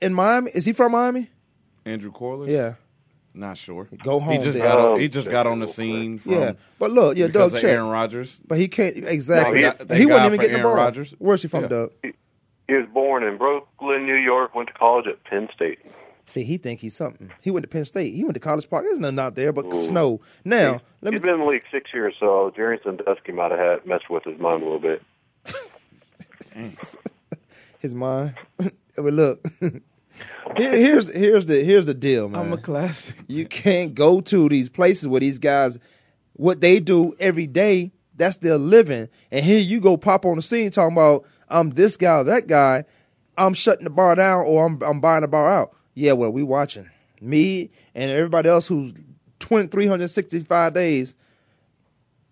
in 0.00 0.14
Miami. 0.14 0.50
Is 0.54 0.64
he 0.64 0.72
from 0.72 0.92
Miami? 0.92 1.28
Andrew 1.84 2.10
Quarless. 2.10 2.50
Yeah. 2.50 2.74
Not 3.34 3.56
sure. 3.58 3.86
Go 4.02 4.18
home 4.18 4.32
He 4.32 4.38
just 4.38 4.58
got. 4.58 4.78
On, 4.78 5.00
he 5.00 5.08
just 5.08 5.30
got 5.30 5.46
on 5.46 5.60
the 5.60 5.66
scene. 5.66 6.18
From, 6.18 6.32
yeah. 6.32 6.52
But 6.78 6.90
look, 6.90 7.16
yeah, 7.16 7.26
because 7.26 7.52
Doug 7.52 7.58
of 7.58 7.60
check. 7.60 7.70
Aaron 7.70 7.88
Rodgers. 7.88 8.40
But 8.46 8.58
he 8.58 8.68
can't 8.68 8.96
exactly. 8.96 9.60
No, 9.62 9.70
he- 9.70 9.76
thank 9.76 9.92
he 9.92 10.06
wouldn't 10.06 10.24
even 10.26 10.36
for 10.38 10.42
get 10.42 10.48
the 10.48 10.58
Aaron 10.58 10.62
ball. 10.62 10.74
Rodgers. 10.74 11.14
Where's 11.18 11.42
he 11.42 11.48
from, 11.48 11.62
Yeah. 11.62 11.68
Doug? 11.68 11.92
He 12.02 12.74
was 12.74 12.86
born 12.92 13.22
in 13.22 13.36
Brooklyn, 13.38 14.06
New 14.06 14.14
York. 14.16 14.54
Went 14.54 14.68
to 14.68 14.74
college 14.74 15.06
at 15.06 15.22
Penn 15.24 15.48
State. 15.54 15.78
See, 16.28 16.44
he 16.44 16.58
think 16.58 16.80
he's 16.80 16.94
something. 16.94 17.32
He 17.40 17.50
went 17.50 17.64
to 17.64 17.68
Penn 17.68 17.86
State. 17.86 18.14
He 18.14 18.22
went 18.22 18.34
to 18.34 18.40
College 18.40 18.68
Park. 18.68 18.84
There's 18.84 18.98
nothing 18.98 19.18
out 19.18 19.34
there 19.34 19.50
but 19.50 19.72
snow. 19.72 20.20
Now, 20.44 20.82
let 21.00 21.12
me. 21.12 21.18
He's 21.18 21.22
been 21.22 21.34
in 21.34 21.40
the 21.40 21.46
league 21.46 21.62
six 21.72 21.92
years, 21.94 22.14
so 22.20 22.52
Jerry 22.54 22.78
Sandusky 22.84 23.32
might 23.32 23.50
have 23.50 23.58
had 23.58 23.86
messed 23.86 24.10
with 24.10 24.24
his 24.24 24.38
mind 24.38 24.62
a 24.62 24.66
little 24.66 24.78
bit. 24.78 25.02
his 27.78 27.94
mind. 27.94 28.34
but 28.58 28.72
look, 28.96 29.42
here, 29.60 30.76
here's 30.76 31.08
here's 31.08 31.46
the 31.46 31.64
here's 31.64 31.86
the 31.86 31.94
deal, 31.94 32.28
man. 32.28 32.42
I'm 32.42 32.52
a 32.52 32.58
classic. 32.58 33.16
You 33.26 33.46
can't 33.46 33.94
go 33.94 34.20
to 34.20 34.50
these 34.50 34.68
places 34.68 35.08
where 35.08 35.20
these 35.20 35.38
guys, 35.38 35.78
what 36.34 36.60
they 36.60 36.78
do 36.78 37.14
every 37.18 37.46
day, 37.46 37.92
that's 38.14 38.36
their 38.36 38.58
living. 38.58 39.08
And 39.30 39.46
here 39.46 39.60
you 39.60 39.80
go 39.80 39.96
pop 39.96 40.26
on 40.26 40.36
the 40.36 40.42
scene 40.42 40.70
talking 40.70 40.94
about 40.94 41.24
I'm 41.48 41.70
this 41.70 41.96
guy 41.96 42.18
or 42.18 42.24
that 42.24 42.48
guy. 42.48 42.84
I'm 43.38 43.54
shutting 43.54 43.84
the 43.84 43.90
bar 43.90 44.14
down 44.14 44.44
or 44.46 44.66
I'm 44.66 44.82
I'm 44.82 45.00
buying 45.00 45.22
the 45.22 45.28
bar 45.28 45.50
out. 45.50 45.74
Yeah, 45.98 46.12
well, 46.12 46.30
we 46.30 46.44
watching 46.44 46.88
me 47.20 47.70
and 47.92 48.08
everybody 48.10 48.48
else 48.48 48.68
who's 48.68 48.92
20, 49.40 49.66
365 49.66 50.72
days 50.72 51.16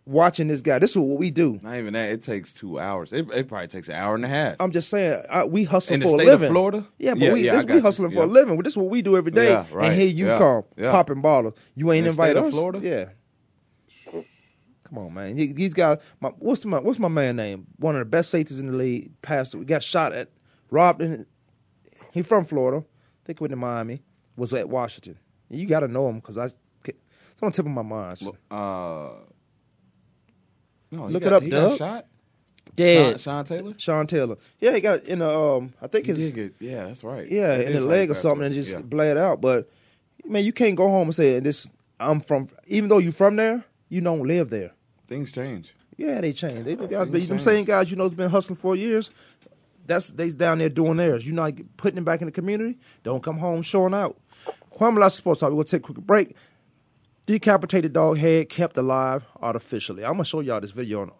watching 0.05 0.47
this 0.47 0.61
guy. 0.61 0.79
This 0.79 0.93
is 0.93 0.99
what 0.99 1.19
we 1.19 1.33
do. 1.33 1.59
Not 1.65 1.75
even 1.77 1.95
that. 1.95 2.11
It 2.11 2.23
takes 2.23 2.53
two 2.53 2.79
hours. 2.79 3.13
It, 3.13 3.29
it 3.33 3.49
probably 3.49 3.67
takes 3.67 3.89
an 3.89 3.97
hour 3.97 4.15
and 4.15 4.25
a 4.25 4.29
half. 4.29 4.55
I'm 4.61 4.71
just 4.71 4.89
saying, 4.89 5.21
I, 5.29 5.43
we 5.45 5.65
hustle 5.65 5.95
In 5.95 6.01
the 6.01 6.07
for 6.07 6.11
state 6.17 6.29
a 6.29 6.35
of 6.35 6.41
living. 6.43 6.53
Florida? 6.55 6.87
Yeah, 6.99 7.15
but 7.15 7.23
Yeah, 7.23 7.33
we 7.33 7.45
yeah, 7.45 7.53
this, 7.57 7.65
we 7.65 7.75
you. 7.75 7.81
hustling 7.81 8.13
for 8.13 8.23
a 8.23 8.27
living. 8.27 8.57
This 8.59 8.75
is 8.75 8.77
what 8.77 8.89
we 8.89 9.03
do 9.03 9.17
every 9.17 9.33
day. 9.33 9.49
Yeah, 9.51 9.67
right. 9.73 9.87
And 9.89 10.01
here 10.01 10.07
you 10.09 10.27
Yeah, 10.29 10.39
come, 10.39 10.63
yeah. 10.77 10.93
popping 10.93 11.21
ballers. 11.21 11.57
You 11.75 11.91
ain't 11.91 12.07
In 12.07 12.11
the 12.11 12.13
state 12.13 12.29
invite 12.31 12.37
of 12.37 12.45
us. 12.45 12.53
Florida? 12.53 12.79
Yeah. 12.81 14.23
Come 14.85 14.99
on, 14.99 15.13
man. 15.13 15.37
He, 15.37 15.53
he's 15.57 15.75
got 15.75 16.01
my 16.21 16.29
what's 16.39 16.65
my 16.65 16.79
what's 16.79 17.01
my 17.01 17.09
man 17.09 17.35
name? 17.35 17.67
One 17.79 17.97
of 17.97 17.99
the 17.99 18.05
best 18.05 18.31
safeties 18.31 18.61
in 18.61 18.71
the 18.71 18.77
league. 18.77 19.21
Passed. 19.21 19.57
We 19.57 19.65
got 19.65 19.83
shot 19.83 20.13
at, 20.13 20.31
robbed. 20.71 21.03
In, 21.03 21.27
he 22.13 22.23
from 22.23 22.45
Florida. 22.45 22.87
I 23.27 23.31
think 23.35 23.41
went 23.41 23.51
to 23.51 23.57
Miami. 23.57 24.03
Was 24.37 24.55
at 24.55 24.69
Washington. 24.69 25.19
You 25.51 25.67
got 25.67 25.81
to 25.81 25.89
know 25.89 26.09
him 26.09 26.17
because 26.21 26.39
I. 26.39 26.45
It's 26.85 27.43
on 27.43 27.51
the 27.51 27.57
tip 27.57 27.67
of 27.67 27.73
my 27.73 27.83
mind. 27.83 28.19
Uh, 28.51 29.09
no, 30.93 31.07
Look 31.09 31.25
got- 31.25 31.27
it 31.27 31.33
up, 31.35 31.43
he 31.43 31.51
Doug. 31.51 31.71
Got 31.71 31.79
shot. 31.79 32.07
Dead. 32.77 33.21
Sean, 33.21 33.45
Sean 33.45 33.45
Taylor. 33.45 33.75
Sean 33.79 34.07
Taylor. 34.07 34.37
Yeah, 34.61 34.75
he 34.75 34.81
got 34.81 35.03
in 35.05 35.19
the 35.19 35.29
um. 35.31 35.73
I 35.83 35.89
think 35.89 36.07
his 36.07 36.31
get. 36.33 36.55
Yeah, 36.61 36.85
that's 36.85 37.03
right. 37.03 37.29
Yeah, 37.29 37.55
It 37.55 37.69
in 37.71 37.81
the 37.81 37.87
leg 37.87 38.11
or 38.11 38.15
something, 38.15 38.41
but- 38.41 38.47
and 38.47 38.55
just 38.55 38.73
yeah. 38.73 38.81
bled 38.81 39.17
out. 39.17 39.41
But 39.41 39.69
man, 40.25 40.45
you 40.45 40.53
can't 40.53 40.77
go 40.77 40.89
home 40.89 41.09
and 41.09 41.15
say 41.15 41.41
this. 41.41 41.69
I'm 41.99 42.21
from. 42.21 42.49
Even 42.69 42.89
though 42.89 42.99
you're 42.99 43.11
from 43.13 43.35
there, 43.37 43.65
you 43.89 44.01
don't 44.03 44.23
live 44.23 44.51
there. 44.51 44.71
Things 45.09 45.33
change. 45.33 45.75
Yeah, 45.97 46.21
they 46.21 46.33
change. 46.33 46.65
They, 46.65 46.75
they 46.75 46.87
guys, 46.87 47.09
Things 47.09 47.29
them 47.29 47.39
change. 47.39 47.41
same 47.41 47.65
guys 47.65 47.91
you 47.91 47.97
know's 47.97 48.15
been 48.15 48.31
hustling 48.31 48.57
for 48.57 48.77
years. 48.77 49.11
That's 49.87 50.11
they 50.11 50.31
down 50.31 50.59
there 50.59 50.69
doing 50.69 50.97
theirs. 50.97 51.27
You 51.27 51.33
not 51.33 51.53
putting 51.77 51.97
them 51.97 52.05
back 52.05 52.21
in 52.21 52.27
the 52.27 52.33
community. 52.33 52.79
Don't 53.03 53.23
come 53.23 53.39
home 53.39 53.63
showing 53.63 53.95
out. 53.95 54.19
Kwamie 54.75 54.99
Lassiter 54.99 55.23
Sports 55.23 55.41
Talk. 55.41 55.51
Gonna 55.51 55.65
take 55.65 55.83
a 55.89 55.93
quick 55.93 55.99
break. 55.99 56.37
Decapitated 57.27 57.93
dog 57.93 58.19
head 58.19 58.49
kept 58.49 58.77
alive 58.77 59.25
artificially. 59.41 60.05
I'm 60.05 60.13
gonna 60.13 60.25
show 60.25 60.41
y'all 60.41 60.61
this 60.61 60.71
video. 60.71 61.13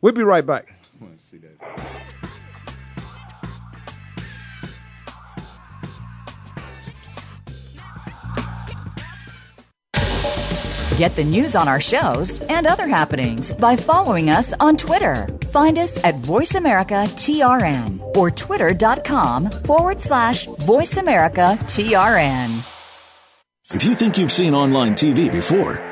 We'll 0.00 0.12
be 0.12 0.22
right 0.22 0.44
back. 0.44 0.72
I 1.00 1.04
want 1.04 1.18
to 1.18 1.24
see 1.24 1.38
that. 1.38 2.01
Get 10.96 11.14
the 11.16 11.24
news 11.24 11.56
on 11.56 11.68
our 11.68 11.80
shows 11.80 12.38
and 12.42 12.66
other 12.66 12.86
happenings 12.86 13.50
by 13.52 13.76
following 13.76 14.28
us 14.30 14.52
on 14.60 14.76
Twitter. 14.76 15.26
Find 15.50 15.78
us 15.78 15.98
at 16.04 16.20
VoiceAmericaTRN 16.22 18.16
or 18.16 18.30
twitter.com 18.30 19.50
forward 19.50 20.00
slash 20.00 20.46
VoiceAmericaTRN. 20.46 22.68
If 23.74 23.84
you 23.84 23.94
think 23.94 24.18
you've 24.18 24.32
seen 24.32 24.54
online 24.54 24.94
TV 24.94 25.32
before, 25.32 25.91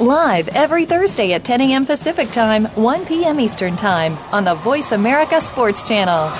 live 0.00 0.48
every 0.48 0.84
Thursday 0.84 1.32
at 1.32 1.44
10 1.44 1.60
a.m. 1.60 1.86
Pacific 1.86 2.30
Time, 2.30 2.66
1 2.66 3.06
p.m. 3.06 3.40
Eastern 3.40 3.76
Time 3.76 4.16
on 4.32 4.44
the 4.44 4.54
Voice 4.54 4.92
America 4.92 5.40
Sports 5.40 5.82
Channel. 5.82 6.32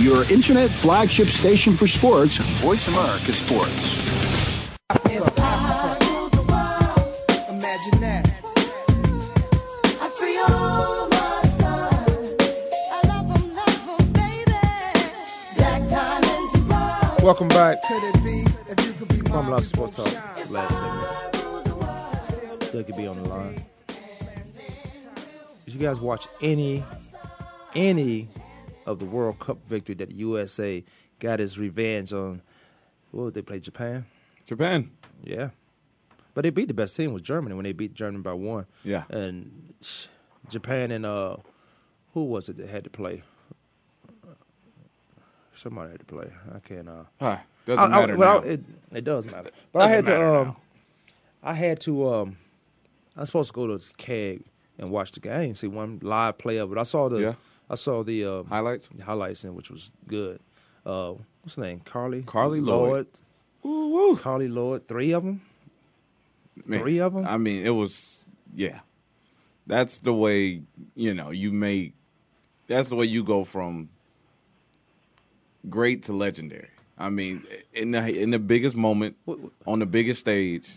Your 0.00 0.30
internet 0.30 0.70
flagship 0.70 1.28
station 1.28 1.72
for 1.72 1.86
sports, 1.86 2.38
Voice 2.60 2.88
America 2.88 3.32
Sports. 3.32 4.02
Imagine 7.48 8.00
that. 8.00 8.30
Welcome 17.22 17.48
back. 17.48 17.78
From 19.34 19.50
Lost 19.50 19.70
Sports 19.70 19.96
Talk. 19.96 20.50
Last 20.50 20.78
segment. 20.78 22.62
Still 22.62 22.84
could 22.84 22.96
be 22.96 23.08
on 23.08 23.20
the 23.20 23.28
line. 23.28 23.64
Did 25.64 25.74
you 25.74 25.80
guys 25.80 25.98
watch 25.98 26.28
any 26.40 26.84
any 27.74 28.28
of 28.86 29.00
the 29.00 29.04
World 29.04 29.40
Cup 29.40 29.58
victory 29.66 29.96
that 29.96 30.10
the 30.10 30.14
USA 30.14 30.84
got 31.18 31.40
his 31.40 31.58
revenge 31.58 32.12
on? 32.12 32.42
What 33.10 33.24
did 33.24 33.34
they 33.34 33.42
play? 33.42 33.58
Japan. 33.58 34.06
Japan. 34.46 34.92
Yeah, 35.24 35.50
but 36.34 36.42
they 36.42 36.50
beat 36.50 36.68
the 36.68 36.74
best 36.74 36.94
team 36.94 37.12
was 37.12 37.22
Germany 37.22 37.56
when 37.56 37.64
they 37.64 37.72
beat 37.72 37.94
Germany 37.94 38.22
by 38.22 38.34
one. 38.34 38.66
Yeah. 38.84 39.02
and 39.08 39.74
Japan 40.48 40.92
and 40.92 41.04
uh, 41.04 41.38
who 42.12 42.22
was 42.24 42.48
it 42.48 42.56
that 42.58 42.68
had 42.68 42.84
to 42.84 42.90
play? 42.90 43.24
Somebody 45.56 45.90
had 45.90 46.00
to 46.00 46.06
play. 46.06 46.30
I 46.54 46.60
can't. 46.60 46.88
Uh, 46.88 47.02
Huh, 47.18 47.38
doesn't 47.66 47.92
I- 47.92 47.96
I- 47.96 48.00
matter 48.00 48.16
well, 48.16 48.40
now. 48.40 48.46
It, 48.46 48.60
it 48.92 49.04
does 49.04 49.26
matter. 49.26 49.50
But 49.72 49.82
I 49.82 49.88
Doesn't 49.88 50.06
had 50.06 50.18
to. 50.18 50.34
Um, 50.40 50.56
I 51.42 51.54
had 51.54 51.80
to. 51.80 52.14
Um, 52.14 52.36
I 53.16 53.20
was 53.20 53.28
supposed 53.28 53.50
to 53.50 53.54
go 53.54 53.76
to 53.76 53.84
Keg 53.96 54.44
and 54.78 54.88
watch 54.88 55.12
the 55.12 55.20
game. 55.20 55.32
I 55.32 55.46
didn't 55.46 55.58
see 55.58 55.66
one 55.66 55.98
live 56.02 56.38
play 56.38 56.56
of 56.58 56.72
it. 56.72 56.78
I 56.78 56.84
saw 56.84 57.08
the. 57.08 57.18
Yeah. 57.18 57.34
I 57.68 57.74
saw 57.76 58.02
the 58.04 58.24
um, 58.24 58.46
highlights. 58.46 58.88
Highlights, 59.02 59.44
and 59.44 59.54
which 59.56 59.70
was 59.70 59.90
good. 60.06 60.38
Uh, 60.84 61.14
what's 61.42 61.56
the 61.56 61.62
name? 61.62 61.80
Carli. 61.80 62.22
Carli 62.24 62.60
Lloyd. 62.60 63.06
Carli 63.64 64.48
Lloyd. 64.48 64.86
Three 64.86 65.12
of 65.12 65.24
them. 65.24 65.40
Man, 66.66 66.80
Three 66.80 66.98
them. 66.98 67.26
I 67.26 67.36
mean, 67.36 67.64
it 67.66 67.70
was 67.70 68.22
yeah. 68.54 68.80
That's 69.66 69.98
the 69.98 70.12
way 70.14 70.62
you 70.94 71.14
know 71.14 71.30
you 71.30 71.50
make. 71.50 71.94
That's 72.66 72.88
the 72.88 72.96
way 72.96 73.06
you 73.06 73.24
go 73.24 73.44
from 73.44 73.88
great 75.68 76.02
to 76.04 76.12
legendary. 76.12 76.68
I 76.98 77.08
mean, 77.10 77.42
in 77.72 77.90
the 77.90 78.22
in 78.22 78.30
the 78.30 78.38
biggest 78.38 78.76
moment, 78.76 79.16
on 79.66 79.78
the 79.80 79.86
biggest 79.86 80.20
stage, 80.20 80.68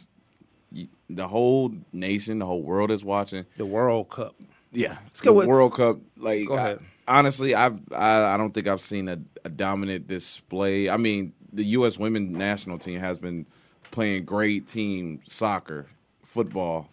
the 1.09 1.27
whole 1.27 1.73
nation, 1.93 2.39
the 2.39 2.45
whole 2.45 2.61
world 2.63 2.91
is 2.91 3.03
watching. 3.03 3.45
The 3.57 3.65
World 3.65 4.09
Cup. 4.09 4.35
Yeah, 4.71 4.97
Let's 5.05 5.21
go 5.21 5.33
with- 5.33 5.47
World 5.47 5.75
Cup. 5.75 5.99
Like, 6.17 6.47
Go 6.47 6.55
ahead. 6.55 6.79
I- 7.07 7.19
honestly, 7.19 7.55
I've, 7.55 7.79
I 7.93 8.33
I 8.33 8.37
don't 8.37 8.53
think 8.53 8.67
I've 8.67 8.81
seen 8.81 9.07
a, 9.07 9.19
a 9.45 9.49
dominant 9.49 10.07
display. 10.07 10.89
I 10.89 10.97
mean, 10.97 11.33
the 11.53 11.63
U.S. 11.65 11.97
women 11.97 12.33
national 12.33 12.77
team 12.79 12.99
has 12.99 13.17
been 13.17 13.45
playing 13.91 14.25
great 14.25 14.67
team 14.67 15.21
soccer, 15.25 15.87
football, 16.23 16.89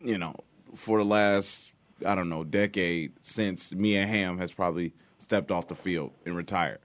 you 0.00 0.18
know, 0.18 0.34
for 0.74 0.98
the 0.98 1.04
last 1.04 1.72
I 2.04 2.14
don't 2.14 2.28
know 2.28 2.44
decade 2.44 3.12
since 3.22 3.72
Mia 3.74 4.06
Hamm 4.06 4.38
has 4.38 4.52
probably 4.52 4.92
stepped 5.18 5.50
off 5.50 5.68
the 5.68 5.74
field 5.74 6.12
and 6.26 6.34
retired. 6.36 6.78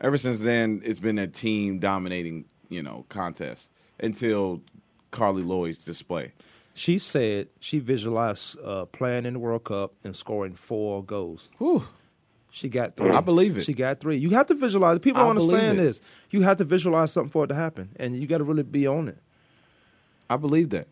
Ever 0.00 0.16
since 0.16 0.40
then, 0.40 0.80
it's 0.84 0.98
been 0.98 1.18
a 1.18 1.26
team 1.26 1.78
dominating, 1.78 2.46
you 2.68 2.82
know, 2.82 3.04
contest 3.08 3.68
until 3.98 4.62
Carli 5.12 5.46
Lloyd's 5.46 5.78
display. 5.78 6.32
She 6.74 6.98
said 6.98 7.48
she 7.58 7.78
visualized 7.78 8.58
uh, 8.60 8.86
playing 8.86 9.26
in 9.26 9.34
the 9.34 9.38
World 9.38 9.64
Cup 9.64 9.92
and 10.02 10.16
scoring 10.16 10.54
four 10.54 11.04
goals. 11.04 11.48
She 12.50 12.68
got 12.68 12.96
three. 12.96 13.10
I 13.10 13.20
believe 13.20 13.58
it. 13.58 13.64
She 13.64 13.74
got 13.74 14.00
three. 14.00 14.16
You 14.16 14.30
have 14.30 14.46
to 14.46 14.54
visualize. 14.54 14.98
People 14.98 15.20
don't 15.20 15.38
understand 15.38 15.78
this. 15.78 16.00
You 16.30 16.42
have 16.42 16.56
to 16.58 16.64
visualize 16.64 17.12
something 17.12 17.30
for 17.30 17.44
it 17.44 17.48
to 17.48 17.54
happen, 17.54 17.90
and 17.96 18.18
you 18.18 18.26
got 18.26 18.38
to 18.38 18.44
really 18.44 18.62
be 18.62 18.86
on 18.86 19.08
it. 19.08 19.18
I 20.28 20.36
believe 20.36 20.70
that. 20.70 20.88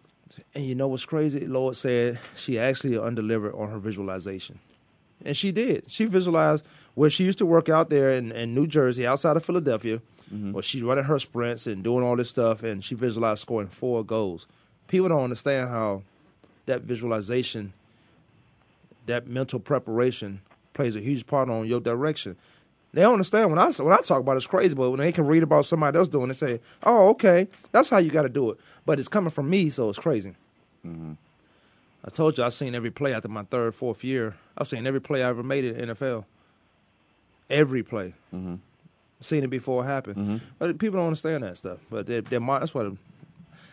And 0.55 0.65
you 0.65 0.75
know 0.75 0.89
what's 0.89 1.07
crazy? 1.07 1.47
Lord 1.47 1.75
said 1.75 2.21
she 2.37 2.59
actually 2.59 2.99
undelivered 2.99 3.55
on 3.55 3.71
her 3.71 3.79
visualization. 3.79 4.59
And 5.25 5.37
she 5.37 5.53
did. 5.53 5.91
She 5.91 6.05
visualized 6.05 6.65
where 6.99 7.09
she 7.09 7.23
used 7.23 7.39
to 7.39 7.47
work 7.47 7.69
out 7.69 7.91
there 7.91 8.11
in, 8.11 8.33
in 8.33 8.57
New 8.57 8.67
Jersey, 8.67 9.07
outside 9.07 9.37
of 9.37 9.45
Philadelphia, 9.45 10.03
mm-hmm. 10.35 10.51
where 10.51 10.65
she's 10.65 10.83
running 10.83 11.05
her 11.05 11.21
sprints 11.21 11.69
and 11.69 11.85
doing 11.85 12.03
all 12.03 12.17
this 12.17 12.29
stuff, 12.29 12.65
and 12.65 12.85
she 12.85 12.97
visualized 12.97 13.41
scoring 13.41 13.69
four 13.69 14.05
goals. 14.05 14.49
People 14.89 15.09
don't 15.09 15.23
understand 15.23 15.69
how 15.69 16.03
that 16.67 16.83
visualization, 16.83 17.73
that 19.07 19.29
mental 19.29 19.61
preparation, 19.61 20.41
plays 20.75 20.97
a 20.97 21.01
huge 21.01 21.25
part 21.25 21.49
on 21.49 21.69
your 21.69 21.79
direction. 21.79 22.35
They 22.93 23.03
don't 23.03 23.13
understand 23.13 23.51
when 23.51 23.61
I 23.61 23.71
when 23.71 23.93
I 23.93 23.99
talk 23.99 24.19
about 24.19 24.33
it, 24.33 24.39
it's 24.39 24.49
crazy, 24.49 24.75
but 24.75 24.91
when 24.91 24.99
they 24.99 25.13
can 25.13 25.25
read 25.25 25.45
about 25.45 25.67
somebody 25.67 25.97
else 25.97 26.09
doing 26.09 26.25
it, 26.25 26.35
they 26.35 26.35
say, 26.35 26.61
"Oh, 26.83 27.11
okay, 27.11 27.47
that's 27.71 27.91
how 27.91 27.99
you 27.99 28.11
got 28.11 28.23
to 28.23 28.29
do 28.29 28.51
it." 28.51 28.59
But 28.85 28.99
it's 28.99 29.07
coming 29.07 29.31
from 29.31 29.49
me, 29.49 29.71
so 29.71 29.89
it's 29.89 30.01
crazy. 30.01 30.35
Mm-hmm. 30.85 31.13
I 32.05 32.11
told 32.11 32.39
you 32.39 32.43
I've 32.43 32.55
seen 32.55 32.75
every 32.75 32.91
play 32.91 33.15
after 33.15 33.29
my 33.29 33.45
third, 33.45 33.77
fourth 33.77 34.03
year. 34.03 34.35
I've 34.57 34.67
seen 34.67 34.85
every 34.85 35.01
play 35.01 35.23
I 35.23 35.29
ever 35.29 35.45
made 35.45 35.65
in 35.65 35.77
the 35.77 35.95
NFL. 35.95 36.25
Every 37.51 37.83
play. 37.83 38.15
Mm-hmm. 38.35 38.57
Seen 39.21 39.43
it 39.45 39.49
before 39.51 39.83
it 39.83 39.87
happened. 39.87 40.41
But 40.59 40.79
people 40.79 40.99
don't 40.99 41.09
understand 41.09 41.43
that 41.43 41.57
stuff. 41.57 41.79
But 41.91 42.07
they're, 42.07 42.21
they're 42.21 42.41
that's 42.41 42.73
what 42.75 42.93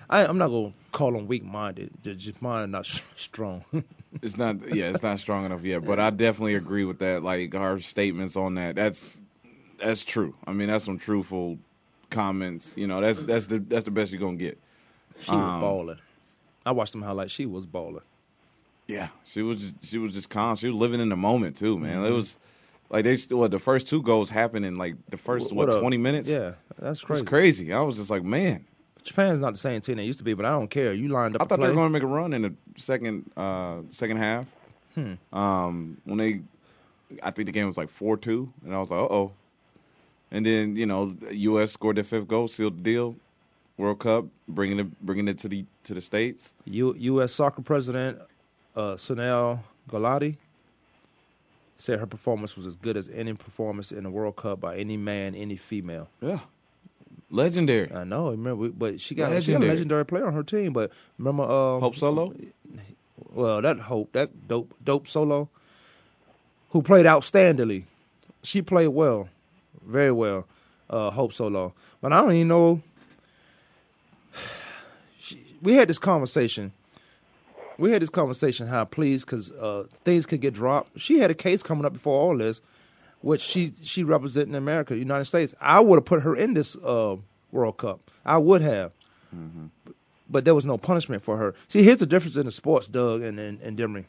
I, 0.09 0.25
I'm 0.25 0.37
not 0.37 0.47
gonna 0.49 0.73
call 0.91 1.11
them 1.11 1.27
weak 1.27 1.43
minded. 1.43 1.91
Just 2.03 2.41
mind 2.41 2.71
not 2.71 2.85
strong. 2.85 3.63
It's 4.21 4.37
not, 4.37 4.73
yeah, 4.73 4.85
it's 4.91 5.03
not 5.03 5.19
strong 5.19 5.45
enough 5.45 5.63
yet. 5.65 5.83
But 5.83 5.99
I 5.99 6.09
definitely 6.09 6.55
agree 6.55 6.85
with 6.85 6.99
that. 6.99 7.21
Like 7.21 7.53
her 7.53 7.81
statements 7.81 8.37
on 8.37 8.55
that. 8.55 8.75
That's 8.77 9.03
that's 9.77 10.05
true. 10.05 10.33
I 10.47 10.53
mean, 10.53 10.69
that's 10.69 10.85
some 10.85 10.97
truthful 10.97 11.57
comments. 12.09 12.71
You 12.77 12.87
know, 12.87 13.01
that's 13.01 13.23
that's 13.23 13.47
the 13.47 13.59
that's 13.59 13.83
the 13.83 13.91
best 13.91 14.13
you're 14.13 14.21
gonna 14.21 14.37
get. 14.37 14.57
she 15.19 15.31
was 15.31 15.41
Um, 15.41 15.59
balling. 15.59 15.99
I 16.65 16.71
watched 16.71 16.93
them 16.93 17.01
highlights. 17.01 17.33
She 17.33 17.45
was 17.45 17.65
balling. 17.65 18.03
Yeah, 18.87 19.09
she 19.25 19.41
was 19.41 19.73
she 19.81 19.97
was 19.97 20.13
just 20.13 20.29
calm. 20.29 20.55
She 20.55 20.67
was 20.69 20.77
living 20.77 21.01
in 21.01 21.09
the 21.09 21.17
moment 21.17 21.57
too, 21.57 21.77
man. 21.77 22.05
It 22.05 22.09
Mhm. 22.09 22.15
was 22.15 22.37
like 22.89 23.03
they 23.03 23.15
still 23.15 23.37
what 23.39 23.51
the 23.51 23.59
first 23.59 23.87
two 23.87 24.01
goals 24.01 24.29
happened 24.29 24.65
in 24.65 24.77
like 24.77 24.95
the 25.09 25.17
first 25.17 25.51
what, 25.51 25.67
What 25.69 25.79
twenty 25.79 25.97
minutes. 25.97 26.29
Yeah, 26.29 26.53
that's 26.79 27.01
It 27.03 27.09
was 27.09 27.21
crazy. 27.21 27.25
crazy. 27.25 27.73
I 27.73 27.79
was 27.81 27.95
just 27.97 28.09
like, 28.09 28.23
man. 28.23 28.65
Japan's 29.03 29.39
not 29.39 29.53
the 29.53 29.59
same 29.59 29.81
team 29.81 29.97
they 29.97 30.03
used 30.03 30.17
to 30.17 30.25
be, 30.25 30.33
but 30.33 30.45
I 30.47 30.49
don't 30.51 30.67
care. 30.69 30.91
You 30.91 31.09
lined 31.09 31.35
up. 31.35 31.41
I 31.43 31.45
thought 31.45 31.59
they 31.59 31.67
were 31.67 31.75
going 31.75 31.85
to 31.85 31.93
make 31.93 32.01
a 32.01 32.07
run 32.07 32.33
in 32.33 32.41
the 32.41 32.53
second 32.75 33.29
uh, 33.37 33.81
second 33.91 34.17
half. 34.17 34.45
Hmm. 34.95 35.13
Um, 35.31 35.97
when 36.05 36.17
they, 36.17 36.41
I 37.21 37.29
think 37.29 37.45
the 37.45 37.51
game 37.51 37.67
was 37.67 37.77
like 37.77 37.89
four 37.89 38.17
two, 38.17 38.51
and 38.63 38.73
I 38.73 38.79
was 38.79 38.89
like, 38.89 38.99
uh 38.99 39.13
oh. 39.13 39.31
And 40.31 40.43
then 40.45 40.75
you 40.75 40.85
know, 40.87 41.15
U.S. 41.31 41.71
scored 41.73 41.97
their 41.97 42.03
fifth 42.03 42.27
goal, 42.27 42.47
sealed 42.47 42.79
the 42.79 42.83
deal. 42.83 43.15
World 43.77 43.99
Cup, 43.99 44.25
bringing 44.47 44.79
it 44.79 45.05
bringing 45.05 45.27
it 45.27 45.37
to 45.39 45.49
the 45.49 45.65
to 45.83 45.93
the 45.93 46.01
states. 46.01 46.53
U- 46.65 46.95
U.S. 46.97 47.33
soccer 47.33 47.61
president 47.61 48.19
uh, 48.75 48.93
Sunil 48.93 49.59
Gulati 49.89 50.37
said 51.77 51.99
her 51.99 52.05
performance 52.07 52.55
was 52.55 52.65
as 52.65 52.75
good 52.75 52.95
as 52.97 53.09
any 53.13 53.33
performance 53.33 53.91
in 53.91 54.03
the 54.03 54.09
World 54.09 54.35
Cup 54.37 54.59
by 54.61 54.77
any 54.77 54.97
man, 54.97 55.35
any 55.35 55.55
female. 55.57 56.09
Yeah. 56.21 56.39
Legendary. 57.29 57.91
I 57.91 58.03
know. 58.03 58.29
Remember, 58.31 58.55
we- 58.55 58.69
but 58.69 59.01
she 59.01 59.15
got 59.15 59.43
she 59.43 59.51
got 59.53 59.61
a 59.63 59.65
Legendary. 59.65 60.05
player 60.05 60.27
on 60.27 60.33
her 60.33 60.43
team. 60.43 60.73
But 60.73 60.91
remember, 61.17 61.43
uh, 61.43 61.79
Hope 61.79 61.95
Solo. 61.95 62.33
Well, 63.33 63.61
that 63.61 63.79
Hope, 63.79 64.11
that 64.13 64.47
dope, 64.47 64.73
dope 64.83 65.07
solo, 65.07 65.49
who 66.69 66.81
played 66.81 67.05
outstandingly. 67.05 67.83
She 68.43 68.61
played 68.61 68.89
well, 68.89 69.27
very 69.85 70.11
well. 70.11 70.45
Uh, 70.89 71.09
Hope 71.09 71.33
Solo, 71.33 71.73
but 71.99 72.13
I 72.13 72.21
don't 72.21 72.31
even 72.33 72.47
know. 72.47 72.81
She, 75.19 75.41
we 75.61 75.73
had 75.73 75.87
this 75.87 75.97
conversation. 75.99 76.71
We 77.77 77.91
had 77.91 78.01
this 78.01 78.09
conversation 78.09 78.67
how 78.67 78.85
pleased 78.85 79.25
because 79.25 79.51
uh, 79.51 79.85
things 80.03 80.25
could 80.25 80.41
get 80.41 80.53
dropped. 80.53 80.99
She 80.99 81.19
had 81.19 81.29
a 81.29 81.35
case 81.35 81.61
coming 81.61 81.85
up 81.85 81.93
before 81.93 82.19
all 82.19 82.37
this, 82.37 82.61
which 83.21 83.41
she 83.41 83.73
she 83.83 84.03
representing 84.03 84.55
America, 84.55 84.97
United 84.97 85.25
States. 85.25 85.53
I 85.59 85.79
would 85.81 85.97
have 85.97 86.05
put 86.05 86.21
her 86.21 86.35
in 86.35 86.53
this 86.53 86.75
uh, 86.77 87.17
World 87.51 87.77
Cup. 87.77 88.11
I 88.25 88.37
would 88.37 88.61
have 88.61 88.91
but 90.29 90.45
there 90.45 90.55
was 90.55 90.65
no 90.65 90.77
punishment 90.77 91.23
for 91.23 91.37
her. 91.37 91.53
See, 91.67 91.83
here's 91.83 91.99
the 91.99 92.05
difference 92.05 92.37
in 92.37 92.45
the 92.45 92.51
sports, 92.51 92.87
Doug 92.87 93.21
and 93.21 93.39
and, 93.39 93.61
and 93.61 93.77
Demery. 93.77 94.05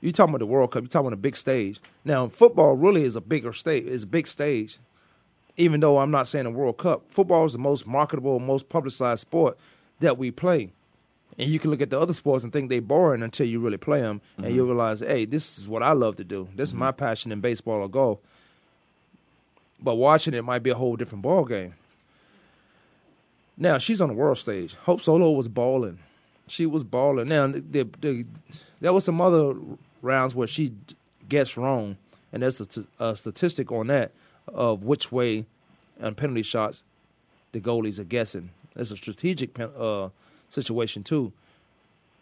You 0.00 0.12
talking 0.12 0.34
about 0.34 0.40
the 0.40 0.46
World 0.46 0.70
Cup? 0.72 0.82
You 0.82 0.88
talking 0.88 1.06
about 1.06 1.14
a 1.14 1.22
big 1.22 1.36
stage. 1.36 1.80
Now, 2.04 2.28
football 2.28 2.76
really 2.76 3.04
is 3.04 3.16
a 3.16 3.20
bigger 3.20 3.52
stage. 3.52 3.86
It's 3.86 4.04
a 4.04 4.06
big 4.06 4.26
stage. 4.26 4.78
Even 5.56 5.80
though 5.80 5.98
I'm 5.98 6.10
not 6.10 6.26
saying 6.26 6.44
the 6.44 6.50
World 6.50 6.78
Cup, 6.78 7.04
football 7.08 7.46
is 7.46 7.52
the 7.52 7.58
most 7.58 7.86
marketable, 7.86 8.38
most 8.40 8.68
publicized 8.68 9.20
sport 9.20 9.56
that 10.00 10.18
we 10.18 10.30
play. 10.30 10.70
And 11.38 11.50
you 11.50 11.58
can 11.58 11.70
look 11.70 11.80
at 11.80 11.90
the 11.90 11.98
other 11.98 12.14
sports 12.14 12.44
and 12.44 12.52
think 12.52 12.70
they're 12.70 12.80
boring 12.80 13.22
until 13.22 13.46
you 13.46 13.58
really 13.58 13.76
play 13.76 14.00
them, 14.00 14.20
and 14.38 14.54
you 14.54 14.64
realize, 14.64 15.00
hey, 15.00 15.24
this 15.24 15.58
is 15.58 15.68
what 15.68 15.82
I 15.82 15.92
love 15.92 16.16
to 16.16 16.24
do. 16.24 16.48
This 16.54 16.68
is 16.68 16.74
my 16.74 16.92
passion 16.92 17.32
in 17.32 17.40
baseball 17.40 17.80
or 17.80 17.88
golf. 17.88 18.18
But 19.80 19.96
watching 19.96 20.34
it 20.34 20.44
might 20.44 20.62
be 20.62 20.70
a 20.70 20.74
whole 20.74 20.96
different 20.96 21.22
ball 21.22 21.44
game. 21.44 21.74
Now 23.56 23.78
she's 23.78 24.00
on 24.00 24.08
the 24.08 24.14
world 24.14 24.38
stage. 24.38 24.74
Hope 24.74 25.00
Solo 25.00 25.30
was 25.32 25.48
balling. 25.48 25.98
She 26.46 26.66
was 26.66 26.84
balling. 26.84 27.28
Now 27.28 27.48
the, 27.48 27.60
the, 27.60 27.88
the, 28.00 28.26
there 28.80 28.92
was 28.92 29.04
some 29.04 29.20
other 29.20 29.54
rounds 30.02 30.34
where 30.34 30.46
she 30.46 30.72
gets 31.28 31.56
wrong, 31.56 31.96
and 32.32 32.42
there's 32.42 32.60
a, 32.60 32.66
t- 32.66 32.86
a 33.00 33.16
statistic 33.16 33.72
on 33.72 33.88
that 33.88 34.12
of 34.48 34.82
which 34.82 35.10
way 35.10 35.46
on 36.02 36.14
penalty 36.14 36.42
shots 36.42 36.84
the 37.52 37.60
goalies 37.60 37.98
are 37.98 38.04
guessing. 38.04 38.50
It's 38.76 38.90
a 38.90 38.96
strategic 38.96 39.54
pen, 39.54 39.70
uh, 39.78 40.08
situation 40.54 41.02
too, 41.02 41.32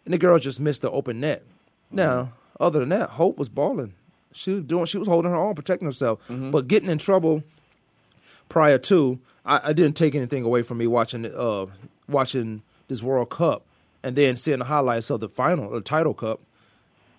and 0.05 0.13
the 0.13 0.17
girl 0.17 0.37
just 0.39 0.59
missed 0.59 0.81
the 0.81 0.91
open 0.91 1.19
net. 1.19 1.41
Mm-hmm. 1.41 1.97
Now, 1.97 2.33
other 2.59 2.79
than 2.79 2.89
that, 2.89 3.11
Hope 3.11 3.37
was 3.37 3.49
balling. 3.49 3.93
She 4.33 4.51
was 4.51 4.63
doing. 4.63 4.85
She 4.85 4.97
was 4.97 5.07
holding 5.07 5.31
her 5.31 5.37
own, 5.37 5.55
protecting 5.55 5.85
herself, 5.85 6.19
mm-hmm. 6.27 6.51
but 6.51 6.67
getting 6.67 6.89
in 6.89 6.97
trouble 6.97 7.43
prior 8.49 8.77
to, 8.77 9.19
I, 9.45 9.69
I 9.69 9.73
didn't 9.73 9.95
take 9.95 10.15
anything 10.15 10.43
away 10.43 10.63
from 10.63 10.77
me 10.79 10.87
watching 10.87 11.25
uh 11.25 11.67
watching 12.07 12.63
this 12.87 13.01
World 13.01 13.29
Cup 13.29 13.63
and 14.03 14.15
then 14.15 14.35
seeing 14.35 14.59
the 14.59 14.65
highlights 14.65 15.09
of 15.09 15.21
the 15.21 15.29
final 15.29 15.73
or 15.73 15.81
title 15.81 16.13
cup. 16.13 16.41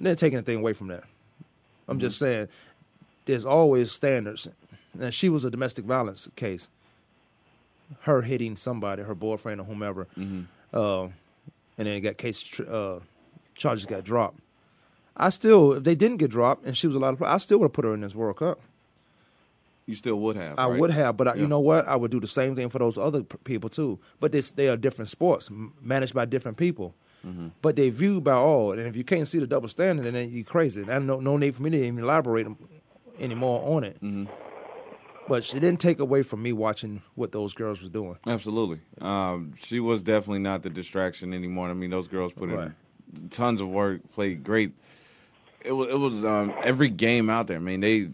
Didn't 0.00 0.18
take 0.18 0.34
anything 0.34 0.58
away 0.58 0.74
from 0.74 0.88
that. 0.88 1.04
I'm 1.88 1.98
just 1.98 2.16
mm-hmm. 2.16 2.24
saying 2.24 2.48
there's 3.24 3.44
always 3.44 3.90
standards. 3.90 4.48
And 5.00 5.12
she 5.12 5.28
was 5.28 5.44
a 5.44 5.50
domestic 5.50 5.84
violence 5.86 6.28
case. 6.36 6.68
Her 8.00 8.22
hitting 8.22 8.56
somebody, 8.56 9.02
her 9.02 9.14
boyfriend 9.14 9.60
or 9.60 9.64
whomever. 9.64 10.06
Uh, 10.74 11.04
and 11.78 11.86
then 11.86 11.96
it 11.96 12.00
got 12.00 12.18
case 12.18 12.42
tr- 12.42 12.68
uh, 12.70 12.98
charges 13.54 13.86
got 13.86 14.04
dropped. 14.04 14.40
I 15.16 15.30
still, 15.30 15.74
if 15.74 15.84
they 15.84 15.94
didn't 15.94 16.16
get 16.16 16.30
dropped 16.30 16.66
and 16.66 16.76
she 16.76 16.86
was 16.88 16.96
allowed 16.96 17.12
to 17.12 17.16
play, 17.18 17.28
I 17.28 17.38
still 17.38 17.58
would 17.60 17.66
have 17.66 17.72
put 17.72 17.84
her 17.84 17.94
in 17.94 18.00
this 18.00 18.14
World 18.14 18.36
Cup. 18.38 18.60
You 19.86 19.94
still 19.94 20.16
would 20.20 20.36
have. 20.36 20.58
I 20.58 20.66
right? 20.66 20.80
would 20.80 20.90
have, 20.90 21.16
but 21.16 21.28
I, 21.28 21.34
Yeah. 21.34 21.42
you 21.42 21.46
know 21.46 21.60
what? 21.60 21.86
I 21.86 21.94
would 21.94 22.10
do 22.10 22.18
the 22.18 22.26
same 22.26 22.56
thing 22.56 22.68
for 22.70 22.78
those 22.78 22.98
other 22.98 23.22
p- 23.22 23.36
people 23.44 23.70
too. 23.70 23.98
But 24.18 24.32
this, 24.32 24.50
they 24.50 24.68
are 24.68 24.76
different 24.76 25.10
sports, 25.10 25.48
m- 25.50 25.72
managed 25.82 26.14
by 26.14 26.24
different 26.24 26.56
people. 26.56 26.94
Mm-hmm. 27.24 27.48
But 27.62 27.76
they 27.76 27.90
viewed 27.90 28.24
by 28.24 28.32
all, 28.34 28.72
and 28.72 28.80
if 28.80 28.96
you 28.96 29.04
can't 29.04 29.28
see 29.28 29.38
the 29.38 29.46
double 29.46 29.68
standard, 29.68 30.12
then 30.12 30.30
you 30.30 30.42
crazy. 30.44 30.84
And 30.88 31.06
no, 31.06 31.20
no 31.20 31.36
need 31.36 31.54
for 31.54 31.62
me 31.62 31.70
to 31.70 31.76
even 31.76 31.98
elaborate 32.00 32.46
anymore 33.20 33.62
on 33.76 33.84
it. 33.84 33.96
Mm-hmm. 34.02 34.24
But 35.28 35.42
she 35.44 35.58
didn't 35.58 35.80
take 35.80 36.00
away 36.00 36.22
from 36.22 36.42
me 36.42 36.52
watching 36.52 37.02
what 37.14 37.32
those 37.32 37.54
girls 37.54 37.82
were 37.82 37.88
doing. 37.88 38.16
Absolutely. 38.26 38.80
Um, 39.00 39.54
she 39.58 39.80
was 39.80 40.02
definitely 40.02 40.40
not 40.40 40.62
the 40.62 40.70
distraction 40.70 41.32
anymore. 41.32 41.68
I 41.68 41.74
mean, 41.74 41.90
those 41.90 42.08
girls 42.08 42.32
put 42.32 42.50
Right. 42.50 42.72
in 43.16 43.28
tons 43.30 43.60
of 43.60 43.68
work, 43.68 44.00
played 44.12 44.44
great. 44.44 44.72
It 45.64 45.72
was 45.72 45.88
it 45.88 45.98
was 45.98 46.24
um, 46.24 46.52
every 46.62 46.90
game 46.90 47.30
out 47.30 47.46
there. 47.46 47.56
I 47.56 47.60
mean, 47.60 47.80
they 47.80 48.10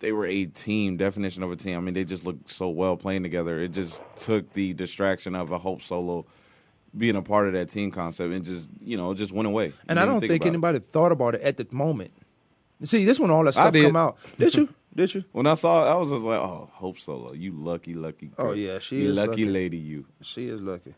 they 0.00 0.12
were 0.12 0.26
a 0.26 0.46
team 0.46 0.96
definition 0.96 1.42
of 1.42 1.52
a 1.52 1.56
team. 1.56 1.76
I 1.76 1.80
mean, 1.80 1.92
they 1.94 2.04
just 2.04 2.24
looked 2.24 2.50
so 2.50 2.68
well 2.70 2.96
playing 2.96 3.24
together. 3.24 3.60
It 3.60 3.72
just 3.72 4.02
took 4.16 4.52
the 4.54 4.72
distraction 4.72 5.34
of 5.34 5.50
a 5.50 5.58
Hope 5.58 5.82
Solo 5.82 6.24
being 6.96 7.16
a 7.16 7.22
part 7.22 7.46
of 7.46 7.52
that 7.52 7.68
team 7.68 7.90
concept 7.90 8.32
and 8.32 8.42
just 8.44 8.68
you 8.82 8.96
know 8.96 9.10
it 9.10 9.16
just 9.16 9.32
went 9.32 9.48
away. 9.48 9.74
And 9.88 10.00
I 10.00 10.06
don't 10.06 10.20
think, 10.20 10.44
it. 10.44 10.48
anybody 10.48 10.78
thought 10.78 11.12
about 11.12 11.34
it 11.34 11.42
at 11.42 11.58
the 11.58 11.66
moment. 11.70 12.10
See, 12.84 13.04
this 13.04 13.20
when 13.20 13.30
all 13.30 13.44
that 13.44 13.52
stuff 13.52 13.74
come 13.74 13.96
out. 13.96 14.16
Did 14.38 14.54
you? 14.54 14.68
Did 14.98 15.14
you? 15.14 15.24
When 15.32 15.46
I 15.46 15.54
saw 15.54 15.86
it, 15.86 15.90
I 15.90 15.94
was 15.94 16.10
just 16.10 16.24
like, 16.24 16.40
"Oh, 16.40 16.68
Hope 16.72 16.98
Solo, 16.98 17.32
you 17.32 17.52
lucky, 17.52 17.94
lucky." 17.94 18.30
Oh 18.36 18.46
girl. 18.46 18.56
yeah, 18.56 18.80
she 18.80 19.02
you 19.02 19.10
is 19.10 19.16
lucky, 19.16 19.30
lucky. 19.30 19.46
lady, 19.46 19.76
you. 19.78 20.04
She 20.22 20.48
is 20.48 20.60
lucky. 20.60 20.92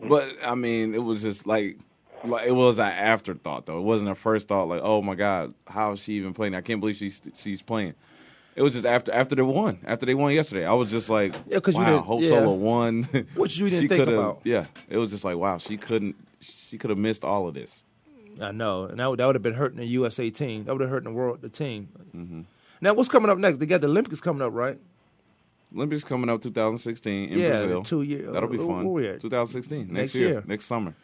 But 0.00 0.32
I 0.44 0.54
mean, 0.54 0.94
it 0.94 1.02
was 1.02 1.20
just 1.22 1.44
like, 1.46 1.76
like 2.24 2.46
it 2.46 2.52
was 2.52 2.78
an 2.78 2.86
afterthought 2.86 3.66
though. 3.66 3.78
It 3.78 3.82
wasn't 3.82 4.10
a 4.10 4.14
first 4.14 4.46
thought. 4.48 4.68
Like, 4.68 4.80
oh 4.84 5.02
my 5.02 5.14
god, 5.16 5.54
how 5.66 5.92
is 5.92 6.00
she 6.00 6.12
even 6.14 6.32
playing? 6.34 6.54
I 6.54 6.60
can't 6.60 6.80
believe 6.80 6.96
she's 6.96 7.20
she's 7.34 7.62
playing. 7.62 7.94
It 8.56 8.62
was 8.62 8.74
just 8.74 8.86
after 8.86 9.12
after 9.12 9.34
they 9.34 9.42
won, 9.42 9.78
after 9.84 10.06
they 10.06 10.14
won 10.14 10.32
yesterday. 10.32 10.64
I 10.64 10.72
was 10.74 10.90
just 10.90 11.10
like, 11.10 11.34
Yeah, 11.48 11.60
'cause 11.60 11.74
you 11.74 11.80
wow, 11.80 11.90
didn't- 11.90 12.04
Hope 12.04 12.22
yeah. 12.22 12.28
Solo 12.28 12.52
won. 12.52 13.02
Which 13.34 13.56
you 13.58 13.64
didn't 13.70 13.82
She 13.82 13.88
think 13.88 14.08
about. 14.08 14.40
Yeah, 14.44 14.66
it 14.88 14.98
was 14.98 15.10
just 15.10 15.24
like, 15.24 15.36
wow, 15.36 15.58
she 15.58 15.76
couldn't, 15.76 16.14
she 16.40 16.78
could 16.78 16.90
have 16.90 16.98
missed 16.98 17.24
all 17.24 17.48
of 17.48 17.54
this. 17.54 17.82
I 18.40 18.52
know, 18.52 18.84
and 18.84 18.98
that 19.00 19.06
would, 19.10 19.18
that 19.18 19.26
would 19.26 19.34
have 19.34 19.42
been 19.42 19.54
hurting 19.54 19.78
the 19.78 19.86
USA 19.86 20.30
team. 20.30 20.64
That 20.64 20.72
would 20.72 20.80
have 20.80 20.90
hurt 20.90 21.04
the 21.04 21.10
world, 21.10 21.42
the 21.42 21.48
team. 21.48 21.88
Mm-hmm. 22.16 22.40
Now, 22.80 22.94
what's 22.94 23.08
coming 23.08 23.30
up 23.30 23.38
next? 23.38 23.58
They 23.58 23.66
got 23.66 23.80
the 23.80 23.86
Olympics 23.88 24.20
coming 24.20 24.42
up, 24.42 24.52
right? 24.52 24.78
Olympics 25.74 26.02
coming 26.02 26.28
up 26.30 26.40
2016 26.42 27.12
in 27.24 27.28
Brazil. 27.28 27.40
Yeah, 27.42 27.60
Brazil. 27.60 27.82
two 27.82 28.02
years. 28.02 28.32
That'll 28.32 28.48
be 28.48 28.58
fun. 28.58 28.90
we 28.92 29.08
at? 29.08 29.20
2016 29.20 29.80
next, 29.86 29.90
Next 29.92 30.14
year, 30.14 30.28
year. 30.28 30.44
next 30.46 30.64
summer. 30.64 30.94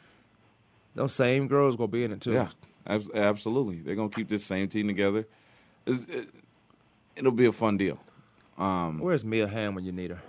Those 0.95 1.13
same 1.13 1.47
girls 1.47 1.77
gonna 1.77 1.89
be 1.89 2.05
in 2.05 2.13
it 2.13 2.21
too. 2.23 2.33
Yeah, 2.33 2.49
abs- 2.87 3.11
absolutely. 3.15 3.77
They're 3.77 3.95
gonna 3.95 4.09
keep 4.09 4.29
this 4.29 4.45
same 4.45 4.67
team 4.69 4.87
together. 4.89 5.27
It, 5.87 6.29
it'll 7.15 7.31
be 7.33 7.47
a 7.47 7.53
fun 7.53 7.77
deal. 7.77 7.99
Um, 8.59 8.99
Where's 9.01 9.25
Mia 9.25 9.47
Hamm 9.47 9.75
when 9.75 9.85
you 9.85 9.93
need 9.93 10.11
her? 10.11 10.23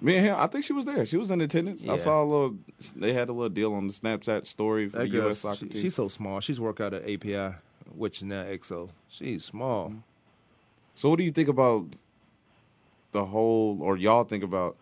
Mia 0.00 0.20
Hamm, 0.20 0.36
I 0.40 0.46
think 0.48 0.64
she 0.64 0.72
was 0.72 0.86
there. 0.86 1.04
She 1.06 1.18
was 1.18 1.30
in 1.30 1.40
attendance. 1.42 1.82
Yeah. 1.84 1.92
I 1.92 1.96
saw 1.96 2.22
a 2.22 2.24
little. 2.24 2.56
They 2.96 3.12
had 3.12 3.28
a 3.28 3.32
little 3.32 3.50
deal 3.50 3.74
on 3.74 3.86
the 3.86 3.92
Snapchat 3.92 4.46
story 4.46 4.88
for 4.88 4.96
That 4.98 5.04
the 5.04 5.10
girl, 5.10 5.26
U.S. 5.26 5.40
soccer 5.40 5.58
she- 5.58 5.66
team. 5.68 5.82
she's 5.82 5.94
so 5.94 6.08
small. 6.08 6.40
She's 6.40 6.58
worked 6.58 6.80
out 6.80 6.94
at 6.94 7.02
API, 7.08 7.54
which 7.94 8.18
is 8.18 8.24
now 8.24 8.42
EXO. 8.44 8.88
She's 9.08 9.44
small. 9.44 9.92
So, 10.94 11.08
what 11.08 11.18
do 11.18 11.24
you 11.24 11.32
think 11.32 11.48
about 11.48 11.86
the 13.12 13.24
whole, 13.24 13.78
or 13.80 13.96
y'all 13.96 14.24
think 14.24 14.44
about 14.44 14.76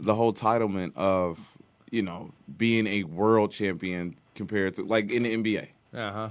the 0.00 0.14
whole 0.14 0.32
titlement 0.32 0.92
of, 0.96 1.38
you 1.90 2.02
know, 2.02 2.32
being 2.56 2.86
a 2.86 3.04
world 3.04 3.50
champion 3.50 4.16
compared 4.34 4.74
to 4.74 4.84
like 4.84 5.10
in 5.10 5.24
the 5.24 5.36
NBA? 5.36 5.68
Uh 5.94 6.12
huh. 6.12 6.28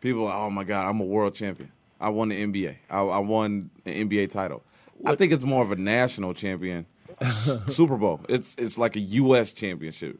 People 0.00 0.26
are, 0.26 0.46
oh 0.46 0.50
my 0.50 0.64
God, 0.64 0.88
I'm 0.88 1.00
a 1.00 1.04
world 1.04 1.34
champion. 1.34 1.70
I 2.00 2.08
won 2.08 2.30
the 2.30 2.42
NBA. 2.42 2.76
I, 2.90 2.98
I 3.00 3.18
won 3.18 3.70
an 3.86 4.08
NBA 4.08 4.30
title. 4.30 4.62
I 5.04 5.14
think 5.14 5.32
it's 5.32 5.44
more 5.44 5.62
of 5.62 5.70
a 5.70 5.76
national 5.76 6.34
champion. 6.34 6.86
Super 7.68 7.96
Bowl. 7.96 8.20
It's 8.28 8.54
it's 8.58 8.76
like 8.78 8.96
a 8.96 9.00
U.S. 9.00 9.52
championship. 9.52 10.18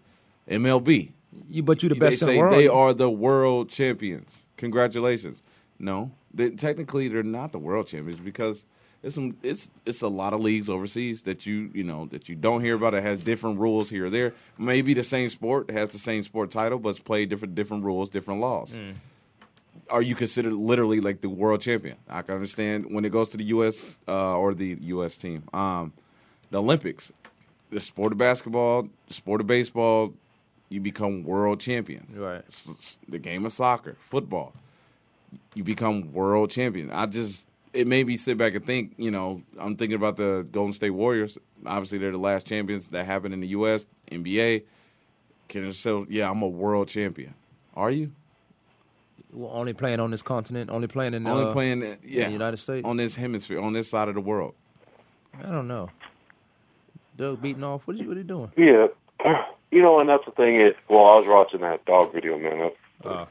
MLB. 0.48 1.12
You, 1.48 1.62
but 1.62 1.82
you 1.82 1.88
the 1.88 1.94
they 1.94 1.98
best 2.10 2.22
in 2.22 2.28
the 2.28 2.34
say 2.34 2.38
world. 2.38 2.54
they 2.54 2.68
are 2.68 2.92
the 2.92 3.10
world 3.10 3.68
champions. 3.70 4.42
Congratulations. 4.56 5.42
No, 5.78 6.12
they, 6.34 6.50
technically 6.50 7.08
they're 7.08 7.22
not 7.22 7.52
the 7.52 7.58
world 7.58 7.86
champions 7.86 8.20
because 8.20 8.64
it's 9.02 9.14
some 9.16 9.36
it's 9.42 9.68
it's 9.84 10.00
a 10.02 10.08
lot 10.08 10.32
of 10.32 10.40
leagues 10.40 10.70
overseas 10.70 11.22
that 11.22 11.44
you 11.44 11.70
you 11.74 11.82
know 11.84 12.06
that 12.06 12.28
you 12.28 12.34
don't 12.36 12.60
hear 12.62 12.76
about. 12.76 12.94
It 12.94 13.02
has 13.02 13.20
different 13.20 13.58
rules 13.58 13.90
here 13.90 14.06
or 14.06 14.10
there. 14.10 14.32
Maybe 14.58 14.94
the 14.94 15.02
same 15.02 15.28
sport 15.28 15.70
has 15.70 15.88
the 15.90 15.98
same 15.98 16.22
sport 16.22 16.50
title, 16.50 16.78
but 16.78 16.90
it's 16.90 17.00
played 17.00 17.28
different 17.28 17.54
different 17.54 17.84
rules, 17.84 18.10
different 18.10 18.40
laws. 18.40 18.76
Mm. 18.76 18.94
Are 19.90 20.02
you 20.02 20.14
considered 20.14 20.52
literally 20.52 21.00
like 21.00 21.20
the 21.20 21.28
world 21.28 21.60
champion? 21.60 21.96
I 22.08 22.22
can 22.22 22.34
understand 22.34 22.86
when 22.94 23.04
it 23.04 23.10
goes 23.10 23.30
to 23.30 23.36
the 23.36 23.44
U.S. 23.46 23.96
Uh, 24.06 24.36
or 24.38 24.54
the 24.54 24.76
U.S. 24.82 25.16
team. 25.16 25.42
Um, 25.52 25.92
the 26.50 26.58
Olympics, 26.62 27.10
the 27.70 27.80
sport 27.80 28.12
of 28.12 28.18
basketball, 28.18 28.88
the 29.08 29.14
sport 29.14 29.40
of 29.40 29.46
baseball, 29.46 30.12
you 30.68 30.80
become 30.80 31.24
world 31.24 31.58
champions. 31.58 32.16
Right. 32.16 32.42
S- 32.46 32.98
The 33.08 33.18
game 33.18 33.44
of 33.46 33.52
soccer, 33.52 33.96
football, 34.00 34.52
you 35.54 35.64
become 35.64 36.12
world 36.12 36.50
champion. 36.50 36.90
I 36.90 37.06
just 37.06 37.46
it 37.72 37.86
made 37.86 38.06
me 38.06 38.16
sit 38.16 38.36
back 38.36 38.54
and 38.54 38.64
think. 38.64 38.94
You 38.96 39.10
know, 39.10 39.42
I'm 39.58 39.76
thinking 39.76 39.96
about 39.96 40.16
the 40.16 40.46
Golden 40.50 40.72
State 40.72 40.90
Warriors. 40.90 41.38
Obviously, 41.64 41.98
they're 41.98 42.12
the 42.12 42.18
last 42.18 42.46
champions 42.46 42.88
that 42.88 43.04
happened 43.06 43.34
in 43.34 43.40
the 43.40 43.48
U.S. 43.48 43.86
NBA. 44.10 44.64
Can 45.48 45.64
you 45.66 45.72
say, 45.72 46.04
yeah, 46.08 46.30
I'm 46.30 46.42
a 46.42 46.48
world 46.48 46.88
champion? 46.88 47.34
Are 47.76 47.90
you? 47.90 48.12
Well, 49.32 49.50
only 49.52 49.72
playing 49.72 50.00
on 50.00 50.10
this 50.10 50.22
continent. 50.22 50.70
Only 50.70 50.88
playing 50.88 51.14
in 51.14 51.26
Only 51.26 51.44
uh, 51.44 51.52
playing, 51.52 51.80
yeah, 52.04 52.24
in 52.24 52.26
the 52.28 52.32
United 52.32 52.58
States. 52.58 52.84
on 52.86 52.96
this 52.98 53.16
hemisphere, 53.16 53.60
on 53.60 53.72
this 53.72 53.88
side 53.88 54.08
of 54.08 54.14
the 54.14 54.20
world. 54.20 54.54
I 55.38 55.50
don't 55.50 55.66
know. 55.68 55.88
Doug 57.16 57.40
beating 57.40 57.64
off. 57.64 57.82
What 57.86 57.96
are 57.96 58.00
you, 58.00 58.08
what 58.08 58.16
are 58.16 58.20
you 58.20 58.24
doing? 58.26 58.52
Yeah. 58.56 58.86
You 59.70 59.80
know, 59.80 60.00
and 60.00 60.06
that's 60.06 60.26
the 60.26 60.32
thing 60.32 60.56
is, 60.56 60.74
well, 60.90 61.06
I 61.06 61.16
was 61.16 61.26
watching 61.26 61.62
that 61.62 61.82
dog 61.86 62.12
video, 62.12 62.38
man. 62.38 62.72
That, 63.02 63.08
Uh, 63.08 63.24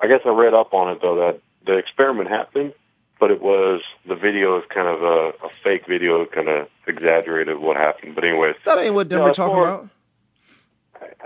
I 0.00 0.06
guess 0.06 0.20
I 0.24 0.30
read 0.30 0.54
up 0.54 0.72
on 0.74 0.90
it 0.94 1.00
though 1.02 1.16
that 1.16 1.40
the 1.66 1.76
experiment 1.76 2.28
happened, 2.28 2.72
but 3.20 3.30
it 3.30 3.42
was 3.42 3.80
the 4.06 4.14
video 4.14 4.58
is 4.58 4.64
kind 4.72 4.86
of 4.88 5.02
a, 5.02 5.28
a 5.44 5.50
fake 5.62 5.86
video, 5.88 6.24
kind 6.26 6.48
of 6.48 6.68
exaggerated 6.86 7.58
what 7.58 7.76
happened. 7.76 8.14
But 8.14 8.24
anyways, 8.24 8.56
that 8.64 8.78
ain't 8.78 8.94
what 8.94 9.06
you 9.06 9.10
Denver 9.10 9.26
know, 9.28 9.32
talking 9.32 9.54
far- 9.56 9.64
about. 9.68 9.88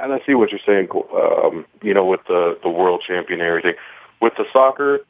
and 0.01 0.12
I 0.12 0.20
see 0.27 0.35
what 0.35 0.51
you're 0.51 0.61
saying. 0.66 0.89
Um, 1.14 1.66
you 1.83 1.95
know, 1.95 2.05
with 2.05 2.20
the 2.29 2.59
the 2.62 2.68
world 2.70 3.03
champion 3.07 3.41
and 3.41 3.49
everything, 3.49 3.75
with 4.20 4.35
the 4.37 4.45
soccer, 4.53 5.01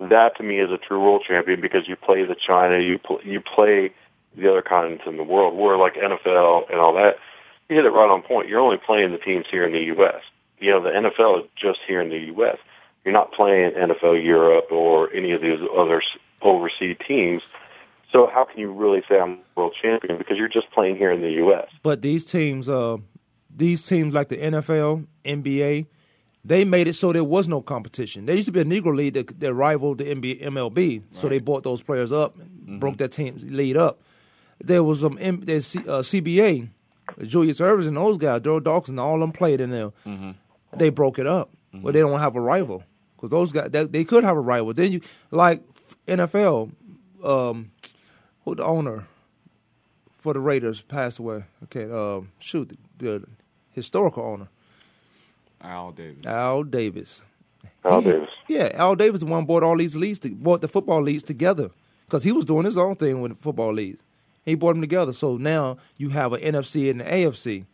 that 0.00 0.36
to 0.38 0.42
me 0.42 0.58
is 0.58 0.70
a 0.70 0.78
true 0.78 1.00
world 1.00 1.22
champion 1.26 1.60
because 1.60 1.86
you 1.88 1.96
play 1.96 2.24
the 2.24 2.34
China, 2.34 2.78
you 2.78 2.98
pl- 2.98 3.20
you 3.24 3.40
play 3.40 3.92
the 4.36 4.50
other 4.50 4.62
continents 4.62 5.04
in 5.06 5.16
the 5.16 5.22
world. 5.24 5.56
Where 5.56 5.76
like 5.76 5.94
NFL 5.94 6.70
and 6.70 6.80
all 6.80 6.94
that, 6.94 7.16
you 7.68 7.76
hit 7.76 7.84
it 7.84 7.90
right 7.90 8.10
on 8.10 8.22
point. 8.22 8.48
You're 8.48 8.60
only 8.60 8.78
playing 8.78 9.12
the 9.12 9.18
teams 9.18 9.46
here 9.50 9.64
in 9.64 9.72
the 9.72 9.84
U.S. 9.94 10.22
You 10.58 10.70
know, 10.70 10.80
the 10.82 10.90
NFL 10.90 11.40
is 11.44 11.50
just 11.56 11.80
here 11.86 12.00
in 12.00 12.08
the 12.10 12.18
U.S. 12.34 12.56
You're 13.04 13.12
not 13.14 13.32
playing 13.32 13.72
NFL 13.72 14.24
Europe 14.24 14.66
or 14.70 15.12
any 15.12 15.32
of 15.32 15.40
these 15.40 15.58
other 15.76 16.02
overseas 16.40 16.96
teams. 17.06 17.42
So 18.12 18.28
how 18.32 18.44
can 18.44 18.60
you 18.60 18.70
really 18.72 19.02
say 19.08 19.18
I'm 19.18 19.38
world 19.56 19.74
champion 19.80 20.18
because 20.18 20.36
you're 20.36 20.48
just 20.48 20.70
playing 20.70 20.96
here 20.96 21.10
in 21.10 21.20
the 21.22 21.30
U.S. 21.32 21.66
But 21.82 22.02
these 22.02 22.24
teams, 22.30 22.68
uh, 22.68 22.98
these 23.54 23.86
teams 23.86 24.12
like 24.14 24.28
the 24.28 24.36
NFL, 24.36 25.06
NBA, 25.24 25.86
they 26.44 26.64
made 26.64 26.88
it 26.88 26.94
so 26.94 27.12
there 27.12 27.24
was 27.24 27.48
no 27.48 27.62
competition. 27.62 28.26
There 28.26 28.34
used 28.36 28.46
to 28.46 28.52
be 28.52 28.60
a 28.60 28.64
Negro 28.64 28.94
League 28.94 29.14
that, 29.14 29.40
that 29.40 29.54
rivaled 29.54 29.98
the 29.98 30.04
NBA, 30.04 30.42
MLB, 30.42 31.02
so 31.12 31.28
they 31.28 31.38
bought 31.38 31.62
those 31.64 31.80
players 31.82 32.10
up, 32.12 32.36
and 32.38 32.80
broke 32.80 32.98
that 32.98 33.12
team 33.12 33.38
lead 33.44 33.76
up. 33.76 34.00
There 34.60 34.82
was 34.82 35.04
um, 35.04 35.16
M- 35.20 35.40
there's 35.40 35.66
C, 35.66 35.78
uh, 35.80 36.02
CBA, 36.02 36.68
Julius 37.22 37.60
Ervings 37.60 37.86
and 37.86 37.96
those 37.96 38.18
guys, 38.18 38.42
Daryl 38.42 38.62
Dawkins, 38.62 38.98
all 38.98 39.18
them 39.20 39.32
played 39.32 39.60
in 39.60 39.70
there. 39.70 39.92
They 40.76 40.90
broke 40.90 41.18
it 41.18 41.26
up, 41.26 41.50
but 41.72 41.94
they 41.94 42.00
don't 42.00 42.18
have 42.18 42.36
a 42.36 42.40
rival 42.40 42.82
because 43.22 43.30
those 43.30 43.52
guys 43.52 43.70
they, 43.70 43.84
they 43.84 44.04
could 44.04 44.24
have 44.24 44.36
a 44.36 44.40
rival. 44.40 44.74
Then 44.74 44.90
you 44.92 45.00
like 45.30 45.62
NFL, 46.08 46.72
um, 47.22 47.70
who 48.44 48.56
the 48.56 48.64
owner 48.64 49.06
for 50.18 50.34
the 50.34 50.40
Raiders 50.40 50.80
passed 50.80 51.18
away. 51.20 51.44
Okay, 51.64 51.84
um, 51.90 52.30
shoot, 52.40 52.76
the, 52.98 53.18
the 53.20 53.26
historical 53.70 54.24
owner, 54.24 54.48
Al 55.60 55.92
Davis. 55.92 56.26
Al 56.26 56.64
Davis. 56.64 57.22
Al 57.84 58.00
He- 58.00 58.10
Davis. 58.10 58.28
Yeah, 58.48 58.70
Al 58.74 58.96
Davis 58.96 59.20
the 59.20 59.26
one 59.26 59.44
brought 59.44 59.62
all 59.62 59.76
these 59.76 59.94
leagues, 59.96 60.18
to, 60.20 60.30
brought 60.30 60.60
the 60.60 60.68
football 60.68 61.00
leagues 61.02 61.22
together 61.22 61.70
because 62.06 62.24
he 62.24 62.32
was 62.32 62.44
doing 62.44 62.64
his 62.64 62.76
own 62.76 62.96
thing 62.96 63.20
with 63.22 63.36
the 63.36 63.42
football 63.42 63.72
leagues. 63.72 64.02
He 64.44 64.56
brought 64.56 64.72
them 64.72 64.80
together. 64.80 65.12
So 65.12 65.36
now 65.36 65.76
you 65.96 66.08
have 66.08 66.32
an 66.32 66.40
NFC 66.40 66.90
and 66.90 67.00
an 67.00 67.06
AFC 67.08 67.64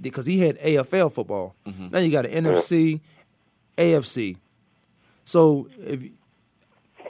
because 0.00 0.26
he 0.26 0.40
had 0.40 0.58
AFL 0.60 1.12
football. 1.12 1.54
Now 1.64 2.00
you 2.00 2.10
got 2.10 2.26
an 2.26 2.44
NFC, 2.44 3.00
AFC. 3.78 4.36
So 5.24 5.68
if 5.84 6.02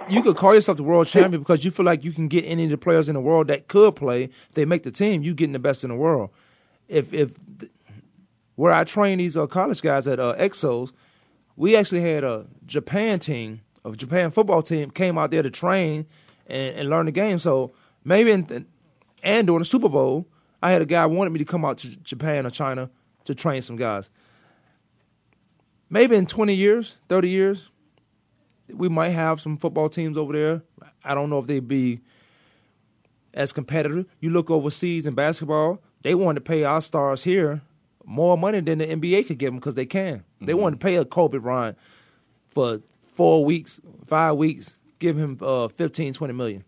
you- 0.09 0.23
could 0.23 0.37
call 0.37 0.55
yourself 0.55 0.77
the 0.77 0.83
world 0.83 1.07
champion 1.07 1.41
because 1.41 1.65
you 1.65 1.71
feel 1.71 1.87
like 1.87 2.05
you 2.05 2.12
can 2.12 2.29
get 2.29 2.45
any 2.45 2.65
of 2.65 2.71
the 2.71 2.79
players 2.79 3.09
in 3.09 3.15
the 3.15 3.21
world 3.21 3.49
that 3.49 3.69
could 3.69 3.97
play. 3.97 4.25
If 4.25 4.53
they 4.53 4.65
make 4.65 4.83
the 4.83 4.91
team, 4.91 5.23
you 5.23 5.35
getting 5.35 5.53
the 5.53 5.59
best 5.59 5.83
in 5.85 5.91
the 5.91 5.97
world. 5.97 6.31
If 6.89 7.12
if 7.12 7.33
where 8.57 8.73
I 8.73 8.85
train 8.85 9.19
these 9.19 9.37
uh, 9.37 9.47
college 9.47 9.83
guys 9.83 10.07
at 10.07 10.21
uh, 10.21 10.35
Exos, 10.37 10.93
we 11.57 11.75
actually 11.77 12.03
had 12.03 12.23
a 12.25 12.47
Japan 12.67 13.19
team, 13.19 13.62
a 13.85 13.93
Japan 13.93 14.31
football 14.31 14.62
team 14.62 14.91
came 14.91 15.19
out 15.19 15.31
there 15.31 15.43
to 15.43 15.51
train 15.51 16.07
and, 16.47 16.77
and 16.77 16.91
learn 16.91 17.07
the 17.07 17.12
game. 17.12 17.39
So 17.39 17.73
maybe 18.05 18.31
in, 18.31 18.67
and 19.23 19.47
during 19.47 19.61
the 19.61 19.65
Super 19.65 19.89
Bowl, 19.89 20.27
I 20.62 20.71
had 20.71 20.83
a 20.83 20.87
guy 20.87 21.05
wanted 21.07 21.31
me 21.31 21.39
to 21.41 21.45
come 21.45 21.65
out 21.65 21.79
to 21.79 21.97
Japan 21.99 22.47
or 22.47 22.51
China 22.51 22.91
to 23.25 23.35
train 23.35 23.62
some 23.62 23.77
guys. 23.77 24.09
Maybe 25.95 26.16
in 26.16 26.26
20 26.26 26.53
years, 26.53 26.97
30 27.09 27.28
years, 27.28 27.70
we 28.68 28.88
might 28.88 29.11
have 29.11 29.40
some 29.40 29.57
football 29.57 29.88
teams 29.88 30.18
over 30.18 30.32
there. 30.32 30.62
I 31.05 31.14
don't 31.14 31.30
know 31.30 31.38
if 31.38 31.47
they'd 31.47 31.68
be 31.68 32.01
as 33.32 33.53
competitive. 33.53 34.07
You 34.18 34.30
look 34.30 34.51
overseas 34.51 35.07
in 35.07 35.14
basketball, 35.14 35.80
they 36.03 36.16
want 36.16 36.34
to 36.34 36.40
pay 36.40 36.64
our 36.64 36.80
stars 36.80 37.22
here 37.22 37.62
more 38.05 38.36
money 38.36 38.59
than 38.59 38.78
the 38.78 38.86
NBA 38.88 39.28
could 39.28 39.38
give 39.38 39.53
them 39.53 39.61
because 39.61 39.76
they 39.76 39.86
can. 39.86 40.24
They 40.40 40.53
want 40.55 40.80
to 40.80 40.84
pay 40.84 40.97
a 40.97 41.05
Kobe 41.05 41.38
Bryant 41.38 41.78
for 42.49 42.80
four 43.14 43.45
weeks, 43.45 43.80
five 44.05 44.34
weeks, 44.34 44.74
give 44.99 45.16
him 45.16 45.38
uh, 45.40 45.68
15, 45.68 46.12
20 46.12 46.34
million. 46.34 46.64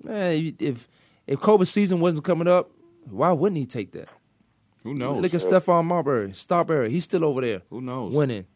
Man, 0.00 0.54
if 0.60 0.88
if 1.26 1.40
Kobe's 1.40 1.70
season 1.70 1.98
wasn't 1.98 2.24
coming 2.24 2.46
up, 2.46 2.70
why 3.10 3.32
wouldn't 3.32 3.58
he 3.58 3.66
take 3.66 3.90
that? 3.92 4.08
Who 4.84 4.94
knows? 4.94 5.20
Look 5.22 5.34
at 5.34 5.40
Stephon 5.40 5.84
Marbury, 5.86 6.32
Starbury. 6.34 6.90
He's 6.90 7.04
still 7.04 7.24
over 7.24 7.40
there. 7.40 7.62
Who 7.70 7.80
knows? 7.80 8.12
Winning. 8.12 8.46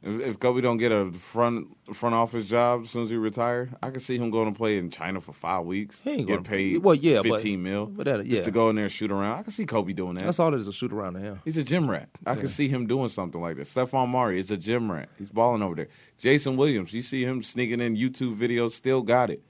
If, 0.00 0.20
if 0.20 0.38
Kobe 0.38 0.60
don't 0.60 0.76
get 0.76 0.92
a 0.92 1.10
front 1.10 1.66
front 1.92 2.14
office 2.14 2.46
job 2.46 2.82
as 2.84 2.90
soon 2.90 3.02
as 3.02 3.10
he 3.10 3.16
retire, 3.16 3.70
I 3.82 3.90
can 3.90 3.98
see 3.98 4.16
him 4.16 4.30
going 4.30 4.52
to 4.52 4.56
play 4.56 4.78
in 4.78 4.90
China 4.90 5.20
for 5.20 5.32
five 5.32 5.64
weeks. 5.64 6.00
He 6.02 6.10
ain't 6.10 6.28
get 6.28 6.44
paid 6.44 6.78
well, 6.84 6.94
yeah, 6.94 7.16
but- 7.16 7.24
fifteen 7.32 7.64
mil. 7.64 7.86
but 7.86 8.04
that- 8.04 8.24
yeah. 8.24 8.36
just 8.36 8.44
to 8.44 8.52
go 8.52 8.70
in 8.70 8.76
there 8.76 8.84
and 8.84 8.92
shoot 8.92 9.10
around. 9.10 9.40
I 9.40 9.42
can 9.42 9.50
see 9.50 9.66
Kobe 9.66 9.92
doing 9.92 10.14
that. 10.14 10.24
That's 10.24 10.38
all 10.38 10.54
it 10.54 10.60
is, 10.60 10.68
a 10.68 10.72
shoot 10.72 10.92
around 10.92 11.14
to 11.14 11.20
him. 11.20 11.40
He's 11.44 11.56
a 11.56 11.64
gym 11.64 11.90
rat. 11.90 12.08
I 12.24 12.34
Yeah. 12.34 12.38
can 12.38 12.48
see 12.48 12.68
him 12.68 12.86
doing 12.86 13.08
something 13.08 13.40
like 13.40 13.56
that. 13.56 13.66
Stephon 13.66 14.08
Murray 14.10 14.38
is 14.38 14.52
a 14.52 14.56
gym 14.56 14.92
rat. 14.92 15.08
He's 15.18 15.28
balling 15.30 15.62
over 15.62 15.74
there. 15.74 15.88
Jason 16.18 16.56
Williams, 16.56 16.92
you 16.92 17.02
see 17.02 17.24
him 17.24 17.42
sneaking 17.42 17.80
in 17.80 17.96
YouTube 17.96 18.36
videos, 18.36 18.70
still 18.70 19.02
got 19.02 19.30
it. 19.30 19.42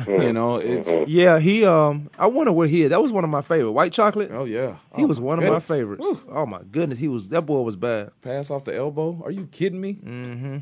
You 0.06 0.32
know, 0.32 0.56
it's 0.56 1.08
Yeah, 1.08 1.38
he. 1.38 1.64
Um, 1.64 2.10
I 2.18 2.26
wonder 2.26 2.52
where 2.52 2.66
he 2.68 2.82
is. 2.82 2.90
That 2.90 3.02
was 3.02 3.12
one 3.12 3.24
of 3.24 3.30
my 3.30 3.42
favorite. 3.42 3.72
White 3.72 3.92
chocolate. 3.92 4.30
oh 4.32 4.44
yeah. 4.44 4.76
He 4.94 5.04
Oh, 5.04 5.06
was 5.06 5.20
one 5.20 5.38
of 5.38 5.44
my 5.44 5.50
goodness. 5.50 5.68
favorites. 5.68 6.06
Oh 6.30 6.46
my 6.46 6.60
goodness, 6.70 6.98
he 6.98 7.08
was. 7.08 7.28
That 7.30 7.42
boy 7.42 7.60
was 7.62 7.76
bad. 7.76 8.10
Pass 8.22 8.50
off 8.50 8.64
the 8.64 8.74
elbow. 8.74 9.20
Are 9.24 9.30
you 9.30 9.46
kidding 9.52 9.80
me? 9.80 9.94
Mm-hmm. 10.04 10.56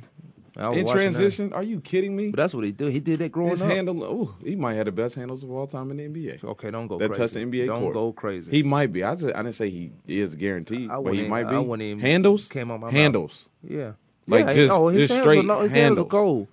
In 0.56 0.86
transition, 0.86 1.52
are 1.52 1.64
you 1.64 1.80
kidding 1.80 2.14
me? 2.14 2.30
But 2.30 2.36
that's 2.36 2.54
what 2.54 2.62
he 2.62 2.70
did. 2.70 2.92
He 2.92 3.00
did 3.00 3.18
that 3.18 3.32
growing 3.32 3.50
His 3.50 3.62
up. 3.62 3.68
handle, 3.70 4.04
oh, 4.04 4.36
he 4.44 4.54
might 4.54 4.74
have 4.74 4.84
the 4.86 4.92
best 4.92 5.16
handles 5.16 5.42
of 5.42 5.50
all 5.50 5.66
time 5.66 5.90
in 5.90 5.96
the 5.96 6.04
NBA. 6.04 6.44
Okay, 6.44 6.70
don't 6.70 6.86
go 6.86 6.96
that 6.98 7.08
crazy. 7.08 7.20
touch 7.22 7.30
the 7.32 7.40
NBA 7.40 7.66
Don't 7.66 7.80
court. 7.80 7.94
go 7.94 8.12
crazy. 8.12 8.52
He 8.52 8.62
might 8.62 8.92
be. 8.92 9.02
I, 9.02 9.16
just, 9.16 9.34
I 9.34 9.42
didn't 9.42 9.56
say 9.56 9.68
he 9.68 9.90
is 10.06 10.36
guaranteed, 10.36 10.90
I 10.90 10.94
but 10.94 11.02
wouldn't 11.06 11.22
he 11.24 11.28
might 11.28 11.48
be. 11.50 11.56
I 11.56 11.98
handles, 12.00 12.46
came 12.48 12.70
on 12.70 12.78
my 12.78 12.86
mouth. 12.86 12.92
handles, 12.94 13.48
Yeah. 13.68 13.92
like 14.28 14.46
Yeah, 14.46 14.52
just 14.52 14.72
no, 14.72 14.86
his 14.88 14.98
just 15.08 15.12
hands 15.14 15.22
straight 15.24 15.38
are, 15.40 15.42
no, 15.42 15.60
his 15.62 15.72
hands 15.72 15.82
handles, 15.98 16.06
are 16.06 16.08
cold. 16.08 16.48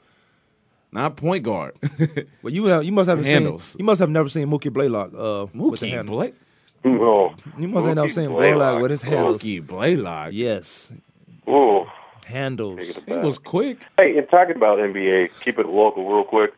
Not 0.92 1.16
point 1.16 1.44
guard. 1.44 1.76
But 2.44 2.54
you 2.54 2.66
have, 2.66 2.84
you 2.84 2.92
must 2.92 3.10
have 3.10 3.24
Handles. 3.24 3.64
seen 3.64 3.80
you 3.80 3.86
must 3.86 4.00
have 4.00 4.10
never 4.10 4.28
seen 4.30 4.48
Mookie 4.50 4.72
Blaylock 4.74 5.14
uh, 5.14 5.46
with 5.54 5.80
the 5.80 5.86
Mookie 5.88 5.90
handle. 5.92 6.16
Blake, 6.18 6.34
Oh, 6.84 7.34
You 7.58 7.68
must 7.68 7.86
have 7.88 7.96
never 7.96 8.08
Mookie 8.08 8.14
seen 8.14 8.30
Blaylock. 8.30 8.40
Blaylock 8.58 8.82
with 8.82 8.92
his 8.92 9.02
handles. 9.04 9.42
Mookie 9.44 9.66
Blaylock. 9.66 10.30
Yes, 10.34 10.92
Ooh. 11.48 11.86
handles. 12.26 13.00
He 13.06 13.14
was 13.14 13.38
quick, 13.38 13.86
Hey, 13.98 14.18
and 14.18 14.28
talking 14.30 14.56
about 14.56 14.80
NBA, 14.80 15.30
keep 15.42 15.60
it 15.60 15.68
local 15.68 16.08
real 16.12 16.24
quick. 16.24 16.54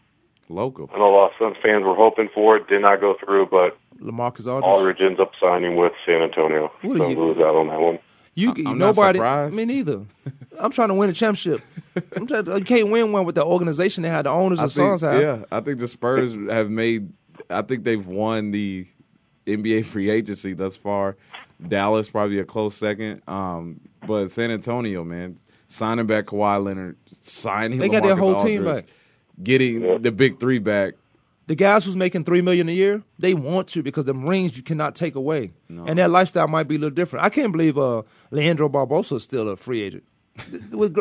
local. 0.50 0.90
I 0.94 0.98
know 0.98 1.10
a 1.10 1.16
lot 1.16 1.26
of 1.32 1.32
Suns 1.38 1.58
fans 1.62 1.84
were 1.84 1.96
hoping 1.96 2.30
for 2.34 2.56
it, 2.58 2.68
did 2.68 2.82
not 2.82 3.02
go 3.02 3.16
through, 3.24 3.48
but 3.48 3.78
LaMarcus 4.02 4.48
Aldridge. 4.48 4.64
Aldridge 4.64 5.02
ends 5.02 5.20
up 5.20 5.32
signing 5.40 5.76
with 5.76 5.92
San 6.06 6.22
Antonio. 6.22 6.72
What 6.82 6.96
are 6.96 6.98
So 7.00 7.10
you- 7.10 7.20
lose 7.20 7.38
out 7.38 7.56
on 7.56 7.68
that 7.68 7.80
one. 7.80 8.00
You 8.36 8.52
I'm 8.58 8.64
not 8.64 8.78
nobody. 8.78 9.18
surprised. 9.20 9.56
Me 9.56 9.66
neither. 9.66 10.02
I'm 10.60 10.72
trying 10.72 10.88
to 10.90 10.94
win 10.96 11.10
a 11.10 11.14
championship. 11.14 11.62
I'm 12.16 12.26
trying. 12.26 12.48
You 12.48 12.64
can't 12.66 12.90
win 12.90 13.12
one 13.12 13.26
with 13.26 13.36
the 13.36 13.44
organization 13.46 14.04
that 14.04 14.10
had 14.10 14.26
the 14.26 14.32
owners 14.32 14.60
I 14.60 14.64
and 14.64 14.72
think, 14.72 14.98
Suns 14.98 15.02
have. 15.02 15.22
yeah, 15.22 15.46
I 15.52 15.60
think 15.62 15.80
the 15.80 15.88
Spurs 15.88 16.34
have 16.50 16.70
made. 16.70 17.12
I 17.50 17.62
think 17.62 17.84
they've 17.84 18.06
won 18.06 18.52
the 18.52 18.88
NBA 19.46 19.86
free 19.88 20.10
agency 20.10 20.54
thus 20.54 20.76
far. 20.76 21.16
Dallas 21.68 22.10
probably 22.10 22.40
a 22.40 22.44
close 22.46 22.76
second, 22.76 23.22
um, 23.28 23.80
but 24.08 24.30
San 24.32 24.50
Antonio, 24.52 25.04
man, 25.04 25.38
signing 25.68 26.08
back 26.08 26.26
Kawhi 26.26 26.64
Leonard, 26.64 26.98
signing 27.12 27.80
They 27.80 27.88
got 27.90 28.04
their 28.04 28.16
LaMarcus 28.16 28.20
whole 28.20 28.36
team 28.36 28.66
back. 28.66 28.86
getting 29.44 30.02
the 30.02 30.12
big 30.12 30.40
three 30.40 30.60
back. 30.60 30.96
The 31.48 31.56
guys 31.56 31.84
who's 31.84 31.98
making 31.98 32.24
three 32.24 32.42
million 32.42 32.70
a 32.70 32.72
year, 32.72 33.04
they 33.20 33.34
want 33.34 33.68
to 33.70 33.84
because 33.84 34.06
them 34.06 34.26
rings 34.28 34.56
you 34.56 34.64
cannot 34.64 34.96
take 34.96 35.16
away, 35.16 35.52
and 35.70 36.00
that 36.00 36.10
lifestyle 36.10 36.48
might 36.48 36.68
be 36.70 36.76
a 36.76 36.80
little 36.80 36.96
different. 36.96 37.26
I 37.26 37.30
can't 37.30 37.52
believe 37.52 37.78
uh, 37.78 38.04
Leandro 38.32 38.70
Barbosa 38.70 39.18
is 39.18 39.24
still 39.24 39.50
a 39.50 39.58
free 39.58 39.82
agent. 39.82 40.04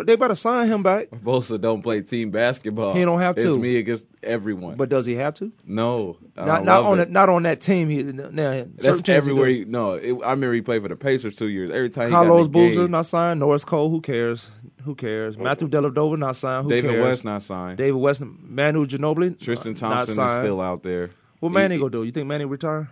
they 0.04 0.16
better 0.16 0.34
sign 0.34 0.68
him 0.68 0.82
back, 0.82 1.08
Bosa 1.10 1.58
don't 1.58 1.80
play 1.80 2.02
team 2.02 2.30
basketball. 2.30 2.92
He 2.94 3.02
don't 3.02 3.20
have 3.20 3.36
to. 3.36 3.54
It's 3.54 3.56
me 3.56 3.76
against 3.76 4.04
everyone. 4.22 4.76
but 4.76 4.88
does 4.90 5.06
he 5.06 5.14
have 5.14 5.34
to? 5.36 5.52
no, 5.64 6.18
I 6.36 6.44
Not 6.44 6.56
don't 6.56 6.66
not 6.66 6.76
love 6.82 6.86
on 6.86 6.98
it. 6.98 7.02
it. 7.02 7.10
Not 7.10 7.28
on 7.30 7.42
that 7.44 7.60
team. 7.60 7.88
He 7.88 8.02
now 8.02 8.64
That's 8.76 9.08
everywhere. 9.08 9.48
He, 9.48 9.64
no, 9.64 9.94
it, 9.94 10.12
I 10.24 10.32
remember 10.32 10.52
he 10.54 10.60
played 10.60 10.82
for 10.82 10.88
the 10.88 10.96
Pacers 10.96 11.34
two 11.34 11.48
years. 11.48 11.70
Every 11.70 11.88
time 11.88 12.08
he 12.08 12.12
Carlos 12.12 12.46
the 12.46 12.50
Boozer 12.50 12.82
game, 12.82 12.90
not 12.90 13.06
signed. 13.06 13.40
Norris 13.40 13.64
Cole, 13.64 13.88
who 13.88 14.00
cares? 14.02 14.50
Who 14.84 14.94
cares? 14.94 15.36
Matthew 15.38 15.68
Dellavedova 15.68 16.18
not 16.18 16.36
signed. 16.36 16.64
Who 16.64 16.70
David 16.70 16.90
cares? 16.90 17.02
West 17.04 17.24
not 17.24 17.42
signed. 17.42 17.78
David 17.78 17.98
West, 17.98 18.22
Manu 18.22 18.86
Ginobili, 18.86 19.38
Tristan 19.38 19.72
uh, 19.72 19.78
Thompson 19.78 20.24
is 20.24 20.32
still 20.32 20.60
out 20.60 20.82
there. 20.82 21.10
What 21.40 21.52
Manny 21.52 21.78
gonna 21.78 21.90
do? 21.90 22.04
You 22.04 22.12
think 22.12 22.26
Manny 22.26 22.44
retire? 22.44 22.90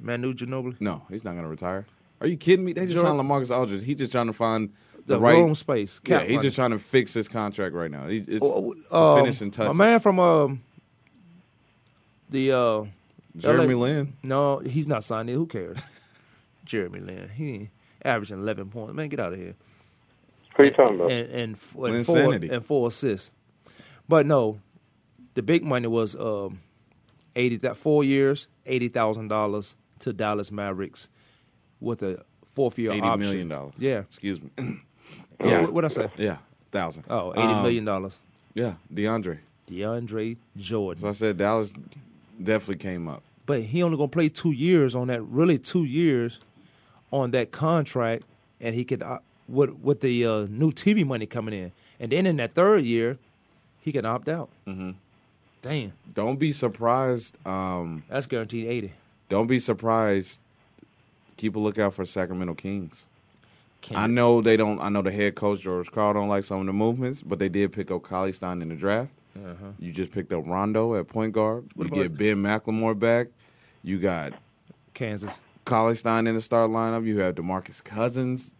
Manu 0.00 0.34
Ginobili, 0.34 0.80
No, 0.80 1.02
he's 1.10 1.24
not 1.24 1.32
going 1.32 1.44
to 1.44 1.48
retire. 1.48 1.86
Are 2.20 2.26
you 2.26 2.36
kidding 2.36 2.64
me? 2.64 2.72
They 2.72 2.86
just 2.86 3.00
signed 3.00 3.18
LaMarcus 3.18 3.54
Aldridge. 3.54 3.84
He's 3.84 3.96
just 3.96 4.12
trying 4.12 4.26
to 4.26 4.32
find 4.32 4.70
the, 5.06 5.14
the 5.14 5.20
right 5.20 5.36
room 5.36 5.54
space. 5.54 6.00
Yeah, 6.06 6.22
he's 6.22 6.36
money. 6.36 6.46
just 6.48 6.56
trying 6.56 6.70
to 6.72 6.78
fix 6.78 7.14
his 7.14 7.28
contract 7.28 7.74
right 7.74 7.90
now. 7.90 8.06
He's 8.08 8.28
it's 8.28 8.42
Oh, 8.42 8.74
um, 8.90 9.20
finishing 9.24 9.50
touch. 9.50 9.70
A 9.70 9.74
man 9.74 10.00
from 10.00 10.18
um, 10.18 10.62
the 12.30 12.52
uh, 12.52 12.84
Jeremy 13.36 13.74
LA 13.74 13.80
Lin. 13.82 14.12
No, 14.22 14.58
he's 14.58 14.88
not 14.88 15.04
signed. 15.04 15.28
Who 15.30 15.46
cares? 15.46 15.78
Jeremy 16.64 17.00
Lin. 17.00 17.28
He 17.34 17.50
ain't 17.52 17.68
averaging 18.04 18.40
11 18.40 18.70
points. 18.70 18.94
Man, 18.94 19.08
get 19.08 19.20
out 19.20 19.32
of 19.32 19.38
here. 19.38 19.54
Who 20.56 20.62
are 20.62 20.66
you 20.66 20.72
talking 20.72 20.96
about? 20.96 21.10
And, 21.10 21.30
and, 21.30 21.54
f- 21.56 21.74
and 21.76 22.06
four 22.06 22.32
and 22.34 22.64
four 22.66 22.88
assists. 22.88 23.30
But 24.08 24.26
no, 24.26 24.60
the 25.34 25.42
big 25.42 25.64
money 25.64 25.86
was 25.88 26.14
um, 26.16 26.60
eighty 27.36 27.56
that 27.58 27.76
four 27.76 28.04
years, 28.04 28.48
eighty 28.66 28.88
thousand 28.88 29.28
dollars 29.28 29.76
to 30.00 30.12
Dallas 30.12 30.50
Mavericks 30.52 31.08
with 31.80 32.02
a 32.02 32.22
fourth 32.54 32.78
year 32.78 32.92
Eighty 32.92 33.00
option. 33.02 33.20
million 33.20 33.48
dollars. 33.48 33.74
Yeah. 33.78 34.00
Excuse 34.00 34.40
me. 34.40 34.78
Yeah. 35.44 35.62
What 35.62 35.72
would 35.72 35.84
I 35.84 35.88
say? 35.88 36.08
Yeah. 36.16 36.36
Thousand. 36.70 37.04
Oh, 37.10 37.32
eighty 37.32 37.42
Um, 37.42 37.62
million 37.62 37.84
dollars. 37.84 38.18
Yeah. 38.54 38.74
DeAndre. 38.92 39.38
DeAndre 39.68 40.36
Jordan. 40.56 41.02
So 41.02 41.08
I 41.08 41.12
said 41.12 41.36
Dallas 41.38 41.72
definitely 42.42 42.76
came 42.76 43.08
up. 43.08 43.22
but 43.46 43.62
he 43.62 43.82
only 43.82 43.96
gonna 43.96 44.08
play 44.08 44.28
two 44.28 44.52
years 44.52 44.94
on 44.94 45.08
that. 45.08 45.22
Really, 45.22 45.58
two 45.58 45.84
years 45.84 46.38
on 47.10 47.30
that 47.32 47.50
contract, 47.50 48.24
and 48.60 48.74
he 48.74 48.84
could 48.84 49.02
uh, 49.02 49.18
with 49.48 49.70
with 49.82 50.00
the 50.00 50.24
uh, 50.26 50.46
new 50.48 50.72
TV 50.72 51.06
money 51.06 51.26
coming 51.26 51.54
in, 51.54 51.72
and 52.00 52.12
then 52.12 52.26
in 52.26 52.36
that 52.36 52.54
third 52.54 52.84
year, 52.84 53.18
he 53.80 53.92
can 53.92 54.04
opt 54.04 54.28
out. 54.28 54.48
Mm-hmm. 54.66 54.90
Damn, 55.62 55.92
Don't 56.12 56.38
be 56.38 56.52
surprised. 56.52 57.36
Um, 57.46 58.02
that's 58.08 58.26
guaranteed 58.26 58.66
eighty. 58.66 58.92
don't 59.30 59.46
be 59.46 59.58
surprised. 59.58 60.38
Keep 61.38 61.56
a 61.56 61.58
lookout 61.58 61.94
for 61.94 62.04
Sacramento 62.04 62.54
Kings. 62.54 63.04
Can 63.80 63.96
I 63.96 64.06
know 64.06 64.40
they 64.42 64.56
don't. 64.56 64.78
I 64.80 64.88
know 64.90 65.02
the 65.02 65.10
head 65.10 65.34
coach 65.34 65.60
George 65.60 65.90
Karl 65.90 66.12
don't 66.14 66.28
like 66.28 66.44
some 66.44 66.60
of 66.60 66.66
the 66.66 66.72
movements, 66.72 67.22
but 67.22 67.38
they 67.38 67.48
did 67.48 67.72
pick 67.72 67.90
up 67.90 68.02
Cauley-Stein 68.02 68.62
in 68.62 68.68
the 68.68 68.74
draft. 68.74 69.10
Uh-huh. 69.36 69.66
You 69.78 69.90
just 69.92 70.12
picked 70.12 70.32
up 70.32 70.44
Rondo 70.46 70.94
at 70.96 71.08
point 71.08 71.32
guard. 71.32 71.64
What 71.74 71.88
you 71.94 72.02
get 72.02 72.16
Ben 72.16 72.36
McLemore 72.42 72.96
back. 72.98 73.28
You 73.82 73.98
got 73.98 74.32
Kansas. 74.94 75.40
Cauley-Stein 75.64 76.26
in 76.26 76.34
the 76.34 76.40
start 76.42 76.70
lineup. 76.70 77.04
You 77.06 77.18
have 77.20 77.34
Demarcus 77.34 77.82
Cousins, 77.82 78.52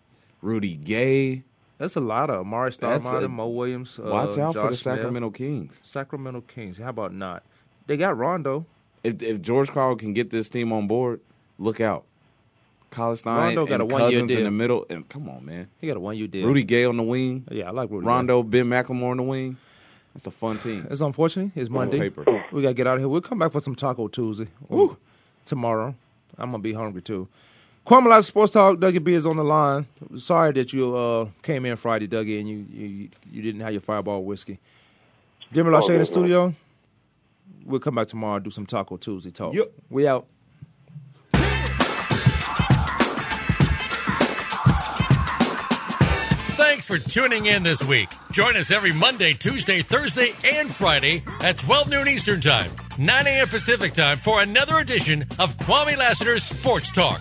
Rudy 0.45 0.74
Gay. 0.76 1.42
That's 1.78 1.97
a 1.97 2.01
lot 2.01 2.30
of 2.30 2.40
Amari 2.40 2.70
Stoudemire, 2.70 3.28
Mo 3.30 3.49
Williams. 3.49 3.99
Uh, 3.99 4.09
Watch 4.09 4.38
out 4.38 4.55
for 4.55 4.62
Josh 4.62 4.70
the 4.72 4.76
Smith. 4.76 4.97
Sacramento 4.99 5.30
Kings. 5.30 5.80
Sacramento 5.82 6.42
Kings. 6.42 6.78
How 6.78 6.90
about 6.90 7.12
not? 7.12 7.42
They 7.86 7.97
got 7.97 8.16
Rondo. 8.16 8.66
If, 9.03 9.22
if 9.22 9.42
George 9.42 9.70
Karl 9.70 9.97
can 9.97 10.12
get 10.12 10.30
this 10.30 10.49
team 10.49 10.72
on 10.72 10.86
board, 10.86 11.20
look 11.59 11.80
out. 11.80 12.05
Cauley-Stein 12.90 13.36
Rondo 13.36 13.66
got 13.66 13.80
a 13.80 13.84
one-year 13.84 14.20
Cousins 14.20 14.30
in 14.30 14.45
the 14.45 14.51
middle. 14.53 14.86
And 14.88 15.09
come 15.09 15.28
on, 15.28 15.45
man. 15.45 15.68
He 15.80 15.88
got 15.88 15.97
a 15.97 16.01
one 16.01 16.16
year 16.16 16.28
deal. 16.28 16.47
Rudy 16.47 16.62
Gay 16.62 16.84
on 16.84 16.97
the 16.97 17.03
wing. 17.03 17.45
Yeah, 17.51 17.68
I 17.68 17.70
like 17.72 17.90
Rudy. 17.90 18.07
Rondo, 18.07 18.42
Ben 18.42 18.66
McLemore 18.66 19.11
on 19.11 19.16
the 19.16 19.22
wing. 19.24 19.57
That's 20.14 20.28
a 20.28 20.30
fun 20.30 20.59
team. 20.59 20.86
It's 20.88 21.01
unfortunate. 21.01 21.51
It's 21.57 21.68
Monday. 21.68 21.99
paper. 21.99 22.24
We 22.53 22.62
gotta 22.62 22.74
get 22.74 22.86
out 22.86 22.95
of 22.97 23.01
here. 23.01 23.09
We'll 23.09 23.20
come 23.20 23.40
back 23.40 23.51
for 23.51 23.61
some 23.61 23.74
Taco 23.74 24.07
Tuesday. 24.09 24.47
Tomorrow. 25.45 25.95
I'm 26.38 26.51
gonna 26.51 26.62
be 26.62 26.72
hungry 26.72 27.03
too. 27.03 27.28
Kwamie 27.87 28.09
Live 28.09 28.24
Sports 28.24 28.53
Talk. 28.53 28.78
Dougie 28.78 29.03
B 29.03 29.12
is 29.12 29.26
on 29.26 29.37
the 29.37 29.45
line. 29.45 29.87
Sorry 30.16 30.53
that 30.53 30.72
you 30.72 30.97
uh, 30.97 31.28
came 31.43 31.66
in 31.66 31.76
Friday, 31.76 32.09
Dougie, 32.09 32.41
and 32.41 32.49
you 32.49 32.64
you, 32.70 33.09
you 33.30 33.43
didn't 33.43 33.61
have 33.61 33.72
your 33.72 33.82
Fireball 33.82 34.24
whiskey. 34.24 34.59
Jimmy 35.53 35.70
Lachey 35.70 35.74
in 35.74 35.80
the 35.80 35.93
good, 35.93 35.99
man. 35.99 36.07
studio. 36.07 36.55
We'll 37.66 37.80
come 37.80 37.95
back 37.95 38.09
tomorrow 38.09 38.37
and 38.37 38.45
do 38.45 38.51
some 38.51 38.66
Taco 38.66 38.97
Tuesday 38.97 39.30
talk. 39.30 39.55
Yep. 39.55 39.72
We 39.91 40.09
out. 40.09 40.26
Thanks 46.57 46.87
for 46.87 46.99
tuning 46.99 47.47
in 47.47 47.62
this 47.62 47.82
week. 47.85 48.09
Join 48.32 48.57
us 48.57 48.70
every 48.70 48.93
Monday, 48.93 49.32
Tuesday, 49.32 49.82
Thursday, 49.82 50.32
and 50.57 50.70
Friday 50.70 51.22
at 51.41 51.59
12 51.59 51.89
noon 51.89 52.09
Eastern 52.09 52.41
Time, 52.41 52.70
9 52.99 53.26
a.m. 53.26 53.49
Pacific 53.49 53.93
Time 53.93 54.16
for 54.16 54.41
another 54.41 54.78
edition 54.78 55.22
of 55.39 55.57
Kwamie 55.59 55.97
Lassiter's 55.97 56.45
Sports 56.45 56.91
Talk 56.91 57.20